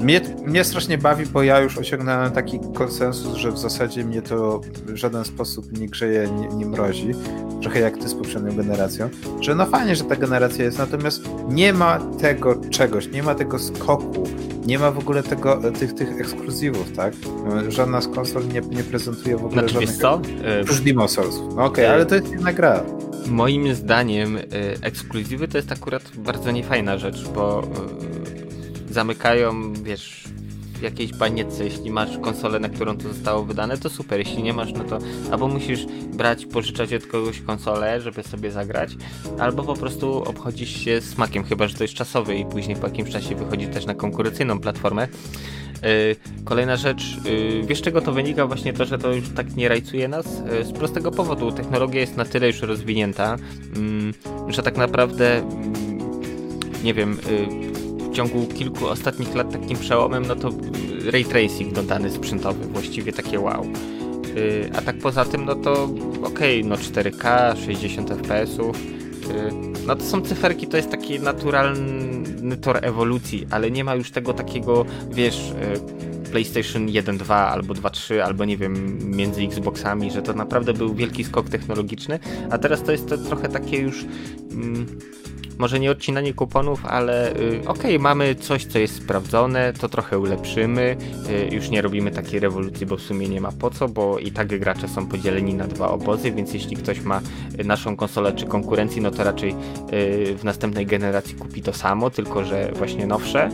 Mnie, 0.00 0.20
mnie 0.46 0.64
strasznie 0.64 0.98
bawi, 0.98 1.26
bo 1.26 1.42
ja 1.42 1.60
już 1.60 1.78
osiągnąłem 1.78 2.32
taki 2.32 2.60
konsensus, 2.74 3.34
że 3.34 3.52
w 3.52 3.58
zasadzie 3.58 4.04
mnie 4.04 4.22
to 4.22 4.60
w 4.86 4.96
żaden 4.96 5.24
sposób 5.24 5.78
nie 5.78 5.88
grzeje, 5.88 6.28
nie, 6.30 6.48
nie 6.48 6.66
mrozi. 6.66 7.10
Trochę 7.62 7.80
jak 7.80 7.98
ty 7.98 8.08
z 8.08 8.14
poprzednią 8.14 8.56
generacją. 8.56 9.08
Że 9.40 9.54
no 9.54 9.66
fajnie, 9.66 9.96
że 9.96 10.04
ta 10.04 10.16
generacja 10.16 10.64
jest, 10.64 10.78
natomiast 10.78 11.22
nie 11.48 11.72
ma 11.72 11.98
tego 11.98 12.54
czegoś, 12.70 13.08
nie 13.08 13.22
ma 13.22 13.34
tego 13.34 13.58
skoku, 13.58 14.24
nie 14.66 14.78
ma 14.78 14.90
w 14.90 14.98
ogóle 14.98 15.22
tego, 15.22 15.60
tych, 15.78 15.94
tych 15.94 16.20
ekskluzywów, 16.20 16.92
tak? 16.92 17.14
Żadna 17.68 18.00
z 18.00 18.08
konsol 18.08 18.42
nie, 18.48 18.60
nie 18.60 18.84
prezentuje 18.84 19.36
w 19.36 19.44
ogóle 19.44 19.68
znaczy, 19.68 19.86
żadnych... 19.86 19.96
co? 19.96 20.20
Już 20.58 20.80
Demon 20.80 21.08
Souls. 21.08 21.36
No 21.36 21.64
okej, 21.64 21.64
okay, 21.64 21.90
ale 21.90 22.06
to 22.06 22.14
jest 22.14 22.32
jedna 22.32 22.52
gra. 22.52 22.82
Moim 23.28 23.74
zdaniem 23.74 24.38
ekskluzywy 24.82 25.48
to 25.48 25.58
jest 25.58 25.72
akurat 25.72 26.02
bardzo 26.16 26.50
niefajna 26.50 26.98
rzecz, 26.98 27.28
bo 27.28 27.62
zamykają, 28.90 29.72
wiesz, 29.72 30.24
w 30.80 30.82
jakiejś 30.82 31.12
baniece. 31.12 31.64
Jeśli 31.64 31.90
masz 31.90 32.18
konsolę, 32.18 32.60
na 32.60 32.68
którą 32.68 32.96
to 32.96 33.08
zostało 33.08 33.44
wydane, 33.44 33.78
to 33.78 33.90
super. 33.90 34.18
Jeśli 34.18 34.42
nie 34.42 34.52
masz, 34.52 34.72
no 34.72 34.84
to 34.84 34.98
albo 35.30 35.48
musisz 35.48 35.86
brać, 36.12 36.46
pożyczać 36.46 36.94
od 36.94 37.06
kogoś 37.06 37.40
konsolę, 37.40 38.00
żeby 38.00 38.22
sobie 38.22 38.50
zagrać, 38.50 38.96
albo 39.38 39.62
po 39.62 39.74
prostu 39.74 40.22
obchodzisz 40.22 40.84
się 40.84 41.00
smakiem, 41.00 41.44
chyba 41.44 41.68
że 41.68 41.74
to 41.74 41.84
jest 41.84 41.94
czasowy 41.94 42.36
i 42.36 42.44
później 42.44 42.76
po 42.76 42.86
jakimś 42.86 43.10
czasie 43.10 43.34
wychodzi 43.34 43.66
też 43.66 43.86
na 43.86 43.94
konkurencyjną 43.94 44.60
platformę. 44.60 45.08
Y, 45.84 46.16
kolejna 46.44 46.76
rzecz, 46.76 47.16
y, 47.26 47.62
wiesz 47.66 47.82
czego 47.82 48.00
to 48.00 48.12
wynika? 48.12 48.46
Właśnie 48.46 48.72
to, 48.72 48.84
że 48.84 48.98
to 48.98 49.12
już 49.12 49.28
tak 49.28 49.56
nie 49.56 49.68
rajcuje 49.68 50.08
nas? 50.08 50.26
Y, 50.60 50.64
z 50.64 50.72
prostego 50.72 51.10
powodu, 51.10 51.52
technologia 51.52 52.00
jest 52.00 52.16
na 52.16 52.24
tyle 52.24 52.46
już 52.46 52.62
rozwinięta, 52.62 53.36
mm, 53.76 54.14
że 54.48 54.62
tak 54.62 54.76
naprawdę, 54.76 55.38
mm, 55.38 55.72
nie 56.84 56.94
wiem, 56.94 57.18
w 58.10 58.14
ciągu 58.14 58.46
kilku 58.46 58.86
ostatnich 58.86 59.34
lat 59.34 59.52
takim 59.52 59.78
przełomem, 59.78 60.24
no 60.26 60.36
to 60.36 60.50
ray 61.12 61.24
tracing 61.24 61.72
dodany 61.72 62.10
sprzętowy, 62.10 62.66
właściwie 62.66 63.12
takie 63.12 63.40
wow. 63.40 63.66
A 64.74 64.82
tak 64.82 64.98
poza 64.98 65.24
tym, 65.24 65.44
no 65.44 65.54
to 65.54 65.84
okej, 66.22 66.60
okay, 66.60 66.70
no 66.70 66.76
4K, 66.76 67.56
60 67.66 68.10
FPS-ów, 68.10 68.76
no 69.86 69.96
to 69.96 70.04
są 70.04 70.20
cyferki, 70.20 70.66
to 70.66 70.76
jest 70.76 70.90
taki 70.90 71.20
naturalny 71.20 72.56
tor 72.56 72.78
ewolucji, 72.82 73.46
ale 73.50 73.70
nie 73.70 73.84
ma 73.84 73.94
już 73.94 74.10
tego 74.10 74.34
takiego, 74.34 74.84
wiesz, 75.10 75.52
e, 75.60 76.30
PlayStation 76.30 76.88
1, 76.88 77.18
2 77.18 77.36
albo 77.36 77.74
2, 77.74 77.90
3, 77.90 78.24
albo 78.24 78.44
nie 78.44 78.56
wiem, 78.56 78.98
między 79.16 79.42
Xboxami, 79.42 80.10
że 80.10 80.22
to 80.22 80.32
naprawdę 80.32 80.72
był 80.72 80.94
wielki 80.94 81.24
skok 81.24 81.48
technologiczny, 81.48 82.18
a 82.50 82.58
teraz 82.58 82.82
to 82.82 82.92
jest 82.92 83.08
to 83.08 83.18
trochę 83.18 83.48
takie 83.48 83.76
już 83.76 84.04
mm, 84.52 84.86
może 85.60 85.80
nie 85.80 85.90
odcinanie 85.90 86.34
kuponów, 86.34 86.86
ale 86.86 87.36
y, 87.36 87.60
okej, 87.60 87.66
okay, 87.66 87.98
mamy 87.98 88.34
coś, 88.34 88.64
co 88.64 88.78
jest 88.78 88.96
sprawdzone, 88.96 89.72
to 89.72 89.88
trochę 89.88 90.18
ulepszymy, 90.18 90.96
y, 91.50 91.54
już 91.54 91.70
nie 91.70 91.82
robimy 91.82 92.10
takiej 92.10 92.40
rewolucji, 92.40 92.86
bo 92.86 92.96
w 92.96 93.02
sumie 93.02 93.28
nie 93.28 93.40
ma 93.40 93.52
po 93.52 93.70
co, 93.70 93.88
bo 93.88 94.18
i 94.18 94.30
tak 94.30 94.58
gracze 94.58 94.88
są 94.88 95.06
podzieleni 95.06 95.54
na 95.54 95.66
dwa 95.66 95.88
obozy, 95.88 96.32
więc 96.32 96.54
jeśli 96.54 96.76
ktoś 96.76 97.00
ma 97.00 97.20
naszą 97.64 97.96
konsolę 97.96 98.32
czy 98.32 98.46
konkurencji, 98.46 99.02
no 99.02 99.10
to 99.10 99.24
raczej 99.24 99.54
w 100.36 100.40
następnej 100.44 100.86
generacji 100.86 101.34
kupi 101.34 101.62
to 101.62 101.72
samo, 101.72 102.10
tylko 102.10 102.44
że 102.44 102.72
właśnie 102.74 103.06
nowsze 103.06 103.50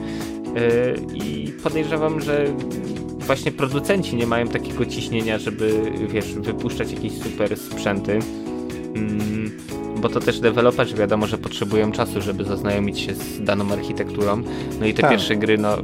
i 1.14 1.52
podejrzewam, 1.62 2.20
że 2.20 2.46
właśnie 3.20 3.52
producenci 3.52 4.16
nie 4.16 4.26
mają 4.26 4.48
takiego 4.48 4.86
ciśnienia, 4.86 5.38
żeby 5.38 5.92
wiesz, 6.08 6.34
wypuszczać 6.34 6.92
jakieś 6.92 7.12
super 7.12 7.56
sprzęty. 7.56 8.18
Bo 9.96 10.08
to 10.08 10.20
też 10.20 10.40
deweloperzy 10.40 10.94
wiadomo, 10.94 11.26
że 11.26 11.38
potrzebują 11.38 11.92
czasu, 11.92 12.22
żeby 12.22 12.44
zaznajomić 12.44 13.00
się 13.00 13.14
z 13.14 13.44
daną 13.44 13.72
architekturą. 13.72 14.42
No 14.80 14.86
i 14.86 14.94
te 14.94 15.02
tak. 15.02 15.10
pierwsze 15.10 15.36
gry, 15.36 15.58
no 15.58 15.78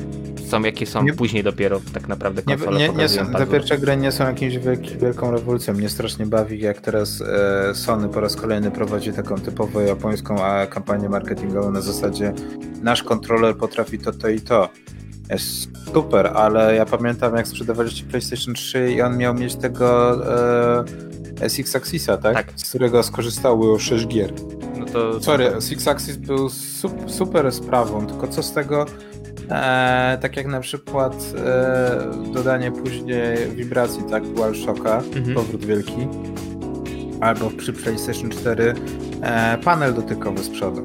są 0.52 0.62
jakie 0.62 0.86
są, 0.86 1.02
nie, 1.02 1.12
później 1.12 1.42
dopiero 1.42 1.80
tak 1.92 2.08
naprawdę 2.08 2.42
konsole 2.42 2.78
nie, 2.78 2.88
nie, 2.88 2.94
nie 2.94 3.08
są, 3.08 3.32
Te 3.32 3.46
pierwsze 3.46 3.78
gry 3.78 3.96
nie 3.96 4.12
są 4.12 4.24
jakimś 4.24 4.58
wielki, 4.58 4.98
wielką 4.98 5.30
rewolucją. 5.30 5.74
Mnie 5.74 5.88
strasznie 5.88 6.26
bawi, 6.26 6.60
jak 6.60 6.80
teraz 6.80 7.20
e, 7.20 7.74
Sony 7.74 8.08
po 8.08 8.20
raz 8.20 8.36
kolejny 8.36 8.70
prowadzi 8.70 9.12
taką 9.12 9.34
typowo 9.34 9.80
japońską 9.80 10.44
a 10.44 10.66
kampanię 10.66 11.08
marketingową 11.08 11.70
na 11.70 11.80
zasadzie 11.80 12.32
nasz 12.82 13.02
kontroler 13.02 13.56
potrafi 13.56 13.98
to, 13.98 14.12
to 14.12 14.28
i 14.28 14.40
to. 14.40 14.68
Jest 15.30 15.70
super, 15.94 16.26
ale 16.26 16.74
ja 16.74 16.86
pamiętam 16.86 17.36
jak 17.36 17.48
sprzedawaliście 17.48 18.04
PlayStation 18.04 18.54
3 18.54 18.92
i 18.92 19.02
on 19.02 19.16
miał 19.16 19.34
mieć 19.34 19.56
tego 19.56 20.12
e, 20.80 20.84
SX 21.48 21.76
Axisa, 21.76 22.16
tak? 22.16 22.34
tak? 22.34 22.52
Z 22.56 22.68
którego 22.68 23.02
skorzystało 23.02 23.78
6 23.78 24.06
gier. 24.06 24.32
No 24.78 24.86
to... 24.86 25.20
Sorry, 25.20 25.52
Six 25.60 25.88
Axis 25.88 26.16
był 26.16 26.50
super 27.06 27.52
sprawą, 27.52 28.06
tylko 28.06 28.28
co 28.28 28.42
z 28.42 28.52
tego 28.52 28.86
E, 29.52 30.18
tak 30.20 30.36
jak 30.36 30.46
na 30.46 30.60
przykład 30.60 31.34
e, 31.36 32.32
dodanie 32.32 32.72
później 32.72 33.36
wibracji, 33.56 34.02
tak, 34.10 34.28
DualShocka, 34.28 34.96
mhm. 35.16 35.34
powrót 35.34 35.64
wielki, 35.64 36.08
albo 37.20 37.50
przy 37.50 37.72
PlayStation 37.72 38.30
4 38.30 38.74
e, 39.22 39.58
panel 39.58 39.94
dotykowy 39.94 40.42
z 40.42 40.48
przodu. 40.48 40.84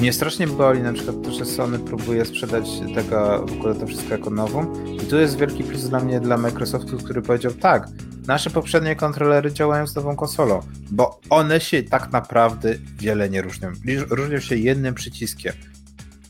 Mnie 0.00 0.12
strasznie 0.12 0.46
boli 0.46 0.82
na 0.82 0.92
przykład 0.92 1.16
to, 1.22 1.32
że 1.32 1.44
Sony 1.44 1.78
próbuje 1.78 2.24
sprzedać 2.24 2.64
tego, 2.94 3.46
w 3.46 3.52
ogóle 3.52 3.74
to 3.74 3.86
wszystko 3.86 4.10
jako 4.10 4.30
nową 4.30 4.84
i 4.86 5.00
tu 5.00 5.16
jest 5.16 5.38
wielki 5.38 5.64
plus 5.64 5.88
dla 5.88 6.00
mnie, 6.00 6.20
dla 6.20 6.36
Microsoftu, 6.36 6.98
który 6.98 7.22
powiedział 7.22 7.52
tak, 7.52 7.88
nasze 8.26 8.50
poprzednie 8.50 8.96
kontrolery 8.96 9.52
działają 9.52 9.86
z 9.86 9.96
nową 9.96 10.16
konsolą, 10.16 10.60
bo 10.90 11.20
one 11.30 11.60
się 11.60 11.82
tak 11.82 12.12
naprawdę 12.12 12.74
wiele 12.98 13.30
nie 13.30 13.42
różnią. 13.42 13.72
Różnią 14.10 14.40
się 14.40 14.56
jednym 14.56 14.94
przyciskiem. 14.94 15.52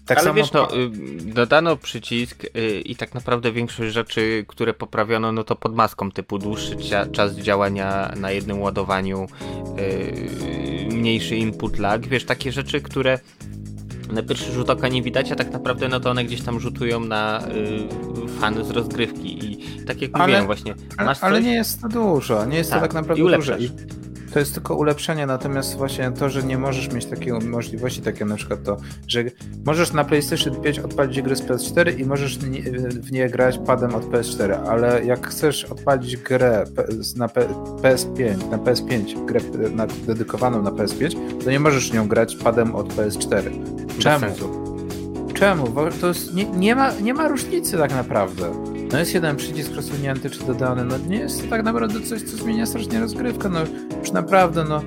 Tak 0.06 0.18
Ale 0.18 0.24
samo 0.24 0.34
wiesz, 0.34 0.52
no, 0.52 0.68
dodano 1.24 1.76
przycisk 1.76 2.44
y, 2.44 2.80
i 2.80 2.96
tak 2.96 3.14
naprawdę 3.14 3.52
większość 3.52 3.94
rzeczy, 3.94 4.44
które 4.48 4.74
poprawiono, 4.74 5.32
no 5.32 5.44
to 5.44 5.56
pod 5.56 5.74
maską, 5.74 6.10
typu 6.10 6.38
dłuższy 6.38 6.76
czas 7.12 7.34
działania 7.34 8.12
na 8.16 8.30
jednym 8.30 8.60
ładowaniu, 8.60 9.26
y, 9.78 10.94
mniejszy 10.94 11.36
input 11.36 11.78
lag, 11.78 12.06
wiesz, 12.06 12.24
takie 12.24 12.52
rzeczy, 12.52 12.80
które 12.80 13.18
na 14.12 14.22
pierwszy 14.22 14.52
rzut 14.52 14.70
oka 14.70 14.88
nie 14.88 15.02
widać, 15.02 15.32
a 15.32 15.36
tak 15.36 15.52
naprawdę 15.52 15.88
no 15.88 16.00
to 16.00 16.10
one 16.10 16.24
gdzieś 16.24 16.42
tam 16.42 16.60
rzutują 16.60 17.00
na 17.00 17.48
y, 17.48 18.28
fan 18.40 18.64
z 18.64 18.70
rozgrywki 18.70 19.52
i 19.52 19.84
tak 19.86 20.02
jak 20.02 20.10
ale, 20.14 20.24
mówiłem 20.24 20.46
właśnie. 20.46 20.74
Ale, 20.96 21.14
ale, 21.20 21.42
nie 21.42 21.54
jest 21.54 21.82
to 21.82 21.88
dużo, 21.88 22.44
nie 22.44 22.56
jest 22.56 22.70
tak, 22.70 22.80
to 22.80 22.86
tak 22.86 22.94
naprawdę 22.94 23.36
dużo. 23.36 23.58
I 23.58 23.70
to 24.34 24.38
jest 24.40 24.54
tylko 24.54 24.74
ulepszenie, 24.74 25.26
natomiast 25.26 25.76
właśnie 25.76 26.10
to, 26.10 26.30
że 26.30 26.42
nie 26.42 26.58
możesz 26.58 26.92
mieć 26.92 27.06
takiej 27.06 27.32
możliwości, 27.32 28.02
takie 28.02 28.24
na 28.24 28.36
przykład 28.36 28.62
to, 28.62 28.76
że 29.08 29.24
możesz 29.66 29.92
na 29.92 30.04
PlayStation 30.04 30.56
5 30.56 30.78
odpalić 30.78 31.22
gry 31.22 31.36
z 31.36 31.42
PS4 31.42 32.00
i 32.00 32.04
możesz 32.04 32.38
w 32.38 33.12
nie 33.12 33.28
grać 33.28 33.58
padem 33.58 33.94
od 33.94 34.04
PS4, 34.04 34.68
ale 34.68 35.04
jak 35.04 35.26
chcesz 35.26 35.64
odpalić 35.64 36.16
grę 36.16 36.64
na 37.16 37.26
PS5, 37.26 38.50
na 38.50 38.58
PS5, 38.58 39.24
grę 39.24 39.40
dedykowaną 40.06 40.62
na 40.62 40.70
PS5, 40.70 41.16
to 41.44 41.50
nie 41.50 41.60
możesz 41.60 41.92
nią 41.92 42.08
grać 42.08 42.36
padem 42.36 42.74
od 42.74 42.94
PS4. 42.94 43.50
Czemu? 43.98 44.73
Czemu? 45.34 45.68
Bo 45.68 45.90
to 45.90 46.08
jest, 46.08 46.34
nie, 46.34 46.44
nie, 46.44 46.74
ma, 46.74 46.92
nie 46.92 47.14
ma 47.14 47.28
różnicy 47.28 47.78
tak 47.78 47.90
naprawdę. 47.90 48.52
No 48.92 48.98
jest 48.98 49.14
jeden 49.14 49.36
przycisk 49.36 49.74
rozwinięty 49.74 50.30
czy 50.30 50.44
dodany, 50.44 50.84
no 50.84 50.98
nie 50.98 51.16
jest 51.16 51.42
to 51.42 51.50
tak 51.50 51.64
naprawdę 51.64 52.00
coś, 52.00 52.22
co 52.22 52.36
zmienia 52.36 52.66
strasznie 52.66 53.00
rozgrywkę, 53.00 53.48
no 53.48 53.60
już 54.00 54.12
naprawdę, 54.12 54.64
no, 54.64 54.82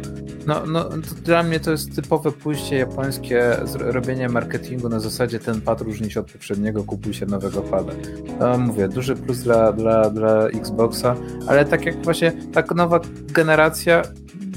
no, 0.47 0.65
no 0.65 0.89
dla 1.23 1.43
mnie 1.43 1.59
to 1.59 1.71
jest 1.71 1.95
typowe 1.95 2.31
pójście 2.31 2.77
japońskie, 2.77 3.57
robienie 3.79 4.29
marketingu 4.29 4.89
na 4.89 4.99
zasadzie 4.99 5.39
ten 5.39 5.61
pad 5.61 5.81
różni 5.81 6.11
się 6.11 6.19
od 6.19 6.31
poprzedniego, 6.31 6.83
kupuj 6.83 7.13
się 7.13 7.25
nowego 7.25 7.61
pada. 7.61 7.93
No 8.39 8.57
mówię, 8.57 8.87
duży 8.87 9.15
plus 9.15 9.37
dla, 9.37 9.73
dla, 9.73 10.09
dla 10.09 10.47
Xboxa, 10.47 11.15
ale 11.47 11.65
tak 11.65 11.85
jak 11.85 12.03
właśnie 12.03 12.31
tak 12.53 12.75
nowa 12.75 12.99
generacja 13.27 14.01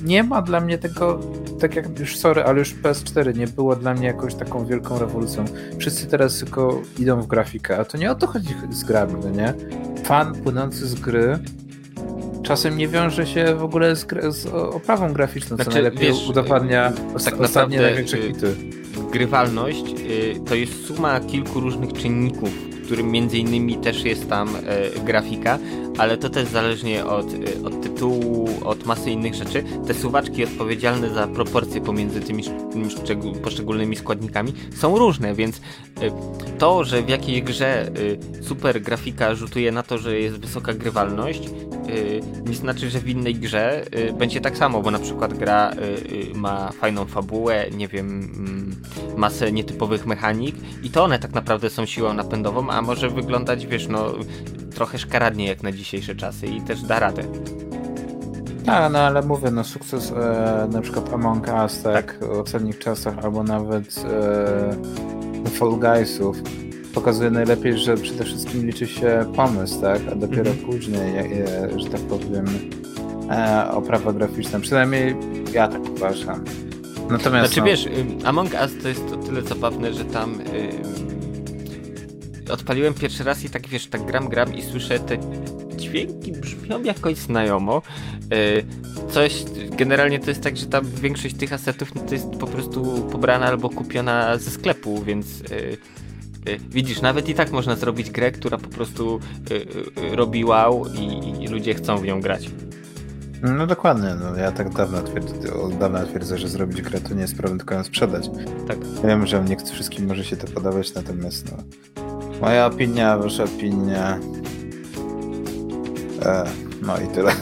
nie 0.05 0.23
ma 0.23 0.43
dla 0.43 0.61
mnie 0.61 0.79
tego, 0.79 1.21
tak 1.61 1.77
jak 1.77 1.99
już 1.99 2.17
sorry, 2.17 2.43
ale 2.43 2.59
już 2.59 2.75
PS4 2.75 3.37
nie 3.37 3.47
było 3.47 3.77
dla 3.77 3.95
mnie 3.95 4.07
jakąś 4.07 4.35
taką 4.35 4.67
wielką 4.67 4.99
rewolucją. 4.99 5.45
Wszyscy 5.79 6.07
teraz 6.07 6.39
tylko 6.39 6.83
idą 6.99 7.21
w 7.21 7.27
grafikę, 7.27 7.79
a 7.79 7.85
to 7.85 7.99
nie 7.99 8.11
o 8.11 8.15
to 8.15 8.27
chodzi 8.27 8.55
z 8.71 8.85
grami, 8.85 9.15
no 9.25 9.31
nie? 9.31 9.55
Fan 10.05 10.35
płynący 10.35 10.87
z 10.87 10.95
gry 10.95 11.39
czasem 12.51 12.79
nie 12.79 12.89
wiąże 12.89 13.27
się 13.27 13.55
w 13.55 13.63
ogóle 13.63 13.97
z, 13.97 14.07
z 14.29 14.47
oprawą 14.47 15.13
graficzną, 15.13 15.57
znaczy, 15.57 15.71
co 15.71 15.75
najlepiej 15.75 16.09
wiesz, 16.09 16.29
udowadnia 16.29 16.93
tak 17.25 17.41
ostatnie 17.41 17.81
największe 17.81 18.17
hity. 18.17 18.55
Grywalność 19.13 19.85
y, 20.11 20.41
to 20.49 20.55
jest 20.55 20.87
suma 20.87 21.21
kilku 21.21 21.61
różnych 21.61 21.93
czynników, 21.93 22.51
którym 22.85 23.11
między 23.11 23.39
innymi 23.39 23.77
też 23.77 24.05
jest 24.05 24.29
tam 24.29 24.49
grafika, 25.05 25.59
ale 26.01 26.17
to 26.19 26.31
też 26.31 26.49
zależnie 26.49 27.07
od, 27.07 27.27
e, 27.27 27.67
od 27.67 27.83
tytułu, 27.83 28.49
od 28.65 28.87
masy 28.87 29.11
innych 29.11 29.35
rzeczy. 29.35 29.65
Te 29.87 29.95
suwaczki 29.95 30.45
odpowiedzialne 30.45 31.11
za 31.11 31.27
proporcje 31.27 31.81
pomiędzy 31.81 32.21
tymi 32.21 32.45
poszczególnymi 33.43 33.97
składnikami 33.97 34.53
są 34.77 34.99
różne, 34.99 35.35
więc 35.35 35.57
e, 35.57 35.61
to, 36.59 36.85
że 36.85 37.03
w 37.03 37.09
jakiejś 37.09 37.43
grze 37.43 37.91
super 38.43 38.83
grafika 38.83 39.35
rzutuje 39.35 39.73
na 39.73 39.83
to, 39.83 39.99
że 39.99 40.21
jest 40.21 40.37
wysoka 40.37 40.75
grywalność, 40.75 41.49
nie 42.47 42.55
znaczy, 42.55 42.91
że 42.91 42.99
w 42.99 43.09
innej 43.09 43.35
grze 43.35 43.85
będzie 44.19 44.41
tak 44.41 44.57
samo, 44.57 44.83
bo 44.83 44.91
na 44.91 44.99
przykład 44.99 45.39
gra 45.39 45.73
ma 46.35 46.73
fajną 46.73 47.05
fabułę, 47.05 47.67
nie 47.77 47.89
wiem, 47.89 48.09
mm, 48.09 48.77
masę 49.17 49.53
nietypowych 49.53 50.07
mechanik 50.07 50.57
i 50.83 50.91
to 50.91 51.05
one 51.05 51.19
tak 51.19 51.33
naprawdę 51.33 51.71
są 51.71 51.87
siłą 51.87 52.15
napędową, 52.15 52.71
a 52.71 52.83
może 52.83 53.11
wyglądać, 53.11 53.67
wiesz, 53.67 53.89
no 53.89 54.15
trochę 54.75 54.99
szkaradnie 54.99 55.47
jak 55.47 55.63
na 55.63 55.73
dzisiejsze 55.73 56.15
czasy 56.15 56.47
i 56.47 56.61
też 56.61 56.83
da 56.83 56.99
radę. 56.99 57.23
Tak, 58.67 58.93
no 58.93 58.99
ale 58.99 59.23
mówię, 59.23 59.51
no 59.51 59.65
sukces 59.65 60.13
e, 60.13 60.69
na 60.73 60.81
przykład 60.81 61.13
Among 61.13 61.47
Us, 61.63 61.83
tak, 61.83 62.19
tak. 62.19 62.29
w 62.29 62.31
ostatnich 62.31 62.79
czasach, 62.79 63.19
albo 63.19 63.43
nawet 63.43 64.05
e, 65.45 65.51
Fall 65.51 65.71
Guysów 65.71 66.37
pokazuje 66.95 67.31
najlepiej, 67.31 67.79
że 67.79 67.97
przede 67.97 68.25
wszystkim 68.25 68.67
liczy 68.67 68.87
się 68.87 69.33
pomysł, 69.37 69.81
tak, 69.81 70.01
a 70.13 70.15
dopiero 70.15 70.51
mhm. 70.51 70.59
później, 70.67 71.19
e, 71.19 71.81
że 71.81 71.91
tak 71.91 72.01
powiem, 72.01 72.45
e, 73.31 73.71
oprawa 73.71 74.13
graficzna. 74.13 74.61
Przynajmniej 74.61 75.17
ja 75.53 75.69
tak 75.69 75.83
uważam. 75.97 76.45
Natomiast, 77.11 77.47
znaczy 77.47 77.61
no... 77.61 77.67
wiesz, 77.67 77.89
Among 78.25 78.53
Us 78.63 78.83
to 78.83 78.89
jest 78.89 79.13
o 79.13 79.17
tyle 79.17 79.43
zabawne, 79.43 79.93
że 79.93 80.05
tam 80.05 80.39
odpaliłem 82.53 82.95
pierwszy 82.95 83.25
raz 83.25 83.45
i 83.45 83.51
tak 83.51 83.69
wiesz, 83.69 83.87
tak 83.87 84.07
gram, 84.07 84.29
gram 84.29 84.55
i 84.55 84.63
słyszę 84.63 84.99
te 84.99 85.19
dźwięki 85.77 86.33
brzmią 86.33 86.83
jakoś 86.83 87.17
znajomo. 87.17 87.83
E, 88.33 89.11
coś, 89.13 89.45
generalnie 89.71 90.19
to 90.19 90.31
jest 90.31 90.43
tak, 90.43 90.57
że 90.57 90.67
tam 90.67 90.91
większość 90.91 91.35
tych 91.35 91.53
asetów 91.53 91.95
no 91.95 92.03
to 92.03 92.15
jest 92.15 92.31
po 92.31 92.47
prostu 92.47 93.09
pobrana 93.13 93.47
albo 93.47 93.69
kupiona 93.69 94.39
ze 94.39 94.51
sklepu, 94.51 95.03
więc 95.03 95.27
e, 95.41 96.53
e, 96.53 96.59
widzisz, 96.71 97.03
nawet 97.03 97.29
i 97.29 97.35
tak 97.35 97.51
można 97.51 97.77
zrobić 97.77 98.11
grę, 98.11 98.33
która 98.33 98.59
po 98.59 98.69
prostu 98.69 99.21
robi 100.13 100.45
wow 100.45 100.87
i, 100.95 101.45
i 101.45 101.49
ludzie 101.49 101.75
chcą 101.75 101.97
w 101.97 102.05
nią 102.05 102.21
grać. 102.21 102.51
No 103.43 103.67
dokładnie, 103.67 104.15
no 104.21 104.37
ja 104.37 104.53
tak 104.53 104.75
dawno 104.75 105.03
twierdzę, 105.03 105.55
od 105.55 105.79
dawna 105.79 106.07
twierdzę, 106.07 106.39
że 106.39 106.49
zrobić 106.49 106.83
grę 106.83 107.01
to 107.01 107.15
nie 107.15 107.21
jest 107.21 107.37
problem, 107.37 107.59
tylko 107.59 107.75
ją 107.75 107.85
sprzedać. 107.85 108.31
Tak. 108.69 108.79
Wiem, 109.05 109.27
że 109.27 109.45
nie 109.45 109.57
wszystkim 109.57 110.07
może 110.07 110.25
się 110.25 110.37
to 110.37 110.47
podobać, 110.47 110.95
natomiast 110.95 111.53
no, 111.53 111.63
Moja 112.41 112.67
opinia, 112.67 113.19
wasza 113.19 113.45
opinia. 113.45 114.19
E, 116.23 116.45
no 116.83 117.01
i 117.01 117.09
tyle. 117.09 117.33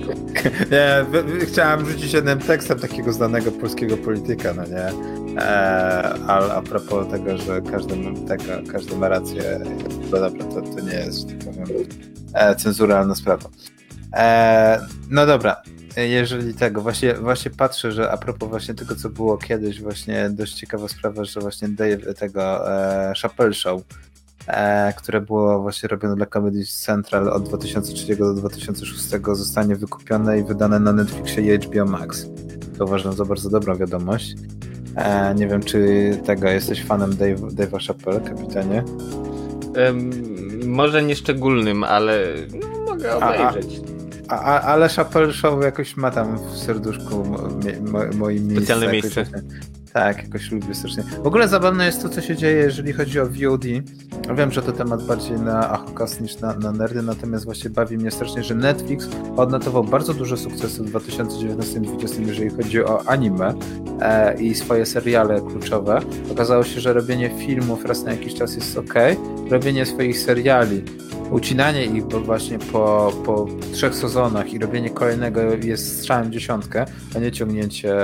nie, 0.72 1.06
chciałem 1.46 1.86
rzucić 1.86 2.12
jednym 2.12 2.38
tekstem 2.38 2.78
takiego 2.78 3.12
znanego 3.12 3.52
polskiego 3.52 3.96
polityka, 3.96 4.54
no 4.54 4.64
nie? 4.64 4.92
E, 5.42 6.14
ale 6.26 6.54
a 6.54 6.62
propos 6.62 7.08
tego, 7.10 7.38
że 7.38 7.62
każdy, 7.62 7.94
tego, 8.28 8.72
każdy 8.72 8.96
ma 8.96 9.08
rację, 9.08 9.60
no 10.12 10.20
dobra, 10.20 10.44
to, 10.44 10.62
to 10.62 10.80
nie 10.80 10.94
jest, 10.94 11.28
tak 11.28 11.38
powiem, 11.38 11.86
e, 12.34 12.56
cenzuralna 12.56 13.14
sprawa. 13.14 13.48
E, 14.14 14.80
no 15.10 15.26
dobra, 15.26 15.62
jeżeli 15.96 16.54
tego, 16.54 16.80
właśnie, 16.80 17.14
właśnie 17.14 17.50
patrzę, 17.50 17.92
że 17.92 18.10
a 18.10 18.16
propos 18.16 18.48
właśnie 18.48 18.74
tego, 18.74 18.94
co 18.94 19.08
było 19.08 19.38
kiedyś, 19.38 19.82
właśnie 19.82 20.30
dość 20.30 20.54
ciekawa 20.54 20.88
sprawa, 20.88 21.24
że 21.24 21.40
właśnie 21.40 21.68
Dave, 21.68 22.14
tego 22.14 22.72
e, 22.72 23.14
Show, 23.52 23.82
które 24.96 25.20
było 25.20 25.62
właśnie 25.62 25.88
robione 25.88 26.16
dla 26.16 26.26
Comedy 26.26 26.64
Central 26.66 27.28
od 27.28 27.42
2003 27.42 28.16
do 28.16 28.34
2006 28.34 29.10
zostanie 29.32 29.76
wykupione 29.76 30.38
i 30.38 30.44
wydane 30.44 30.80
na 30.80 30.92
Netflixie 30.92 31.54
i 31.54 31.58
HBO 31.58 31.84
Max. 31.84 32.26
To 32.78 32.84
uważam 32.84 33.12
za 33.12 33.24
bardzo 33.24 33.50
dobrą 33.50 33.76
wiadomość. 33.76 34.34
E, 34.96 35.34
nie 35.34 35.48
wiem, 35.48 35.62
czy 35.62 36.10
tego 36.26 36.48
jesteś 36.48 36.84
fanem 36.84 37.16
Dave, 37.16 37.40
Dave'a 37.40 37.86
Chappelle, 37.86 38.20
kapitanie? 38.20 38.84
Um, 39.76 40.10
może 40.66 41.02
nie 41.02 41.16
szczególnym, 41.16 41.84
ale 41.84 42.24
no, 42.60 42.92
mogę 42.92 43.16
obejrzeć. 43.16 43.80
A, 44.28 44.40
a, 44.40 44.60
ale 44.60 44.88
Chappelle 44.88 45.32
Show 45.32 45.64
jakoś 45.64 45.96
ma 45.96 46.10
tam 46.10 46.38
w 46.38 46.58
serduszku 46.58 47.24
mo, 47.24 47.38
mo, 47.92 47.98
moim 48.14 48.46
miejsce. 48.46 48.56
Specjalne 48.56 48.92
miejsce. 48.92 49.24
Tak, 49.94 50.22
jakoś 50.22 50.50
lubię 50.50 50.74
strasznie. 50.74 51.02
W 51.02 51.26
ogóle 51.26 51.48
zabawne 51.48 51.86
jest 51.86 52.02
to, 52.02 52.08
co 52.08 52.20
się 52.20 52.36
dzieje, 52.36 52.56
jeżeli 52.56 52.92
chodzi 52.92 53.20
o 53.20 53.26
VOD. 53.26 53.64
Wiem, 54.36 54.52
że 54.52 54.62
to 54.62 54.72
temat 54.72 55.06
bardziej 55.06 55.40
na 55.40 55.70
Achokast 55.70 56.20
niż 56.20 56.40
na, 56.40 56.54
na 56.54 56.72
nerdy, 56.72 57.02
natomiast 57.02 57.44
właśnie 57.44 57.70
bawi 57.70 57.98
mnie 57.98 58.10
strasznie, 58.10 58.42
że 58.42 58.54
Netflix 58.54 59.08
odnotował 59.36 59.84
bardzo 59.84 60.14
duże 60.14 60.36
sukcesy 60.36 60.82
w 60.82 60.92
2019-2020, 60.92 62.26
jeżeli 62.26 62.50
chodzi 62.50 62.84
o 62.84 63.02
anime 63.06 63.54
e, 64.00 64.42
i 64.42 64.54
swoje 64.54 64.86
seriale 64.86 65.40
kluczowe. 65.40 66.00
Okazało 66.32 66.64
się, 66.64 66.80
że 66.80 66.92
robienie 66.92 67.30
filmów 67.38 67.84
raz 67.84 68.04
na 68.04 68.12
jakiś 68.12 68.34
czas 68.34 68.54
jest 68.54 68.78
ok, 68.78 68.94
robienie 69.50 69.86
swoich 69.86 70.18
seriali 70.18 70.82
ucinanie 71.30 71.84
ich 71.84 72.04
bo 72.04 72.20
właśnie 72.20 72.58
po, 72.58 73.12
po 73.24 73.46
trzech 73.72 73.94
sezonach 73.94 74.52
i 74.52 74.58
robienie 74.58 74.90
kolejnego 74.90 75.40
jest 75.62 75.98
strzałem 75.98 76.32
dziesiątkę, 76.32 76.84
a 77.16 77.18
nie 77.18 77.32
ciągnięcie 77.32 77.94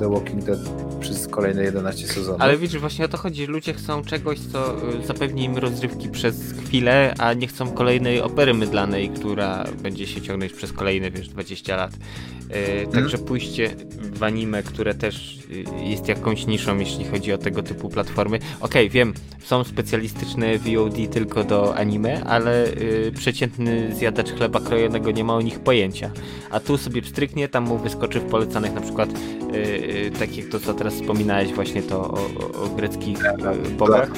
The 0.00 0.10
Walking 0.10 0.44
Dead 0.44 0.58
przez 1.00 1.28
kolejne 1.28 1.62
11 1.62 2.06
sezonów. 2.06 2.40
Ale 2.40 2.56
widzisz, 2.56 2.80
właśnie 2.80 3.04
o 3.04 3.08
to 3.08 3.16
chodzi, 3.16 3.46
że 3.46 3.52
ludzie 3.52 3.74
chcą 3.74 4.04
czegoś, 4.04 4.38
co 4.38 4.88
y, 4.94 5.06
zapewni 5.06 5.44
im 5.44 5.56
rozrywki 5.56 6.08
przez 6.08 6.52
chwilę, 6.52 7.14
a 7.18 7.32
nie 7.32 7.46
chcą 7.46 7.70
kolejnej 7.70 8.20
opery 8.20 8.54
mydlanej, 8.54 9.08
która 9.08 9.64
będzie 9.82 10.06
się 10.06 10.20
ciągnąć 10.20 10.52
przez 10.52 10.72
kolejne, 10.72 11.10
wiesz, 11.10 11.28
20 11.28 11.76
lat. 11.76 11.92
Yy, 11.92 12.86
także 12.92 13.16
hmm. 13.16 13.26
pójście 13.26 13.70
w 14.00 14.22
anime, 14.22 14.62
które 14.62 14.94
też 14.94 15.38
y, 15.50 15.64
jest 15.84 16.08
jakąś 16.08 16.46
niszą, 16.46 16.78
jeśli 16.78 17.04
chodzi 17.04 17.32
o 17.32 17.38
tego 17.38 17.62
typu 17.62 17.88
platformy. 17.88 18.36
Okej, 18.36 18.56
okay, 18.60 18.88
wiem, 18.88 19.14
są 19.44 19.64
specjalistyczne 19.64 20.58
VOD 20.58 20.96
tylko 21.12 21.44
do 21.44 21.74
anime, 21.76 22.24
ale 22.24 22.64
yy, 22.80 23.12
przeciętny 23.12 23.94
zjadacz 23.94 24.30
chleba 24.30 24.60
krojonego 24.60 25.10
nie 25.10 25.24
ma 25.24 25.34
o 25.34 25.40
nich 25.40 25.60
pojęcia. 25.60 26.10
A 26.50 26.60
tu 26.60 26.78
sobie 26.78 27.02
pstryknie, 27.02 27.48
tam 27.48 27.64
mu 27.64 27.78
wyskoczy 27.78 28.20
w 28.20 28.24
polecanych 28.24 28.74
na 28.74 28.80
przykład 28.80 29.08
yy, 29.52 30.10
tak 30.18 30.36
jak 30.36 30.46
to, 30.46 30.60
co 30.60 30.74
teraz 30.74 30.94
wspominałeś, 30.94 31.52
właśnie 31.52 31.82
to 31.82 32.00
o, 32.00 32.14
o, 32.14 32.64
o 32.64 32.68
greckich 32.68 33.18
bogach. 33.78 34.10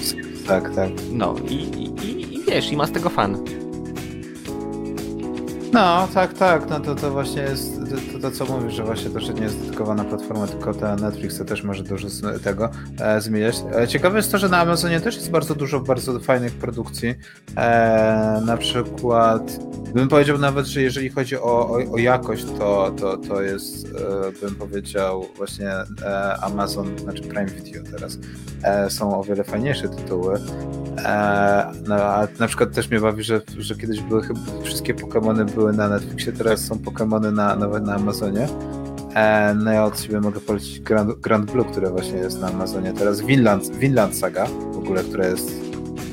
Tak, 0.46 0.74
tak. 0.74 0.90
No 1.12 1.34
i, 1.48 1.54
i, 1.54 2.34
i 2.34 2.40
wiesz, 2.48 2.72
i 2.72 2.76
ma 2.76 2.86
z 2.86 2.92
tego 2.92 3.08
fan. 3.08 3.44
No, 5.72 6.08
tak, 6.14 6.34
tak, 6.34 6.70
no 6.70 6.80
to, 6.80 6.94
to 6.94 7.10
właśnie 7.10 7.42
jest 7.42 7.80
to, 8.20 8.30
co 8.30 8.44
mówisz, 8.44 8.74
że 8.74 8.84
właśnie 8.84 9.10
to, 9.10 9.20
że 9.20 9.34
nie 9.34 9.42
jest 9.42 9.60
dedykowana 9.60 10.04
platforma, 10.04 10.46
tylko 10.46 10.74
ta 10.74 10.96
Netflix 10.96 11.38
to 11.38 11.44
też 11.44 11.62
może 11.62 11.82
dużo 11.82 12.08
tego 12.44 12.70
e, 13.00 13.20
zmieniać. 13.20 13.56
E, 13.76 13.88
ciekawe 13.88 14.16
jest 14.16 14.32
to, 14.32 14.38
że 14.38 14.48
na 14.48 14.58
Amazonie 14.58 15.00
też 15.00 15.16
jest 15.16 15.30
bardzo 15.30 15.54
dużo 15.54 15.80
bardzo 15.80 16.20
fajnych 16.20 16.54
produkcji. 16.54 17.14
E, 17.56 18.42
na 18.46 18.56
przykład 18.56 19.58
bym 19.94 20.08
powiedział 20.08 20.38
nawet, 20.38 20.66
że 20.66 20.82
jeżeli 20.82 21.08
chodzi 21.08 21.36
o, 21.36 21.42
o, 21.42 21.92
o 21.92 21.98
jakość, 21.98 22.44
to, 22.58 22.94
to, 23.00 23.16
to 23.16 23.42
jest, 23.42 23.86
e, 23.86 24.46
bym 24.46 24.54
powiedział, 24.54 25.26
właśnie 25.36 25.70
e, 26.02 26.36
Amazon, 26.40 26.98
znaczy 26.98 27.22
Prime 27.22 27.46
Video 27.46 27.82
teraz, 27.92 28.18
e, 28.62 28.90
są 28.90 29.20
o 29.20 29.24
wiele 29.24 29.44
fajniejsze 29.44 29.88
tytuły. 29.88 30.40
No, 31.88 31.94
a 31.94 32.28
na 32.38 32.46
przykład 32.46 32.72
też 32.72 32.90
mnie 32.90 33.00
bawi, 33.00 33.22
że, 33.22 33.40
że 33.58 33.74
kiedyś 33.74 34.00
były 34.00 34.22
chyba 34.22 34.40
wszystkie 34.62 34.94
Pokémony 34.94 35.50
były 35.50 35.72
na 35.72 35.88
Netflixie, 35.88 36.32
teraz 36.32 36.60
są 36.60 36.74
Pokémony 36.74 37.32
na, 37.32 37.56
na, 37.56 37.66
na 37.66 37.94
Amazonie. 37.94 38.09
E, 39.14 39.54
no 39.54 39.72
ja 39.72 39.84
od 39.84 40.00
siebie 40.00 40.20
mogę 40.20 40.40
polecić 40.40 40.80
Grand, 40.80 41.20
Grand 41.20 41.52
Blue, 41.52 41.64
które 41.64 41.90
właśnie 41.90 42.18
jest 42.18 42.40
na 42.40 42.48
Amazonie 42.48 42.92
teraz. 42.92 43.20
Vinland, 43.20 43.76
Vinland 43.76 44.16
Saga 44.16 44.46
w 44.72 44.78
ogóle, 44.78 45.02
która 45.04 45.26
jest 45.26 45.50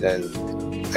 e, 0.03 0.19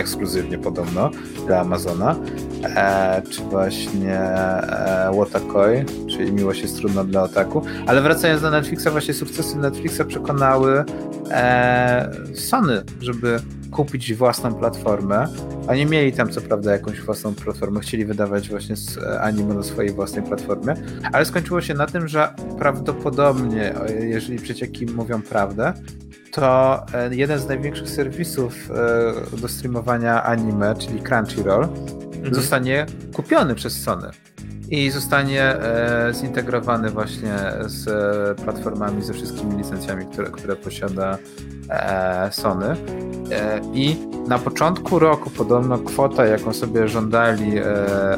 ekskluzywnie 0.01 0.59
podobno 0.59 1.11
dla 1.47 1.61
Amazona. 1.61 2.17
E, 2.65 3.23
czy 3.31 3.43
właśnie 3.43 4.19
e, 4.19 5.11
Wotakoi, 5.15 5.85
czyli 6.11 6.33
Miłość 6.33 6.63
jest 6.63 6.77
trudna 6.77 7.05
dla 7.05 7.23
otaku. 7.23 7.63
Ale 7.87 8.03
wracając 8.03 8.43
do 8.43 8.51
Netflixa, 8.51 8.87
właśnie 8.91 9.15
sukcesy 9.15 9.59
Netflixa 9.59 10.01
przekonały 10.09 10.85
e, 11.31 12.11
Sony, 12.35 12.83
żeby 13.01 13.41
kupić 13.71 14.15
własną 14.15 14.55
platformę. 14.55 15.27
Oni 15.69 15.87
mieli 15.87 16.13
tam 16.13 16.29
co 16.29 16.41
prawda 16.41 16.73
jakąś 16.73 17.01
własną 17.01 17.35
platformę, 17.35 17.81
chcieli 17.81 18.05
wydawać 18.05 18.49
właśnie 18.49 18.75
anime 19.21 19.55
na 19.55 19.63
swojej 19.63 19.93
własnej 19.93 20.25
platformie, 20.25 20.75
ale 21.13 21.25
skończyło 21.25 21.61
się 21.61 21.75
na 21.75 21.87
tym, 21.87 22.09
że 22.09 22.35
prawdopodobnie, 22.59 23.75
jeżeli 24.01 24.39
przecieki 24.39 24.87
mówią 24.87 25.23
prawdę, 25.23 25.73
to 26.33 26.77
e, 26.95 27.15
jeden 27.15 27.39
z 27.39 27.49
największych 27.49 27.91
serwisów 27.91 28.71
e, 29.35 29.37
do 29.37 29.49
streamowania 29.49 30.25
anime, 30.25 30.75
czyli 30.75 31.01
Crunchyroll, 31.01 31.65
mhm. 32.15 32.35
zostanie 32.35 32.87
kupiony 33.15 33.55
przez 33.55 33.83
Sony 33.83 34.11
i 34.71 34.91
zostanie 34.91 35.43
e, 35.43 36.15
zintegrowany 36.15 36.91
właśnie 36.91 37.37
z 37.67 37.85
platformami, 38.41 39.03
ze 39.03 39.13
wszystkimi 39.13 39.57
licencjami, 39.57 40.07
które, 40.07 40.31
które 40.31 40.57
posiada 40.57 41.19
Sony. 42.31 42.77
I 43.75 43.97
na 44.29 44.39
początku 44.39 44.99
roku 44.99 45.31
podobno 45.31 45.79
kwota, 45.79 46.27
jaką 46.27 46.53
sobie 46.53 46.89
żądali 46.89 47.53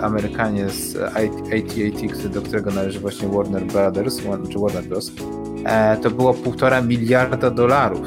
Amerykanie 0.02 0.68
z 0.68 0.96
AT&T, 0.96 2.28
do 2.28 2.42
którego 2.42 2.70
należy 2.70 3.00
właśnie 3.00 3.28
Warner 3.28 3.64
Brothers, 3.64 4.16
czy 4.50 4.58
Warner 4.58 4.84
Bros., 4.84 5.12
to 6.02 6.10
było 6.10 6.34
półtora 6.34 6.82
miliarda 6.82 7.50
dolarów. 7.50 8.01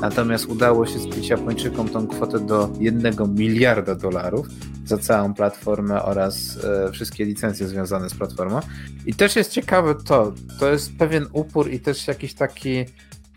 Natomiast 0.00 0.46
udało 0.46 0.86
się 0.86 0.98
zbić 0.98 1.28
Japończykom 1.28 1.88
tą 1.88 2.06
kwotę 2.06 2.40
do 2.40 2.70
jednego 2.80 3.26
miliarda 3.26 3.94
dolarów 3.94 4.46
za 4.86 4.98
całą 4.98 5.34
platformę 5.34 6.02
oraz 6.02 6.58
e, 6.64 6.92
wszystkie 6.92 7.24
licencje 7.24 7.68
związane 7.68 8.10
z 8.10 8.14
platformą. 8.14 8.60
I 9.06 9.14
też 9.14 9.36
jest 9.36 9.50
ciekawe 9.50 9.94
to, 9.94 10.32
to 10.60 10.70
jest 10.70 10.96
pewien 10.98 11.26
upór 11.32 11.70
i 11.70 11.80
też 11.80 12.08
jakiś 12.08 12.34
taki 12.34 12.84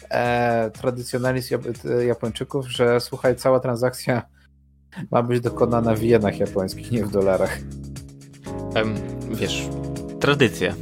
e, 0.09 0.71
tradycjonalizm 0.71 1.57
Japończyków, 2.07 2.67
że 2.71 2.99
słuchaj, 2.99 3.35
cała 3.35 3.59
transakcja 3.59 4.21
ma 5.11 5.23
być 5.23 5.41
dokonana 5.41 5.95
w 5.95 6.01
jenach 6.01 6.39
japońskich, 6.39 6.91
nie 6.91 7.05
w 7.05 7.11
dolarach. 7.11 7.57
Um, 8.75 8.95
wiesz, 9.31 9.69
tradycja. 10.19 10.75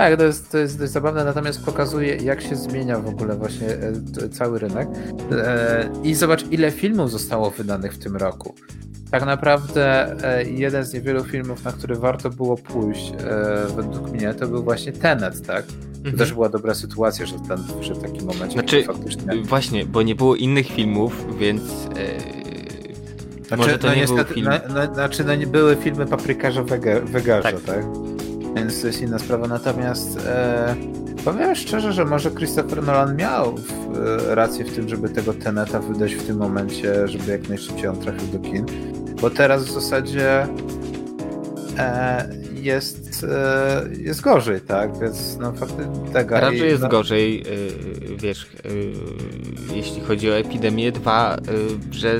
Tak, 0.00 0.16
to 0.16 0.24
jest, 0.24 0.52
to 0.52 0.58
jest 0.58 0.78
dość 0.78 0.92
zabawne, 0.92 1.24
natomiast 1.24 1.64
pokazuje, 1.64 2.16
jak 2.16 2.40
się 2.40 2.56
zmienia 2.56 2.98
w 2.98 3.08
ogóle 3.08 3.36
właśnie 3.36 3.68
e, 3.68 4.28
cały 4.28 4.58
rynek. 4.58 4.88
E, 5.32 5.90
I 6.04 6.14
zobacz, 6.14 6.44
ile 6.50 6.70
filmów 6.70 7.10
zostało 7.10 7.50
wydanych 7.50 7.92
w 7.92 7.98
tym 7.98 8.16
roku. 8.16 8.54
Tak 9.10 9.26
naprawdę 9.26 10.16
e, 10.24 10.44
jeden 10.44 10.84
z 10.84 10.94
niewielu 10.94 11.24
filmów, 11.24 11.64
na 11.64 11.72
który 11.72 11.96
warto 11.96 12.30
było 12.30 12.56
pójść, 12.56 13.12
według 13.76 14.12
mnie, 14.12 14.34
to 14.34 14.48
był 14.48 14.62
właśnie 14.62 14.92
Tenet, 14.92 15.46
tak? 15.46 15.66
To 15.66 15.72
mhm. 15.98 16.16
też 16.16 16.32
była 16.32 16.48
dobra 16.48 16.74
sytuacja, 16.74 17.26
że, 17.26 17.36
ten, 17.48 17.58
że 17.80 17.94
w 17.94 18.02
takim 18.02 18.26
momencie 18.26 18.52
znaczy, 18.52 18.84
faktycznie... 18.84 19.42
Właśnie, 19.42 19.86
bo 19.86 20.02
nie 20.02 20.14
było 20.14 20.36
innych 20.36 20.66
filmów, 20.66 21.38
więc... 21.38 21.62
Znaczy, 23.46 23.62
Może 23.62 23.78
to 23.78 23.88
no 23.88 23.94
nie 23.94 24.00
niestety, 24.00 24.24
był 24.24 24.34
film. 24.34 24.48
No, 24.68 24.74
no, 24.74 24.94
znaczy, 24.94 25.24
no, 25.24 25.46
były 25.46 25.76
filmy 25.76 26.06
paprykarza 26.06 26.62
Wegarza, 27.04 27.42
tak? 27.42 27.60
tak? 27.60 28.09
Więc 28.56 28.80
to 28.80 28.86
jest 28.86 29.02
inna 29.02 29.18
sprawa. 29.18 29.46
Natomiast 29.46 30.18
e, 30.26 30.76
powiem 31.24 31.54
szczerze, 31.54 31.92
że 31.92 32.04
może 32.04 32.30
Christopher 32.30 32.82
Nolan 32.82 33.16
miał 33.16 33.56
w, 33.56 33.98
e, 34.28 34.34
rację 34.34 34.64
w 34.64 34.74
tym, 34.74 34.88
żeby 34.88 35.08
tego 35.08 35.34
Teneta 35.34 35.80
wydać 35.80 36.14
w 36.14 36.26
tym 36.26 36.36
momencie, 36.36 37.08
żeby 37.08 37.32
jak 37.32 37.48
najszybciej 37.48 37.88
on 37.88 37.96
trafił 37.96 38.28
do 38.28 38.38
kin, 38.38 38.66
bo 39.20 39.30
teraz 39.30 39.64
w 39.64 39.70
zasadzie 39.70 40.46
e, 41.78 42.40
jest, 42.60 43.26
e, 43.28 43.88
jest 43.98 44.20
gorzej, 44.20 44.60
tak? 44.60 44.98
Więc 44.98 45.38
no 45.40 45.52
faktycznie 45.52 46.12
tego. 46.12 46.40
Raczej 46.40 46.68
jest 46.68 46.82
no... 46.82 46.88
gorzej, 46.88 47.38
yy, 47.38 48.16
wiesz, 48.16 48.50
yy, 48.64 49.76
jeśli 49.76 50.00
chodzi 50.00 50.30
o 50.30 50.38
epidemię. 50.38 50.92
Dwa, 50.92 51.36
yy, 51.46 51.94
że 51.94 52.18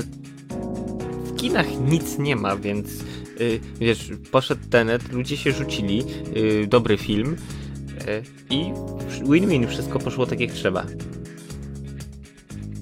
w 1.25 1.35
kinach 1.35 1.65
nic 1.89 2.17
nie 2.17 2.35
ma, 2.35 2.55
więc 2.55 2.87
wiesz, 3.79 4.11
poszedł 4.31 4.61
Tenet, 4.69 5.11
ludzie 5.11 5.37
się 5.37 5.51
rzucili, 5.51 6.03
y, 6.37 6.67
dobry 6.67 6.97
film 6.97 7.35
y, 8.07 8.23
i 8.49 8.73
win-win, 9.29 9.67
wszystko 9.67 9.99
poszło 9.99 10.25
tak 10.25 10.39
jak 10.39 10.51
trzeba. 10.51 10.85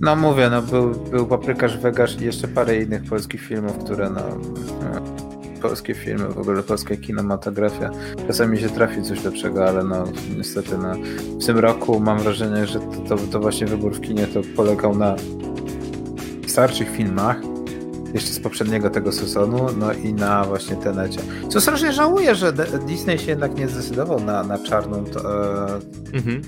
No 0.01 0.15
mówię, 0.15 0.49
no 0.49 0.61
był, 0.61 0.91
był 0.91 1.27
Paprykarz 1.27 1.77
Wegasz 1.77 2.21
i 2.21 2.25
jeszcze 2.25 2.47
parę 2.47 2.81
innych 2.81 3.03
polskich 3.03 3.41
filmów, 3.41 3.77
które 3.77 4.09
no... 4.09 4.21
polskie 5.61 5.93
filmy, 5.93 6.27
w 6.29 6.37
ogóle 6.37 6.63
polska 6.63 6.95
kinematografia. 6.95 7.89
Czasami 8.27 8.59
się 8.59 8.69
trafi 8.69 9.01
coś 9.01 9.23
lepszego, 9.23 9.65
ale 9.65 9.83
no 9.83 10.03
niestety 10.37 10.77
no, 10.77 10.93
w 11.39 11.45
tym 11.45 11.57
roku 11.57 11.99
mam 11.99 12.19
wrażenie, 12.19 12.67
że 12.67 12.79
to, 12.79 13.15
to, 13.15 13.17
to 13.31 13.39
właśnie 13.39 13.67
wybór 13.67 13.95
w 13.95 14.01
kinie 14.01 14.27
to 14.27 14.41
polegał 14.55 14.97
na 14.97 15.15
starszych 16.47 16.89
filmach, 16.89 17.37
jeszcze 18.13 18.29
z 18.29 18.39
poprzedniego 18.39 18.89
tego 18.89 19.11
sezonu, 19.11 19.67
no 19.77 19.93
i 19.93 20.13
na 20.13 20.43
właśnie 20.43 20.75
Tenecie. 20.75 21.19
Co 21.49 21.61
strasznie 21.61 21.93
żałuję, 21.93 22.35
że 22.35 22.53
Disney 22.87 23.19
się 23.19 23.29
jednak 23.29 23.57
nie 23.57 23.67
zdecydował 23.67 24.19
na, 24.19 24.43
na 24.43 24.57
czarną, 24.57 25.05
to, 25.05 25.19
e... 25.19 25.79
mhm. 26.13 26.41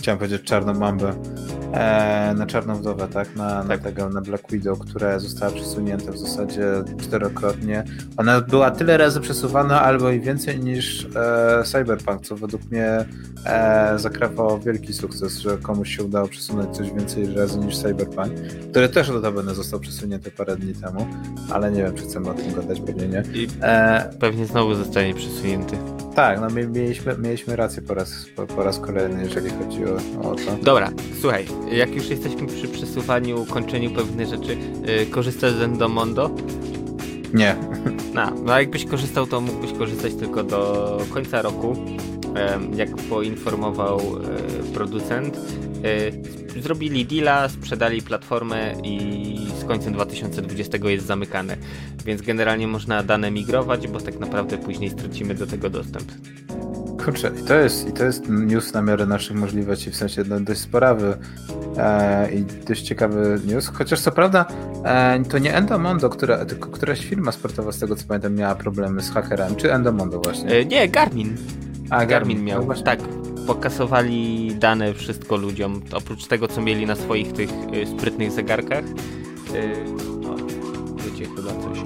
Chciałem 0.00 0.18
powiedzieć 0.18 0.42
czarną 0.42 0.74
mambę, 0.74 1.12
e, 1.72 2.34
na 2.36 2.46
Czarną 2.46 2.74
Wdowę, 2.74 3.08
tak? 3.08 3.36
Na, 3.36 3.50
tak. 3.50 3.68
na 3.68 3.78
tego, 3.78 4.08
na 4.08 4.20
Black 4.20 4.50
Widow, 4.52 4.78
która 4.78 5.18
została 5.18 5.52
przesunięta 5.52 6.12
w 6.12 6.18
zasadzie 6.18 6.62
czterokrotnie. 7.00 7.84
Ona 8.16 8.40
była 8.40 8.70
tyle 8.70 8.96
razy 8.96 9.20
przesuwana, 9.20 9.82
albo 9.82 10.10
i 10.10 10.20
więcej 10.20 10.60
niż 10.60 11.06
e, 11.16 11.62
Cyberpunk, 11.64 12.22
co 12.22 12.36
według 12.36 12.70
mnie 12.70 13.04
e, 13.46 13.92
zakrawało 13.96 14.58
wielki 14.58 14.92
sukces, 14.92 15.38
że 15.38 15.58
komuś 15.58 15.96
się 15.96 16.04
udało 16.04 16.28
przesunąć 16.28 16.76
coś 16.76 16.92
więcej 16.92 17.34
razy 17.34 17.58
niż 17.58 17.78
Cyberpunk, 17.78 18.32
który 18.70 18.88
też 18.88 19.08
notabene 19.08 19.54
został 19.54 19.80
przesunięty 19.80 20.30
parę 20.30 20.56
dni 20.56 20.74
temu, 20.74 21.06
ale 21.50 21.70
nie 21.70 21.82
wiem, 21.82 21.94
czy 21.94 22.02
chcemy 22.02 22.30
o 22.30 22.34
tym 22.34 22.54
gadać, 22.54 22.80
pewnie 22.80 23.08
nie. 23.08 23.22
E, 23.62 24.10
pewnie 24.20 24.46
znowu 24.46 24.74
zostanie 24.74 25.14
przesunięty. 25.14 25.99
Tak, 26.20 26.40
no 26.40 26.48
mieliśmy, 26.50 27.16
mieliśmy 27.18 27.56
rację 27.56 27.82
po 27.82 27.94
raz, 27.94 28.26
po, 28.36 28.46
po 28.46 28.62
raz 28.62 28.78
kolejny, 28.78 29.22
jeżeli 29.22 29.50
chodzi 29.50 29.84
o, 29.84 29.96
o, 30.30 30.34
to. 30.34 30.56
Dobra, 30.62 30.90
słuchaj, 31.20 31.46
jak 31.72 31.94
już 31.94 32.08
jesteśmy 32.08 32.46
przy 32.46 32.68
przesuwaniu, 32.68 33.46
kończeniu 33.46 33.90
pewnych 33.90 34.28
rzeczy, 34.28 34.56
yy, 34.86 35.06
korzystasz 35.06 35.52
z 35.52 35.60
Endomondo? 35.62 36.30
Nie. 37.34 37.56
No, 38.14 38.30
no 38.44 38.58
jakbyś 38.58 38.84
korzystał, 38.84 39.26
to 39.26 39.40
mógłbyś 39.40 39.72
korzystać 39.72 40.14
tylko 40.14 40.44
do 40.44 40.98
końca 41.14 41.42
roku. 41.42 41.76
Jak 42.74 42.96
poinformował 42.96 43.98
e, 43.98 44.72
producent, 44.74 45.36
e, 46.56 46.60
zrobili 46.60 47.06
deala, 47.06 47.48
sprzedali 47.48 48.02
platformę 48.02 48.74
i 48.84 49.46
z 49.60 49.64
końcem 49.64 49.92
2020 49.92 50.78
jest 50.84 51.06
zamykane. 51.06 51.56
Więc 52.04 52.22
generalnie 52.22 52.66
można 52.66 53.02
dane 53.02 53.30
migrować, 53.30 53.88
bo 53.88 54.00
tak 54.00 54.18
naprawdę 54.18 54.58
później 54.58 54.90
stracimy 54.90 55.34
do 55.34 55.46
tego 55.46 55.70
dostęp. 55.70 56.12
Kurczę, 57.04 57.30
i 57.42 57.44
to 57.44 57.54
jest, 57.54 57.88
i 57.88 57.92
to 57.92 58.04
jest 58.04 58.28
news 58.28 58.72
na 58.72 58.82
miarę 58.82 59.06
naszych 59.06 59.36
możliwości, 59.36 59.90
w 59.90 59.96
sensie 59.96 60.24
no, 60.28 60.40
dość 60.40 60.60
sporawy 60.60 61.16
e, 61.76 62.32
i 62.32 62.44
dość 62.68 62.82
ciekawy 62.82 63.40
news, 63.46 63.68
chociaż 63.68 64.00
co 64.00 64.12
prawda 64.12 64.46
e, 64.84 65.24
to 65.24 65.38
nie 65.38 65.54
Endomondo, 65.54 66.08
która, 66.08 66.44
tylko 66.44 66.70
któraś 66.70 67.06
firma 67.06 67.32
sportowa 67.32 67.72
z 67.72 67.78
tego 67.78 67.96
co 67.96 68.06
pamiętam 68.06 68.34
miała 68.34 68.54
problemy 68.54 69.02
z 69.02 69.10
hakerem, 69.10 69.56
czy 69.56 69.72
Endomondo 69.72 70.20
właśnie? 70.20 70.50
E, 70.50 70.64
nie, 70.64 70.88
Garmin. 70.88 71.36
A, 71.90 72.06
Garmin, 72.06 72.44
miał, 72.44 72.66
no 72.66 72.74
tak, 72.74 73.00
pokasowali 73.46 74.50
dane 74.54 74.94
wszystko 74.94 75.36
ludziom, 75.36 75.82
oprócz 75.92 76.26
tego 76.26 76.48
co 76.48 76.60
mieli 76.60 76.86
na 76.86 76.96
swoich 76.96 77.32
tych 77.32 77.50
y, 77.50 77.86
sprytnych 77.86 78.32
zegarkach. 78.32 78.84
Y, 78.84 78.94
o, 80.28 80.36
wiecie 81.04 81.30
chyba 81.36 81.50
coś. 81.62 81.78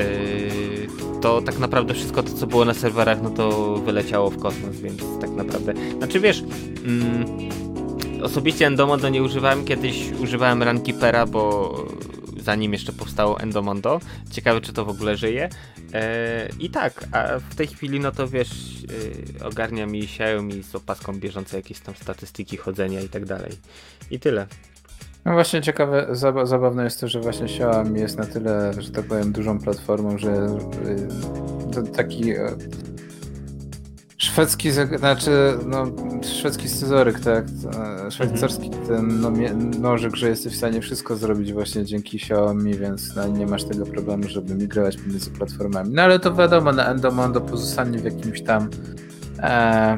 Y, 0.00 0.86
to 1.20 1.42
tak 1.42 1.58
naprawdę 1.58 1.94
wszystko 1.94 2.22
to, 2.22 2.32
co 2.32 2.46
było 2.46 2.64
na 2.64 2.74
serwerach, 2.74 3.22
no 3.22 3.30
to 3.30 3.76
wyleciało 3.76 4.30
w 4.30 4.38
kosmos, 4.38 4.76
więc 4.76 5.02
tak 5.20 5.30
naprawdę... 5.30 5.74
Znaczy 5.98 6.20
wiesz... 6.20 6.44
Mm, 6.86 7.52
osobiście 8.22 8.66
Endomondo 8.66 9.08
nie 9.08 9.22
używałem, 9.22 9.64
kiedyś 9.64 10.12
używałem 10.20 10.62
Runkeepera, 10.62 11.26
bo 11.26 11.74
zanim 12.42 12.72
jeszcze 12.72 12.92
powstało 12.92 13.40
Endomondo. 13.40 14.00
Ciekawe, 14.30 14.60
czy 14.60 14.72
to 14.72 14.84
w 14.84 14.88
ogóle 14.88 15.16
żyje. 15.16 15.48
E, 15.92 16.48
I 16.58 16.70
tak, 16.70 17.04
a 17.12 17.38
w 17.50 17.54
tej 17.54 17.66
chwili, 17.66 18.00
no 18.00 18.12
to 18.12 18.28
wiesz, 18.28 18.50
e, 19.40 19.44
ogarnia 19.46 19.86
mi 19.86 20.04
Xiaomi 20.04 20.62
z 20.62 20.74
opaską 20.74 21.12
bieżące 21.20 21.56
jakieś 21.56 21.80
tam 21.80 21.94
statystyki 21.94 22.56
chodzenia 22.56 23.00
i 23.00 23.08
tak 23.08 23.24
dalej. 23.24 23.52
I 24.10 24.20
tyle. 24.20 24.46
No 25.24 25.32
właśnie 25.32 25.62
ciekawe, 25.62 26.06
zabawne 26.44 26.84
jest 26.84 27.00
to, 27.00 27.08
że 27.08 27.20
właśnie 27.20 27.44
Xiaomi 27.44 28.00
jest 28.00 28.18
na 28.18 28.24
tyle, 28.24 28.72
że 28.78 28.90
tak 28.90 29.04
powiem, 29.04 29.32
dużą 29.32 29.58
platformą, 29.58 30.18
że 30.18 30.56
y, 31.78 31.92
taki 31.96 32.30
e, 32.30 32.56
szwedzki, 34.22 34.72
znaczy 34.72 35.58
no, 35.66 35.86
szwedzki 36.22 36.68
scyzoryk, 36.68 37.20
tak, 37.20 37.44
e, 38.06 38.10
szwajcarski 38.10 38.66
mhm. 38.66 38.86
ten 38.86 39.20
no, 39.20 39.30
nożyk, 39.80 40.16
że 40.16 40.28
jesteś 40.28 40.52
w 40.52 40.56
stanie 40.56 40.80
wszystko 40.80 41.16
zrobić 41.16 41.52
właśnie 41.52 41.84
dzięki 41.84 42.16
Xiaomi, 42.16 42.74
więc 42.74 43.16
no, 43.16 43.28
nie 43.28 43.46
masz 43.46 43.64
tego 43.64 43.86
problemu, 43.86 44.28
żeby 44.28 44.54
migrować 44.54 44.96
pomiędzy 44.96 45.30
platformami. 45.30 45.90
No 45.94 46.02
ale 46.02 46.18
to 46.18 46.34
wiadomo, 46.34 46.72
na 46.72 46.86
Endomondo 46.86 47.40
pozostanie 47.40 47.98
w 47.98 48.04
jakimś 48.04 48.42
tam 48.42 48.70
e, 49.38 49.96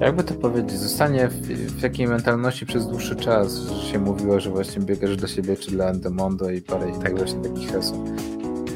jakby 0.00 0.24
to 0.24 0.34
powiedzieć, 0.34 0.78
zostanie 0.78 1.28
w, 1.28 1.34
w 1.78 1.82
jakiej 1.82 2.06
mentalności 2.06 2.66
przez 2.66 2.86
dłuższy 2.86 3.16
czas, 3.16 3.58
że 3.58 3.92
się 3.92 3.98
mówiło, 3.98 4.40
że 4.40 4.50
właśnie 4.50 4.82
biegasz 4.82 5.16
do 5.16 5.26
siebie 5.26 5.56
czy 5.56 5.70
dla 5.70 5.86
Endomondo 5.86 6.50
i 6.50 6.62
parę 6.62 6.88
innych 6.88 7.02
tak. 7.02 7.18
właśnie 7.18 7.40
takich 7.42 7.72
haseł. 7.72 8.04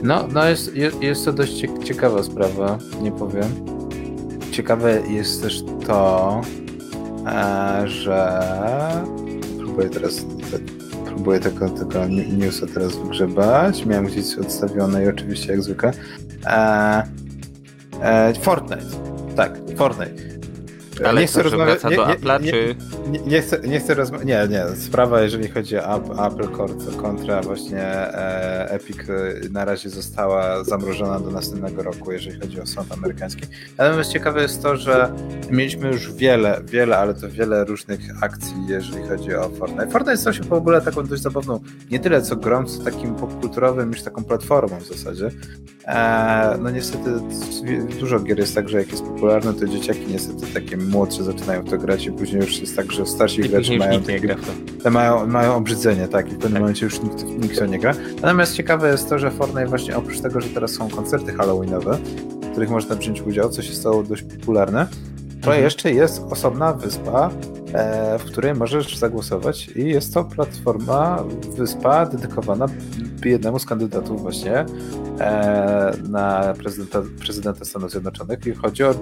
No, 0.03 0.29
no 0.33 0.49
jest, 0.49 0.77
jest, 0.77 1.03
jest 1.03 1.25
to 1.25 1.33
dość 1.33 1.65
ciekawa 1.85 2.23
sprawa, 2.23 2.79
nie 3.03 3.13
powiem. 3.13 3.72
Ciekawe 4.53 5.01
jest 5.09 5.43
też 5.43 5.63
to, 5.87 6.41
e, 7.27 7.89
że 7.89 8.41
próbuję 9.59 9.89
teraz 9.89 10.27
próbuję 11.05 11.41
tego, 11.41 11.69
tego 11.71 12.07
newsa 12.39 12.67
teraz 12.75 12.97
wygrzebać. 12.97 13.87
Miałem 13.87 14.07
gdzieś 14.07 14.39
odstawione 14.39 15.05
i 15.05 15.09
oczywiście 15.09 15.53
jak 15.53 15.63
zwykle. 15.63 15.93
E, 16.47 17.03
e, 18.03 18.35
Fortnite. 18.35 18.97
Tak, 19.37 19.59
Fortnite. 19.77 20.32
Ale 21.09 21.21
nie 21.21 21.27
chcę 21.27 21.43
rozmawiać. 21.43 21.85
Nie, 21.85 21.97
do 21.97 22.07
Apple'a, 22.07 22.43
nie, 22.43 22.51
czy... 22.51 22.75
Nie, 23.11 23.19
nie, 23.19 23.43
chcę, 23.43 23.61
nie 23.61 23.81
chcę 23.81 23.95
rozmawiać. 23.95 24.27
Nie, 24.27 24.49
nie. 24.51 24.77
Sprawa, 24.77 25.21
jeżeli 25.21 25.49
chodzi 25.49 25.77
o 25.79 26.27
Apple 26.27 26.49
kontra 26.97 27.43
właśnie 27.43 27.83
e, 27.83 28.71
Epic, 28.71 28.99
e, 28.99 29.49
na 29.51 29.65
razie 29.65 29.91
została 29.91 30.65
zamrożona 30.65 31.21
do 31.21 31.31
następnego 31.31 31.83
roku, 31.83 32.13
jeżeli 32.13 32.41
chodzi 32.41 32.61
o 32.61 32.67
sąd 32.67 32.93
amerykański. 32.93 33.43
Natomiast 33.79 34.13
ciekawe 34.13 34.43
jest 34.43 34.63
to, 34.63 34.77
że 34.77 35.13
mieliśmy 35.51 35.89
już 35.89 36.13
wiele, 36.13 36.61
wiele, 36.65 36.99
ale 36.99 37.15
to 37.15 37.29
wiele 37.29 37.65
różnych 37.65 38.01
akcji, 38.21 38.55
jeżeli 38.69 39.09
chodzi 39.09 39.35
o 39.35 39.49
Fortnite. 39.49 39.91
Fortnite 39.91 40.17
stał 40.17 40.33
się 40.33 40.43
w 40.43 40.53
ogóle 40.53 40.81
taką 40.81 41.07
dość 41.07 41.23
zabawną, 41.23 41.61
nie 41.91 42.01
tyle 42.01 42.23
co 42.23 42.37
grą, 42.37 42.65
co 42.65 42.85
takim 42.85 43.15
popkulturowym, 43.15 43.91
niż 43.91 44.03
taką 44.03 44.25
platformą 44.25 44.81
w 44.81 44.87
zasadzie. 44.87 45.31
E, 45.87 46.59
no 46.61 46.71
niestety 46.71 47.11
dużo 48.01 48.21
gier 48.21 48.39
jest 48.39 48.55
tak, 48.55 48.69
że 48.69 48.79
jak 48.79 48.91
jest 48.91 49.05
popularne, 49.05 49.55
to 49.55 49.67
dzieciaki 49.67 50.07
niestety 50.09 50.47
takie 50.55 50.77
młodsze 50.93 51.25
zaczynają 51.25 51.63
w 51.63 51.71
to 51.71 51.79
grać 51.79 52.07
i 52.07 52.13
później 52.13 52.43
już 52.43 52.59
jest 52.59 52.77
tak, 52.77 52.93
że 52.93 53.07
starsi 53.07 53.43
gracze 53.43 53.79
mają, 53.79 54.01
mają, 54.91 55.27
mają 55.27 55.55
obrzydzenie, 55.55 56.09
tak, 56.09 56.27
i 56.27 56.31
w 56.31 56.35
pewnym 56.35 56.53
tak. 56.53 56.61
momencie 56.61 56.87
już 56.87 57.03
nikt, 57.03 57.25
nikt 57.25 57.59
to 57.59 57.67
nie 57.67 57.79
gra. 57.79 57.95
Natomiast 58.23 58.55
ciekawe 58.55 58.91
jest 58.91 59.09
to, 59.09 59.19
że 59.19 59.31
Fortnite 59.31 59.67
właśnie 59.67 59.97
oprócz 59.97 60.21
tego, 60.21 60.41
że 60.41 60.49
teraz 60.49 60.71
są 60.71 60.89
koncerty 60.89 61.33
halloweenowe, 61.33 61.99
w 62.43 62.51
których 62.51 62.71
można 62.71 62.97
wziąć 62.97 63.23
udział, 63.23 63.51
co 63.51 63.63
się 63.63 63.73
stało 63.73 64.03
dość 64.03 64.23
popularne, 64.23 64.87
to 65.43 65.49
mhm. 65.49 65.65
jeszcze 65.65 65.93
jest 65.93 66.23
osobna 66.31 66.73
wyspa, 66.73 67.31
e, 67.75 68.19
w 68.19 68.25
której 68.25 68.55
możesz 68.55 68.97
zagłosować 68.97 69.69
i 69.69 69.89
jest 69.89 70.15
to 70.15 70.25
platforma, 70.25 71.25
wyspa 71.57 72.07
dedykowana 72.07 72.67
jednemu 73.25 73.59
z 73.59 73.67
kandydatów 73.67 74.23
właśnie 74.23 74.65
e, 75.21 75.93
na 76.09 76.55
prezydenta, 76.59 77.03
prezydenta 77.21 77.65
Stanów 77.65 77.91
Zjednoczonych 77.91 78.47
i 78.47 78.53
chodzi 78.53 78.85
o 78.85 78.95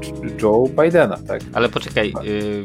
Joe 0.42 0.68
Bidena, 0.82 1.16
tak? 1.28 1.40
Ale 1.52 1.68
poczekaj, 1.68 2.14
y, 2.24 2.64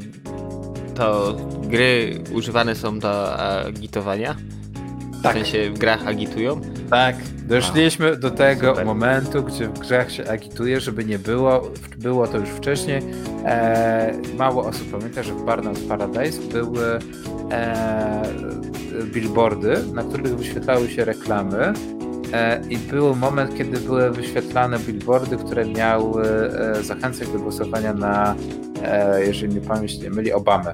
to 0.96 1.36
gry 1.62 2.24
używane 2.34 2.76
są 2.76 3.00
do 3.00 3.38
agitowania? 3.38 4.36
Tak. 5.26 5.36
W 5.36 5.38
sensie 5.38 5.70
w 5.70 5.80
grach 5.80 6.08
agitują? 6.08 6.62
Tak, 6.90 7.16
doszliśmy 7.48 8.12
A, 8.12 8.16
do 8.16 8.32
tego 8.32 8.70
super. 8.70 8.86
momentu, 8.86 9.44
gdzie 9.44 9.68
w 9.68 9.80
grach 9.80 10.12
się 10.12 10.30
agituje, 10.30 10.80
żeby 10.80 11.06
nie 11.06 11.20
było, 11.20 11.72
było 11.98 12.28
to 12.28 12.38
już 12.38 12.50
wcześniej. 12.50 13.02
E, 13.46 14.14
mało 14.38 14.66
osób 14.66 14.92
pamięta, 14.92 15.24
że 15.24 15.34
w 15.34 15.46
Barnum's 15.46 15.88
Paradise 15.88 16.42
były 16.42 17.00
e, 17.52 18.24
billboardy, 19.14 19.78
na 19.94 20.04
których 20.04 20.38
wyświetlały 20.38 20.90
się 20.90 21.06
reklamy 21.06 21.74
e, 22.34 22.62
i 22.70 22.78
był 22.78 23.16
moment, 23.16 23.58
kiedy 23.58 23.80
były 23.80 24.12
wyświetlane 24.12 24.80
billboardy, 24.80 25.38
które 25.38 25.66
miały 25.66 26.24
e, 26.24 26.84
zachęcać 26.84 27.28
do 27.28 27.40
głosowania 27.40 27.94
na, 27.94 28.36
e, 28.84 29.26
jeżeli 29.26 29.56
mi 29.56 29.62
pamięć 29.62 30.00
nie 30.00 30.10
myli, 30.10 30.34
Obamę. 30.34 30.74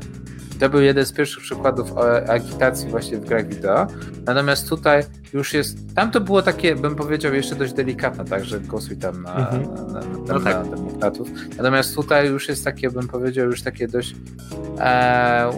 To 0.62 0.70
był 0.70 0.82
jeden 0.82 1.06
z 1.06 1.12
pierwszych 1.12 1.44
przykładów 1.44 1.94
agitacji 2.28 2.90
właśnie 2.90 3.18
w 3.18 3.26
grach 3.26 3.48
wideo. 3.48 3.88
Natomiast 4.26 4.70
tutaj 4.70 5.04
już 5.34 5.54
jest. 5.54 5.96
Tam 5.96 6.12
to 6.12 6.22
było 6.22 6.42
takie, 6.42 6.76
bym 6.76 6.96
powiedział, 6.96 7.34
jeszcze 7.34 7.56
dość 7.56 7.74
delikatne, 7.74 8.26
tak, 8.26 8.46
że 8.46 8.60
głosuj 8.60 8.98
tam 8.98 9.24
na, 9.24 9.36
mhm. 9.36 9.64
na, 9.64 9.82
na, 9.82 10.00
na, 10.00 10.34
no 10.34 10.40
tak. 10.40 10.56
na 10.56 10.64
demokratów. 10.64 11.30
Natomiast 11.58 11.96
tutaj 11.96 12.28
już 12.28 12.50
jest 12.50 12.64
takie, 12.64 12.90
bym 12.90 13.08
powiedział, 13.08 13.46
już 13.46 13.62
takie 13.62 13.88
dość. 13.88 14.16
E, 14.80 15.52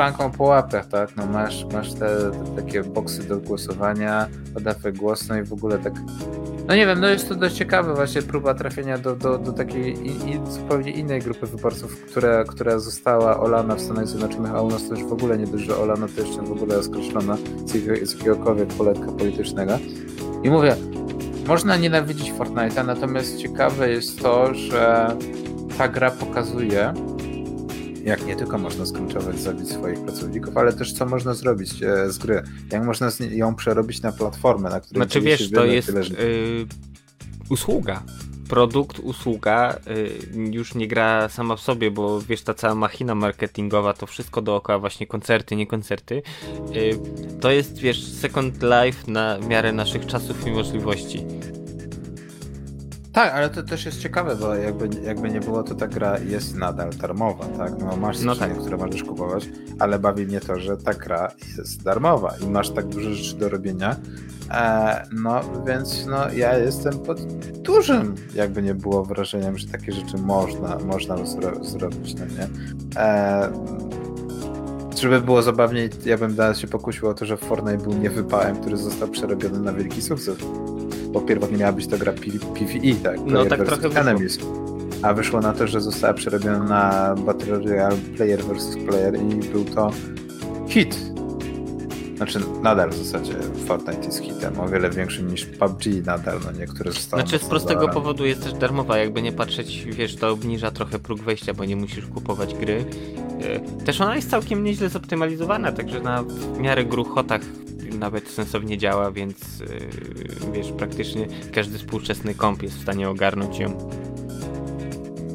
szklanką 0.00 0.30
po 0.30 0.44
łapach, 0.44 0.86
tak? 0.86 1.16
No 1.16 1.26
masz, 1.26 1.66
masz 1.72 1.92
te, 1.92 2.30
te 2.30 2.62
takie 2.62 2.82
boksy 2.82 3.28
do 3.28 3.36
głosowania, 3.36 4.28
oddawaj 4.56 4.92
głos, 4.92 5.28
no 5.28 5.36
i 5.36 5.42
w 5.42 5.52
ogóle 5.52 5.78
tak 5.78 5.92
no 6.68 6.76
nie 6.76 6.86
wiem, 6.86 7.00
no 7.00 7.08
jest 7.08 7.28
to 7.28 7.34
dość 7.34 7.56
ciekawe 7.56 7.94
właśnie 7.94 8.22
próba 8.22 8.54
trafienia 8.54 8.98
do, 8.98 9.16
do, 9.16 9.38
do 9.38 9.52
takiej 9.52 10.06
i, 10.06 10.30
i 10.30 10.40
zupełnie 10.50 10.90
innej 10.90 11.20
grupy 11.20 11.46
wyborców, 11.46 12.04
które, 12.04 12.44
która 12.48 12.78
została 12.78 13.40
olana 13.40 13.74
w 13.74 13.80
Stanach 13.80 14.06
Zjednoczonych, 14.06 14.52
a 14.54 14.62
u 14.62 14.68
nas 14.68 14.88
to 14.88 14.94
już 14.94 15.04
w 15.04 15.12
ogóle 15.12 15.38
nie 15.38 15.58
że 15.58 15.76
olana, 15.76 16.06
to 16.16 16.20
jeszcze 16.20 16.42
w 16.42 16.52
ogóle 16.52 16.82
skreślona 16.82 17.36
z 18.02 18.12
jakiegokolwiek 18.12 18.68
poletka 18.68 19.12
politycznego. 19.12 19.78
I 20.42 20.50
mówię, 20.50 20.76
można 21.46 21.76
nienawidzić 21.76 22.32
Fortnite'a, 22.32 22.86
natomiast 22.86 23.38
ciekawe 23.38 23.90
jest 23.90 24.22
to, 24.22 24.54
że 24.54 25.16
ta 25.78 25.88
gra 25.88 26.10
pokazuje, 26.10 26.94
jak 28.04 28.26
nie 28.26 28.36
tylko 28.36 28.58
można 28.58 28.86
skończować, 28.86 29.40
zabić 29.40 29.68
swoich 29.68 30.00
pracowników, 30.00 30.56
ale 30.56 30.72
też 30.72 30.92
co 30.92 31.06
można 31.06 31.34
zrobić 31.34 31.82
e, 31.82 32.12
z 32.12 32.18
gry. 32.18 32.42
Jak 32.72 32.84
można 32.84 33.10
ją 33.30 33.54
przerobić 33.54 34.02
na 34.02 34.12
platformę, 34.12 34.70
na 34.70 34.80
której 34.80 34.96
Znaczy 34.96 35.20
wiesz, 35.20 35.50
to 35.50 35.64
jest 35.64 35.88
yy, 35.88 36.66
usługa. 37.48 38.02
Produkt, 38.48 38.98
usługa 38.98 39.78
yy, 40.34 40.50
już 40.50 40.74
nie 40.74 40.88
gra 40.88 41.28
sama 41.28 41.56
w 41.56 41.60
sobie, 41.60 41.90
bo 41.90 42.20
wiesz, 42.20 42.42
ta 42.42 42.54
cała 42.54 42.74
machina 42.74 43.14
marketingowa, 43.14 43.92
to 43.92 44.06
wszystko 44.06 44.42
dookoła, 44.42 44.78
właśnie 44.78 45.06
koncerty, 45.06 45.56
nie 45.56 45.66
koncerty, 45.66 46.22
yy, 46.72 46.98
to 47.40 47.50
jest, 47.50 47.78
wiesz, 47.78 48.04
Second 48.04 48.54
Life 48.62 49.12
na 49.12 49.38
miarę 49.38 49.72
naszych 49.72 50.06
czasów 50.06 50.46
i 50.46 50.50
możliwości. 50.50 51.26
Tak, 53.20 53.34
ale 53.34 53.50
to 53.50 53.62
też 53.62 53.84
jest 53.86 54.00
ciekawe, 54.00 54.36
bo 54.36 54.54
jakby, 54.54 54.88
jakby 55.02 55.30
nie 55.30 55.40
było, 55.40 55.62
to 55.62 55.74
ta 55.74 55.88
gra 55.88 56.18
jest 56.18 56.56
nadal 56.56 56.90
darmowa, 56.90 57.44
tak? 57.44 57.72
No 57.78 57.96
masz 57.96 58.20
no 58.20 58.36
tak. 58.36 58.58
które 58.58 58.76
możesz 58.76 59.04
kupować, 59.04 59.48
ale 59.78 59.98
bawi 59.98 60.26
mnie 60.26 60.40
to, 60.40 60.60
że 60.60 60.76
ta 60.76 60.94
gra 60.94 61.32
jest 61.58 61.82
darmowa 61.82 62.34
i 62.42 62.46
masz 62.46 62.70
tak 62.70 62.86
dużo 62.86 63.10
rzeczy 63.10 63.36
do 63.36 63.48
robienia. 63.48 63.96
E, 64.50 65.06
no 65.12 65.40
więc 65.66 66.06
no, 66.06 66.32
ja 66.32 66.58
jestem 66.58 66.98
pod 66.98 67.32
dużym, 67.52 68.14
jakby 68.34 68.62
nie 68.62 68.74
było 68.74 69.04
wrażeniem, 69.04 69.58
że 69.58 69.68
takie 69.68 69.92
rzeczy 69.92 70.16
można, 70.16 70.78
można 70.78 71.26
zro 71.26 71.64
zrobić, 71.64 72.14
no 72.14 72.24
nie? 72.26 72.48
E, 73.00 73.52
żeby 74.98 75.20
było 75.20 75.42
zabawniej, 75.42 75.90
ja 76.04 76.18
bym 76.18 76.34
dalej 76.34 76.56
się 76.56 76.66
pokusił 76.66 77.08
o 77.08 77.14
to, 77.14 77.26
że 77.26 77.36
Fortnite 77.36 77.78
był 77.78 77.92
niewypałem, 77.92 78.56
który 78.60 78.76
został 78.76 79.08
przerobiony 79.08 79.60
na 79.60 79.72
wielki 79.72 80.02
sukces 80.02 80.36
bo 81.12 81.20
pierwotnie 81.20 81.56
miała 81.56 81.72
być 81.72 81.86
to 81.86 81.98
gra 81.98 82.12
PvE, 82.12 82.94
tak? 83.02 83.18
No 83.26 83.44
tak 83.44 83.64
trochę 83.64 84.00
Enemies. 84.00 84.38
A 85.02 85.14
wyszło 85.14 85.40
na 85.40 85.52
to, 85.52 85.66
że 85.66 85.80
została 85.80 86.14
przerobiona 86.14 86.64
na 86.64 87.14
Battle 87.22 87.58
Royale 87.58 87.96
Player 88.16 88.40
vs. 88.44 88.76
Player 88.88 89.14
i 89.14 89.48
był 89.52 89.64
to 89.64 89.90
hit. 90.68 91.19
Znaczy 92.20 92.40
nadal 92.62 92.90
w 92.90 92.94
zasadzie 92.94 93.34
Fortnite 93.66 94.04
jest 94.04 94.18
hitem, 94.18 94.60
o 94.60 94.68
wiele 94.68 94.90
większym 94.90 95.30
niż 95.30 95.44
PUBG 95.44 95.84
nadal, 96.06 96.40
no 96.44 96.52
niektóre 96.52 96.92
zostały 96.92 97.22
Znaczy 97.22 97.38
z 97.44 97.48
prostego 97.48 97.88
powodu 97.88 98.26
jest 98.26 98.42
też 98.42 98.52
darmowa, 98.52 98.98
jakby 98.98 99.22
nie 99.22 99.32
patrzeć, 99.32 99.84
wiesz, 99.84 100.16
to 100.16 100.30
obniża 100.30 100.70
trochę 100.70 100.98
próg 100.98 101.20
wejścia, 101.20 101.54
bo 101.54 101.64
nie 101.64 101.76
musisz 101.76 102.06
kupować 102.06 102.54
gry. 102.54 102.84
E, 103.42 103.60
też 103.84 104.00
ona 104.00 104.16
jest 104.16 104.30
całkiem 104.30 104.64
nieźle 104.64 104.88
zoptymalizowana, 104.88 105.72
także 105.72 106.00
na 106.00 106.24
miarę 106.58 106.84
gruchotach 106.84 107.40
nawet 107.98 108.28
sensownie 108.28 108.78
działa, 108.78 109.10
więc 109.10 109.60
yy, 109.60 110.52
wiesz, 110.52 110.72
praktycznie 110.72 111.26
każdy 111.52 111.78
współczesny 111.78 112.34
komp 112.34 112.62
jest 112.62 112.76
w 112.76 112.82
stanie 112.82 113.08
ogarnąć 113.08 113.58
ją. 113.58 113.88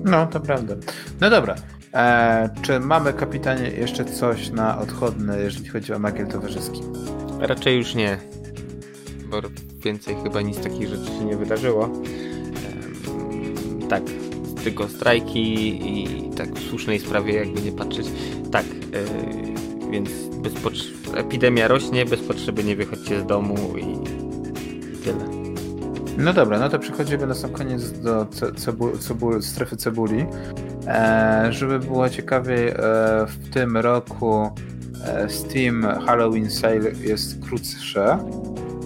No, 0.04 0.28
to 0.28 0.40
prawda. 0.40 0.76
No 1.22 1.30
dobra. 1.30 1.56
Eee, 1.96 2.50
czy 2.62 2.80
mamy, 2.80 3.14
kapitanie, 3.14 3.70
jeszcze 3.70 4.06
coś 4.06 4.50
na 4.50 4.80
odchodne, 4.80 5.40
jeżeli 5.40 5.70
chodzi 5.70 5.94
o 5.94 6.00
magiel 6.00 6.28
towarzyski? 6.28 6.82
Raczej 7.40 7.78
już 7.78 7.96
nie. 7.96 8.18
Bo 9.30 9.42
więcej 9.84 10.16
chyba 10.24 10.42
nic 10.42 10.60
takich 10.60 10.88
rzeczy 10.88 11.06
się 11.06 11.26
nie 11.26 11.38
wydarzyło. 11.38 11.86
Eee, 11.86 13.88
tak, 13.88 14.04
tylko 14.64 14.88
strajki 14.88 15.54
i 15.94 16.30
tak 16.30 16.50
w 16.50 16.70
słusznej 16.70 17.00
sprawie, 17.00 17.34
jakby 17.34 17.62
nie 17.62 17.72
patrzeć. 17.72 18.08
Tak, 18.52 18.66
yy, 18.66 19.92
więc 19.92 20.10
bez 20.36 20.54
epidemia 21.16 21.68
rośnie, 21.68 22.06
bez 22.06 22.20
potrzeby 22.20 22.64
nie 22.64 22.76
wychodźcie 22.76 23.22
z 23.22 23.26
domu 23.26 23.56
i. 23.78 24.15
No 26.18 26.34
dobra, 26.34 26.60
no 26.60 26.70
to 26.70 26.80
przechodzimy 26.80 27.28
na 27.28 27.34
sam 27.34 27.52
koniec 27.52 27.92
do 27.92 28.28
cebu, 28.56 28.98
cebu, 28.98 29.42
strefy 29.42 29.78
cebuli. 29.78 30.26
E, 30.88 31.48
żeby 31.50 31.80
było 31.80 32.10
ciekawiej, 32.10 32.68
e, 32.68 32.74
w 33.28 33.50
tym 33.54 33.78
roku 33.78 34.52
e, 35.06 35.30
Steam 35.30 35.84
Halloween 36.06 36.50
Sale 36.50 36.92
jest 37.02 37.46
krótsze. 37.46 38.18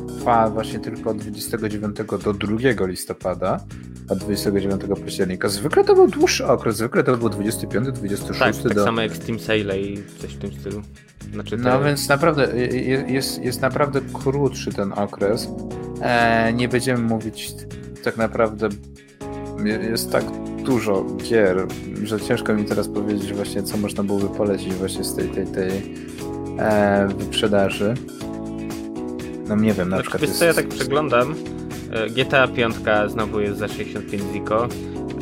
Trwa 0.07 0.49
właśnie 0.49 0.79
tylko 0.79 1.09
od 1.09 1.17
29 1.17 1.97
do 2.23 2.33
2 2.33 2.85
listopada 2.85 3.59
a 4.09 4.15
29 4.15 4.81
października. 5.05 5.49
Zwykle 5.49 5.83
to 5.83 5.95
był 5.95 6.07
dłuższy 6.07 6.47
okres, 6.47 6.75
zwykle 6.77 7.03
to 7.03 7.17
był 7.17 7.29
25, 7.29 7.87
26 7.87 8.39
tak, 8.39 8.63
tak 8.63 8.73
do... 8.73 8.83
samo 8.83 9.01
jak 9.01 9.15
Steam 9.15 9.39
Sale 9.39 9.79
i 9.79 10.03
coś 10.21 10.33
w 10.33 10.37
tym 10.37 10.51
stylu. 10.51 10.81
Znaczy 11.33 11.57
te... 11.57 11.63
No 11.63 11.83
więc 11.83 12.09
naprawdę 12.09 12.67
jest, 13.07 13.43
jest 13.43 13.61
naprawdę 13.61 14.01
krótszy 14.13 14.73
ten 14.73 14.93
okres. 14.93 15.49
E, 16.01 16.53
nie 16.53 16.69
będziemy 16.69 17.03
mówić 17.03 17.51
tak 18.03 18.17
naprawdę 18.17 18.69
jest 19.65 20.11
tak 20.11 20.23
dużo 20.63 21.05
gier, 21.17 21.67
że 22.03 22.21
ciężko 22.21 22.53
mi 22.53 22.65
teraz 22.65 22.87
powiedzieć 22.87 23.33
właśnie 23.33 23.63
co 23.63 23.77
można 23.77 24.03
byłoby 24.03 24.29
polecić 24.29 24.73
właśnie 24.73 25.03
z 25.03 25.15
tej 25.15 25.29
tej, 25.29 25.47
tej 25.47 25.69
e, 26.59 27.07
wyprzedaży. 27.17 27.93
No 29.47 29.55
nie 29.55 29.73
wiem, 29.73 29.89
na 29.89 29.97
znaczy, 29.97 30.01
przykład. 30.01 30.21
Wiesz 30.21 30.29
jest... 30.29 30.39
co, 30.39 30.45
ja 30.45 30.53
tak 30.53 30.67
przeglądam. 30.67 31.35
E, 31.91 32.09
GTA 32.09 32.47
5 32.47 32.75
znowu 33.07 33.39
jest 33.39 33.59
za 33.59 33.67
65 33.67 34.23
ziko. 34.33 34.67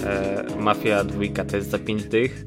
E, 0.06 0.46
Mafia 0.60 1.04
2 1.04 1.44
to 1.44 1.58
jest 1.58 1.70
za 1.70 1.80
5 1.80 2.04
dych. 2.04 2.46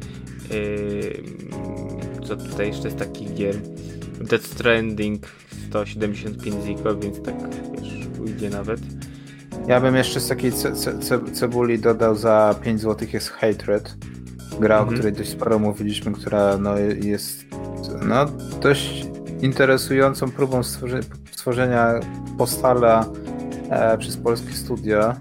E, 2.21 2.27
co 2.27 2.37
tutaj 2.37 2.67
jeszcze 2.67 2.85
jest 2.85 2.99
takich 2.99 3.35
gier? 3.35 3.57
Death 4.21 4.45
Stranding 4.45 5.27
175 5.69 6.65
ziko, 6.65 6.97
więc 6.97 7.23
tak 7.23 7.35
wiesz, 7.73 8.19
ujdzie 8.21 8.51
nawet. 8.51 8.81
Ja 9.67 9.81
bym 9.81 9.97
jeszcze 9.97 10.21
z 10.21 10.29
takiej 10.29 10.53
ce 10.53 10.73
ce 11.01 11.33
cebuli 11.33 11.79
dodał 11.79 12.17
za 12.17 12.55
5 12.63 12.81
zł 12.81 13.09
jest 13.13 13.29
Hatred. 13.29 13.97
Gra, 14.61 14.79
mhm. 14.79 14.89
o 14.89 14.93
której 14.93 15.13
dość 15.13 15.31
sporo 15.31 15.59
mówiliśmy, 15.59 16.13
która 16.13 16.57
no, 16.57 16.79
jest 17.03 17.45
no, 18.03 18.27
dość 18.61 19.07
interesującą 19.43 20.31
próbą 20.31 20.61
stworzenia 21.33 22.01
postala 22.39 23.07
e, 23.71 23.99
przez 23.99 24.17
polskie 24.17 24.53
studio. 24.53 25.01
E, 25.11 25.15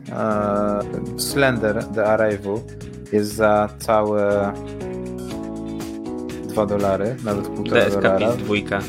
Slender 1.18 1.84
The 1.96 2.06
Arrival 2.06 2.60
jest 3.12 3.34
za 3.36 3.70
całe 3.80 4.54
2 6.48 6.66
dolary, 6.66 7.16
nawet 7.24 7.48
półtora 7.48 7.86
DSK 7.86 8.02
dolara. 8.02 8.32
dwójka 8.32 8.80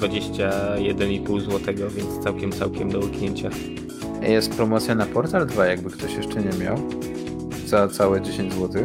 21,5 0.00 1.40
zł, 1.40 1.74
więc 1.96 2.24
całkiem, 2.24 2.52
całkiem 2.52 2.90
do 2.90 2.98
łyknięcia. 2.98 3.50
Jest 4.22 4.54
promocja 4.54 4.94
na 4.94 5.06
Portal 5.06 5.46
2, 5.46 5.66
jakby 5.66 5.90
ktoś 5.90 6.14
jeszcze 6.14 6.40
nie 6.42 6.64
miał, 6.64 6.76
za 7.66 7.88
całe 7.88 8.20
10 8.20 8.54
zł 8.54 8.84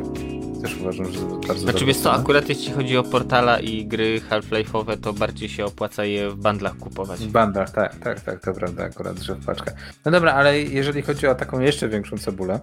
też 0.66 0.78
uważam, 0.78 1.12
że 1.12 1.20
to 1.20 1.38
bardzo 1.48 1.62
Znaczy 1.62 1.86
wiesz 1.86 1.98
co, 1.98 2.14
akurat 2.14 2.50
jeśli 2.50 2.74
chodzi 2.74 2.98
o 2.98 3.04
portala 3.04 3.60
i 3.60 3.86
gry 3.86 4.22
Half-Life'owe, 4.30 4.98
to 4.98 5.14
bardziej 5.14 5.50
się 5.50 5.66
opłaca 5.66 6.06
je 6.06 6.30
w 6.30 6.36
bandlach 6.36 6.78
kupować. 6.78 7.20
W 7.20 7.32
bandlach, 7.32 7.70
tak, 7.70 7.96
tak, 7.96 8.20
tak, 8.20 8.42
to 8.42 8.54
prawda 8.54 8.84
akurat, 8.84 9.18
że 9.20 9.36
w 9.36 9.46
paczkach. 9.46 9.74
No 10.06 10.12
dobra, 10.12 10.34
ale 10.34 10.62
jeżeli 10.62 11.02
chodzi 11.02 11.28
o 11.28 11.36
taką 11.36 11.60
jeszcze 11.60 11.90
większą 11.90 12.18
cebulę, 12.18 12.60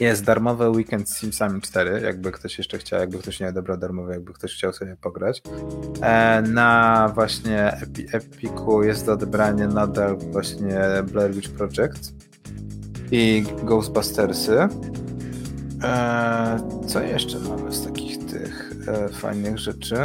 jest 0.00 0.24
darmowy 0.24 0.70
weekend 0.70 1.10
z 1.10 1.16
Simsami 1.16 1.60
4, 1.60 2.00
jakby 2.00 2.32
ktoś 2.32 2.58
jeszcze 2.58 2.78
chciał, 2.78 3.00
jakby 3.00 3.18
ktoś 3.18 3.40
nie 3.40 3.48
odebrał 3.48 3.78
darmowy, 3.78 4.12
jakby 4.12 4.32
ktoś 4.32 4.54
chciał 4.54 4.72
sobie 4.72 4.96
pograć. 4.96 5.42
E, 6.02 6.42
na 6.42 7.10
właśnie 7.14 7.72
Epi 7.72 8.06
Epiku 8.12 8.82
jest 8.82 9.06
do 9.06 9.12
odebrania 9.12 9.68
nadal 9.68 10.16
właśnie 10.16 10.80
Blair 11.12 11.34
Witch 11.34 11.50
Project 11.50 12.12
i 13.10 13.44
Ghostbustersy. 13.62 14.68
E, 15.82 16.58
co 16.86 17.00
jeszcze 17.00 17.38
mamy 17.38 17.72
z 17.72 17.84
takich 17.84 18.26
tych 18.26 18.72
e, 18.88 19.08
fajnych 19.08 19.58
rzeczy? 19.58 19.96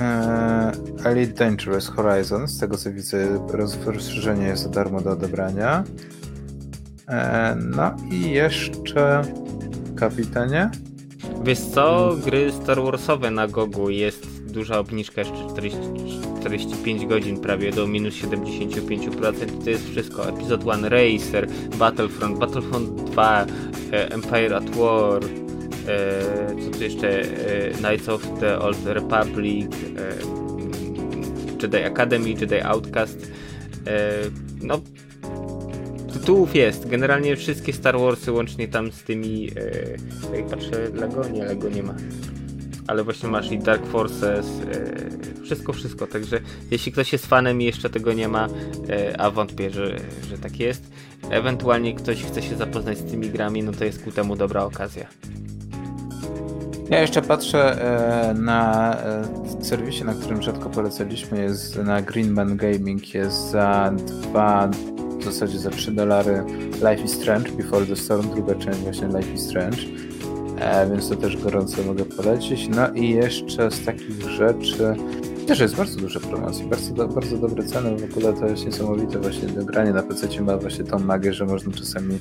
E, 0.00 0.72
Elite 1.04 1.32
Dangerous 1.32 1.88
Horizon, 1.88 2.48
z 2.48 2.58
tego 2.58 2.76
co 2.76 2.92
widzę, 2.92 3.46
rozszerzenie 3.84 4.46
jest 4.46 4.62
za 4.62 4.68
darmo 4.68 5.00
do 5.00 5.10
odebrania. 5.10 5.84
No 7.56 7.96
i 8.10 8.30
jeszcze 8.30 9.22
kapitanie. 9.96 10.70
Wiesz 11.44 11.60
co, 11.60 12.16
gry 12.24 12.52
Star 12.52 12.82
Warsowe 12.82 13.30
na 13.30 13.48
Gogu 13.48 13.90
jest 13.90 14.39
duża 14.50 14.78
obniżka, 14.78 15.20
jeszcze 15.20 15.48
40, 15.50 15.78
45 16.40 17.06
godzin 17.06 17.40
prawie 17.40 17.72
do 17.72 17.86
minus 17.86 18.14
75%. 18.14 19.64
To 19.64 19.70
jest 19.70 19.90
wszystko. 19.90 20.28
Episode 20.28 20.64
1 20.64 20.84
Racer, 20.84 21.46
Battlefront, 21.78 22.38
Battlefront 22.38 23.10
2, 23.10 23.46
e, 23.92 24.10
Empire 24.10 24.54
at 24.54 24.70
War, 24.70 25.22
co 26.64 26.70
tu 26.78 26.82
jeszcze? 26.82 27.22
Knights 27.78 28.08
of 28.08 28.40
the 28.40 28.58
Old 28.58 28.86
Republic, 28.86 29.70
Jedi 31.62 31.76
Academy, 31.76 32.28
Jedi 32.28 32.60
Outcast. 32.62 33.32
No, 34.62 34.80
tytułów 36.12 36.54
jest. 36.54 36.88
Generalnie 36.88 37.36
wszystkie 37.36 37.72
Star 37.72 37.98
Warsy, 37.98 38.32
łącznie 38.32 38.68
tam 38.68 38.92
z 38.92 39.02
tymi. 39.02 39.50
Jak 40.36 40.46
patrzę, 40.46 40.90
Lego? 40.94 41.28
Nie, 41.28 41.44
Lego 41.44 41.68
nie 41.68 41.82
ma 41.82 41.94
ale 42.86 43.04
właśnie 43.04 43.28
masz 43.28 43.52
i 43.52 43.58
Dark 43.58 43.86
Forces, 43.86 44.46
e, 44.46 45.42
wszystko, 45.42 45.72
wszystko. 45.72 46.06
Także 46.06 46.40
jeśli 46.70 46.92
ktoś 46.92 47.12
jest 47.12 47.26
fanem 47.26 47.62
i 47.62 47.64
jeszcze 47.64 47.90
tego 47.90 48.12
nie 48.12 48.28
ma, 48.28 48.48
e, 48.88 49.20
a 49.20 49.30
wątpię, 49.30 49.70
że, 49.70 49.96
że 50.30 50.38
tak 50.38 50.60
jest, 50.60 50.82
ewentualnie 51.30 51.94
ktoś 51.94 52.22
chce 52.22 52.42
się 52.42 52.56
zapoznać 52.56 52.98
z 52.98 53.10
tymi 53.10 53.30
grami, 53.30 53.62
no 53.62 53.72
to 53.72 53.84
jest 53.84 54.04
ku 54.04 54.12
temu 54.12 54.36
dobra 54.36 54.64
okazja. 54.64 55.06
Ja 56.90 57.00
jeszcze 57.00 57.22
patrzę 57.22 57.82
e, 58.30 58.34
na 58.34 58.96
serwisie, 59.62 60.04
na 60.04 60.14
którym 60.14 60.42
rzadko 60.42 60.70
polecaliśmy, 60.70 61.42
jest 61.42 61.76
na 61.76 62.02
Greenman 62.02 62.56
Gaming, 62.56 63.14
jest 63.14 63.50
za 63.50 63.92
dwa, 64.06 64.70
w 65.20 65.24
zasadzie 65.24 65.58
za 65.58 65.70
3 65.70 65.92
dolary 65.92 66.44
Life 66.74 67.04
is 67.04 67.12
Strange, 67.12 67.50
Before 67.50 67.86
the 67.86 67.96
Storm, 67.96 68.30
druga 68.30 68.54
część 68.54 68.78
właśnie 68.78 69.06
Life 69.06 69.32
is 69.32 69.40
Strange 69.40 70.09
e, 70.60 70.90
więc 70.90 71.08
to 71.08 71.16
też 71.16 71.36
gorąco 71.36 71.82
mogę 71.82 72.04
polecić. 72.04 72.68
No 72.68 72.88
i 72.94 73.10
jeszcze 73.10 73.70
z 73.70 73.84
takich 73.84 74.30
rzeczy 74.30 74.94
też 75.50 75.60
jest 75.60 75.76
bardzo 75.76 76.00
dużo 76.00 76.20
promocji, 76.20 76.66
bardzo, 76.66 76.94
do, 76.94 77.08
bardzo 77.08 77.36
dobre 77.36 77.64
ceny, 77.64 77.96
w 77.96 78.04
ogóle 78.16 78.32
to 78.32 78.46
jest 78.46 78.66
niesamowite 78.66 79.18
właśnie 79.18 79.48
granie 79.48 79.92
na 79.92 80.02
PC 80.02 80.42
ma 80.42 80.56
właśnie 80.56 80.84
tą 80.84 80.98
magię, 80.98 81.32
że 81.32 81.46
można 81.46 81.72
czasami, 81.72 82.18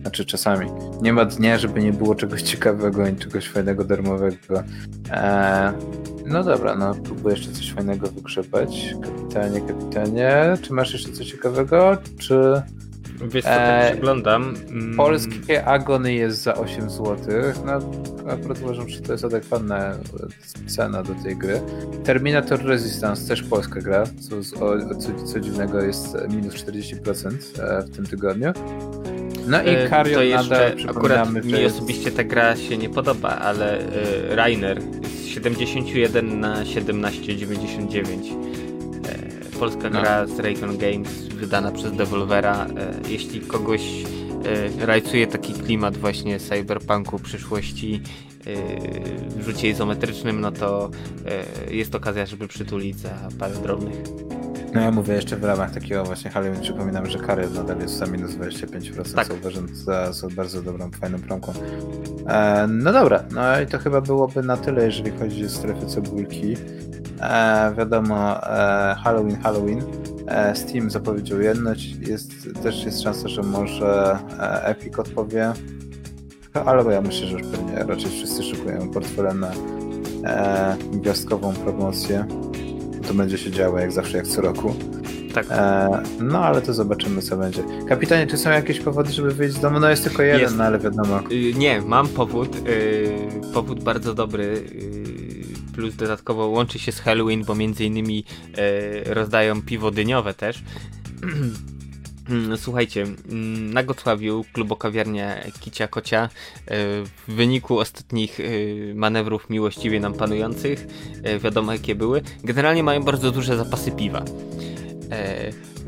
znaczy 0.00 0.24
czasami, 0.24 0.66
nie 1.02 1.12
ma 1.12 1.24
dnia, 1.24 1.58
żeby 1.58 1.80
nie 1.82 1.92
było 1.92 2.14
czegoś 2.14 2.42
ciekawego 2.42 3.04
ani 3.04 3.16
czegoś 3.16 3.48
fajnego, 3.48 3.84
darmowego. 3.84 4.62
E, 5.10 5.72
no 6.26 6.44
dobra, 6.44 6.74
no 6.74 6.94
próbuję 7.04 7.34
jeszcze 7.36 7.52
coś 7.52 7.72
fajnego 7.72 8.06
wygrzebać. 8.06 8.94
Kapitanie, 9.02 9.60
kapitanie, 9.60 10.54
czy 10.62 10.72
masz 10.72 10.92
jeszcze 10.92 11.12
coś 11.12 11.26
ciekawego, 11.26 11.96
czy... 12.18 12.62
Wiesz 13.22 13.44
co, 13.44 13.50
tak 13.50 13.84
e, 13.84 13.90
przeglądam. 13.90 14.54
Mm. 14.68 14.96
Polskie 14.96 15.64
Agony 15.64 16.14
jest 16.14 16.42
za 16.42 16.54
8 16.54 16.90
zł. 16.90 17.16
No, 17.66 17.72
akurat 18.32 18.60
uważam, 18.62 18.88
że 18.88 19.00
to 19.00 19.12
jest 19.12 19.24
adekwatna 19.24 19.94
cena 20.66 21.02
do 21.02 21.14
tej 21.14 21.36
gry. 21.36 21.60
Terminator 22.04 22.64
Resistance, 22.64 23.28
też 23.28 23.42
polska 23.42 23.80
gra, 23.80 24.04
co, 24.20 24.42
co, 24.98 25.24
co 25.26 25.40
dziwnego 25.40 25.82
jest 25.82 26.16
minus 26.30 26.54
40% 26.54 27.30
e, 27.62 27.82
w 27.82 27.96
tym 27.96 28.06
tygodniu. 28.06 28.52
No 29.46 29.62
i 29.62 29.68
e, 29.68 29.88
Carrion 29.88 30.18
to 30.18 30.22
jeszcze 30.22 30.74
nadal, 30.74 30.96
akurat 30.96 31.44
mi 31.44 31.52
jest... 31.52 31.76
osobiście 31.76 32.10
ta 32.10 32.24
gra 32.24 32.56
się 32.56 32.78
nie 32.78 32.88
podoba, 32.88 33.28
ale 33.28 33.78
Rainer 34.30 34.82
z 35.02 35.26
71 35.26 36.40
na 36.40 36.64
17,99 36.64 38.52
polska 39.62 39.90
no. 39.90 40.00
gra 40.00 40.26
z 40.26 40.38
Raycon 40.38 40.78
Games, 40.78 41.28
wydana 41.28 41.72
przez 41.72 41.92
Devolvera. 41.92 42.66
E, 42.66 42.94
jeśli 43.08 43.40
kogoś 43.40 43.82
e, 44.80 44.86
rajcuje 44.86 45.26
taki 45.26 45.52
klimat 45.52 45.96
właśnie 45.96 46.38
cyberpunku 46.38 47.18
przyszłości 47.18 48.02
e, 48.46 49.40
w 49.40 49.44
rzucie 49.44 49.68
izometrycznym, 49.68 50.40
no 50.40 50.52
to 50.52 50.90
jest 51.70 51.94
okazja, 51.94 52.26
żeby 52.26 52.48
przytulić 52.48 52.96
za 52.96 53.08
parę 53.38 53.54
drobnych. 53.54 53.96
No 54.74 54.80
ja 54.80 54.90
mówię 54.90 55.14
jeszcze 55.14 55.36
w 55.36 55.44
ramach 55.44 55.74
takiego 55.74 56.04
właśnie 56.04 56.30
Halloween 56.30 56.60
przypominam, 56.60 57.06
że 57.06 57.18
kary 57.18 57.50
nadal 57.50 57.78
jest 57.78 57.94
za 57.94 58.06
minus 58.06 58.30
25%, 58.30 59.14
tak. 59.14 59.28
co 59.28 59.34
uważam 59.34 59.74
za, 59.74 60.12
za 60.12 60.28
bardzo 60.28 60.62
dobrą, 60.62 60.90
fajną 60.90 61.18
promką. 61.18 61.52
E, 62.26 62.66
no 62.66 62.92
dobra, 62.92 63.24
no 63.30 63.60
i 63.60 63.66
to 63.66 63.78
chyba 63.78 64.00
byłoby 64.00 64.42
na 64.42 64.56
tyle, 64.56 64.84
jeżeli 64.84 65.10
chodzi 65.18 65.44
o 65.44 65.48
strefy 65.48 65.86
cebulki. 65.86 66.56
E, 67.22 67.74
wiadomo, 67.78 68.46
e, 68.46 68.96
Halloween, 69.04 69.36
Halloween. 69.36 69.82
E, 70.26 70.56
Steam 70.56 70.90
zapowiedział 70.90 71.40
jedność, 71.40 71.96
jest, 72.08 72.32
też 72.62 72.84
jest 72.84 73.02
szansa, 73.02 73.28
że 73.28 73.42
może 73.42 74.18
e, 74.40 74.64
Epic 74.64 74.98
odpowie. 74.98 75.52
Ale 76.66 76.94
ja 76.94 77.00
myślę, 77.00 77.26
że 77.26 77.38
już 77.38 77.46
pewnie 77.46 77.74
raczej 77.74 78.10
wszyscy 78.10 78.42
szykują 78.42 78.90
portfele 78.90 79.34
na 79.34 79.50
e, 80.24 80.76
gwiazdkową 80.92 81.52
promocję. 81.52 82.24
To 83.08 83.14
będzie 83.14 83.38
się 83.38 83.50
działo 83.50 83.78
jak 83.78 83.92
zawsze, 83.92 84.16
jak 84.16 84.26
co 84.26 84.40
roku. 84.40 84.74
Tak. 85.34 85.46
E, 85.50 85.88
no 86.20 86.44
ale 86.44 86.62
to 86.62 86.74
zobaczymy, 86.74 87.22
co 87.22 87.36
będzie. 87.36 87.62
Kapitanie, 87.88 88.26
czy 88.26 88.38
są 88.38 88.50
jakieś 88.50 88.80
powody, 88.80 89.12
żeby 89.12 89.30
wyjść 89.30 89.54
z 89.54 89.60
domu? 89.60 89.80
No 89.80 89.90
jest 89.90 90.04
tylko 90.04 90.22
jeden, 90.22 90.40
jest. 90.40 90.56
no 90.56 90.64
ale 90.64 90.78
wiadomo. 90.78 91.20
Y, 91.32 91.54
nie, 91.54 91.80
mam 91.80 92.08
powód. 92.08 92.56
Y, 92.68 93.16
powód 93.54 93.84
bardzo 93.84 94.14
dobry. 94.14 94.64
Plus 95.74 95.96
dodatkowo 95.96 96.46
łączy 96.46 96.78
się 96.78 96.92
z 96.92 97.00
Halloween, 97.00 97.44
bo 97.44 97.54
między 97.54 97.84
innymi 97.84 98.24
e, 98.56 99.14
rozdają 99.14 99.62
piwo 99.62 99.90
dyniowe 99.90 100.34
też. 100.34 100.62
Słuchajcie, 102.56 103.02
mm, 103.02 103.74
na 103.74 103.82
Gotławiu 103.82 104.44
klubokawiarnia 104.52 105.36
Kicia 105.60 105.88
Kocia 105.88 106.22
e, 106.22 106.28
w 107.04 107.12
wyniku 107.28 107.78
ostatnich 107.78 108.40
e, 108.40 108.44
manewrów 108.94 109.50
miłościwie 109.50 110.00
nam 110.00 110.14
panujących, 110.14 110.86
e, 111.22 111.38
wiadomo 111.38 111.72
jakie 111.72 111.94
były, 111.94 112.22
generalnie 112.44 112.82
mają 112.82 113.02
bardzo 113.02 113.30
duże 113.30 113.56
zapasy 113.56 113.92
piwa. 113.92 114.24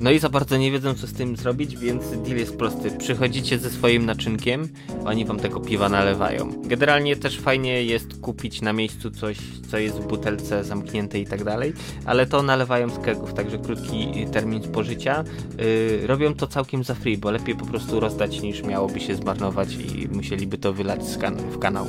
No 0.01 0.11
i 0.11 0.18
za 0.18 0.28
bardzo 0.28 0.57
nie 0.57 0.72
wiedzą, 0.72 0.95
co 0.95 1.07
z 1.07 1.12
tym 1.12 1.36
zrobić, 1.36 1.76
więc 1.76 2.03
deal 2.11 2.36
jest 2.36 2.57
prosty. 2.57 2.90
Przychodzicie 2.90 3.59
ze 3.59 3.70
swoim 3.70 4.07
naczynkiem, 4.07 4.68
oni 5.05 5.24
wam 5.24 5.38
tego 5.38 5.61
piwa 5.61 5.88
nalewają. 5.88 6.53
Generalnie 6.62 7.16
też 7.16 7.40
fajnie 7.40 7.84
jest 7.84 8.20
kupić 8.20 8.62
na 8.62 8.72
miejscu 8.72 9.11
coś, 9.11 9.38
co 9.70 9.78
jest 9.78 9.97
w 9.97 10.07
butelce 10.07 10.64
zamknięte 10.64 11.18
i 11.18 11.26
tak 11.26 11.45
dalej, 11.45 11.72
ale 12.05 12.26
to 12.26 12.42
nalewają 12.42 12.90
z 12.90 12.99
kegów, 12.99 13.34
także 13.34 13.59
krótki 13.59 14.26
termin 14.32 14.62
spożycia. 14.62 15.24
Yy, 15.59 16.07
robią 16.07 16.34
to 16.34 16.47
całkiem 16.47 16.84
za 16.84 16.95
free, 16.95 17.18
bo 17.18 17.30
lepiej 17.30 17.55
po 17.55 17.66
prostu 17.66 18.01
rozdać 18.01 18.40
niż 18.40 18.62
miałoby 18.62 19.01
się 19.01 19.14
zmarnować 19.14 19.74
i 19.74 20.09
musieliby 20.09 20.59
to 20.59 20.72
wylać 20.72 21.07
z 21.07 21.18
kan 21.18 21.36
w 21.36 21.59
kanał. 21.59 21.86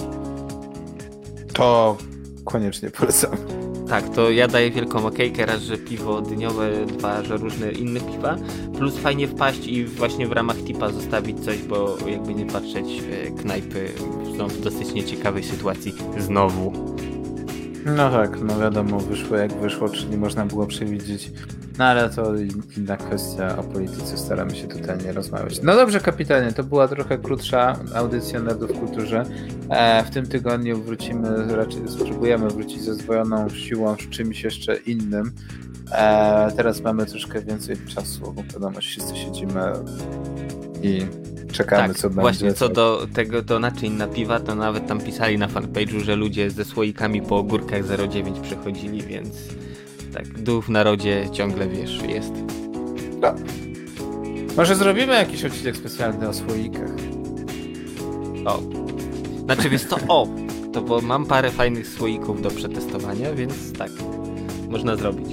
To 1.54 1.98
koniecznie 2.46 2.90
polecam. 2.90 3.65
Tak, 3.90 4.10
to 4.10 4.32
ja 4.32 4.48
daję 4.48 4.72
wielką 4.72 5.06
okejkę, 5.06 5.46
raz, 5.46 5.62
że 5.62 5.78
piwo 5.78 6.22
dyniowe, 6.22 6.86
dwa, 6.86 7.24
że 7.24 7.38
różne 7.38 7.72
inne 7.72 8.00
piwa, 8.00 8.38
plus 8.78 8.98
fajnie 8.98 9.28
wpaść 9.28 9.68
i 9.68 9.86
właśnie 9.86 10.28
w 10.28 10.32
ramach 10.32 10.58
tipa 10.58 10.92
zostawić 10.92 11.40
coś, 11.40 11.58
bo 11.64 11.98
jakby 12.08 12.34
nie 12.34 12.46
patrzeć, 12.46 12.86
e, 13.12 13.32
knajpy 13.32 13.90
są 14.38 14.48
w 14.48 14.62
dosyć 14.62 14.94
nieciekawej 14.94 15.44
sytuacji 15.44 15.94
znowu. 16.18 16.74
No 17.86 18.10
tak, 18.10 18.42
no 18.42 18.60
wiadomo, 18.60 19.00
wyszło 19.00 19.38
jak 19.38 19.54
wyszło, 19.54 19.90
czyli 19.90 20.18
można 20.18 20.46
było 20.46 20.68
przewidzieć. 20.68 21.32
No 21.78 21.86
ale 21.86 22.10
to 22.10 22.34
inna 22.78 22.98
kwestia, 22.98 23.58
o 23.58 23.64
polityce 23.64 24.18
staramy 24.18 24.56
się 24.56 24.68
tutaj 24.68 24.98
nie 25.06 25.12
rozmawiać. 25.12 25.62
No 25.64 25.76
dobrze, 25.76 26.00
kapitanie, 26.00 26.52
to 26.52 26.64
była 26.64 26.88
trochę 26.88 27.18
krótsza 27.18 27.80
audycja 27.96 28.40
Nerdów 28.40 28.72
w 28.72 28.80
Kulturze. 28.80 29.26
E, 29.70 30.04
w 30.04 30.10
tym 30.10 30.28
tygodniu 30.28 30.82
wrócimy, 30.82 31.56
raczej 31.56 31.82
spróbujemy 31.88 32.50
wrócić 32.50 32.82
ze 32.82 32.94
zdwojoną 32.94 33.50
siłą 33.50 33.96
z 33.96 34.10
czymś 34.10 34.44
jeszcze 34.44 34.76
innym. 34.76 35.32
E, 35.92 36.52
teraz 36.58 36.82
mamy 36.82 37.06
troszkę 37.06 37.42
więcej 37.42 37.76
czasu, 37.96 38.34
bo 38.36 38.44
wiadomo, 38.54 38.80
wszyscy 38.80 39.16
siedzimy 39.16 39.62
i 40.84 41.06
czekamy, 41.52 41.88
tak, 41.88 41.98
co 41.98 42.10
będzie. 42.10 42.22
Właśnie, 42.22 42.54
co 42.54 42.70
do 42.70 43.08
tego 43.14 43.42
do 43.42 43.60
naczyń 43.60 43.94
na 43.94 44.08
piwa, 44.08 44.40
to 44.40 44.56
nawet 44.56 44.88
tam 44.88 45.02
pisali 45.02 45.38
na 45.38 45.48
fanpage'u, 45.48 46.00
że 46.00 46.16
ludzie 46.16 46.52
ze 46.52 46.66
słoikami 46.66 47.22
po 47.22 47.38
ogórkach 47.38 47.82
09 48.10 48.40
przychodzili, 48.40 49.02
więc 49.02 49.30
tak, 50.16 50.42
dół 50.42 50.62
w 50.62 50.70
narodzie 50.70 51.30
ciągle, 51.32 51.68
wiesz, 51.68 52.02
jest. 52.08 52.34
No. 53.22 53.36
Może 54.58 54.76
zrobimy 54.76 55.14
jakiś 55.14 55.46
odcinek 55.46 55.78
specjalny 55.78 56.30
o 56.30 56.34
słoikach. 56.34 56.92
O. 58.46 58.60
Znaczy, 59.46 59.70
wiesz 59.70 59.86
co, 59.86 59.98
o! 60.08 60.28
To 60.74 60.82
bo 60.82 61.02
mam 61.02 61.26
parę 61.26 61.52
fajnych 61.52 61.88
słoików 61.88 62.42
do 62.42 62.50
przetestowania, 62.50 63.34
więc 63.34 63.74
tak, 63.74 63.92
można 64.70 64.96
zrobić. 64.96 65.28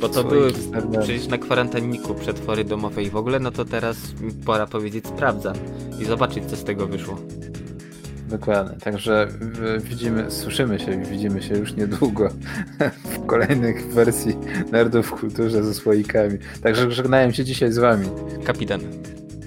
Bo 0.00 0.08
to 0.08 0.24
były 0.24 0.52
przecież 1.02 1.26
na 1.26 1.38
kwarantanniku 1.38 2.14
przetwory 2.14 2.64
domowe 2.64 3.02
i 3.02 3.10
w 3.10 3.16
ogóle, 3.16 3.38
no 3.38 3.50
to 3.50 3.64
teraz 3.64 3.96
pora 4.46 4.66
powiedzieć 4.66 5.06
sprawdzam 5.06 5.54
i 6.00 6.04
zobaczyć 6.04 6.44
co 6.44 6.56
z 6.56 6.64
tego 6.64 6.86
wyszło. 6.86 7.16
Dokładnie, 8.30 8.76
także 8.76 9.28
widzimy, 9.78 10.30
słyszymy 10.30 10.78
się 10.78 11.02
i 11.02 11.06
widzimy 11.06 11.42
się 11.42 11.54
już 11.54 11.74
niedługo 11.76 12.28
w 13.12 13.26
kolejnych 13.26 13.92
wersji 13.92 14.36
Nerdów 14.72 15.06
w 15.06 15.10
kulturze 15.10 15.64
ze 15.64 15.74
słoikami. 15.74 16.38
Także 16.62 16.90
żegnają 16.90 17.32
się 17.32 17.44
dzisiaj 17.44 17.72
z 17.72 17.78
wami. 17.78 18.08
Kapitan. 18.44 18.80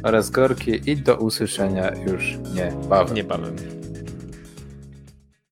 Oraz 0.04 0.30
Gorki 0.30 0.92
i 0.92 0.98
do 0.98 1.18
usłyszenia 1.18 1.92
już 2.08 2.38
niebawem. 2.56 3.16
Niebawem. 3.16 3.83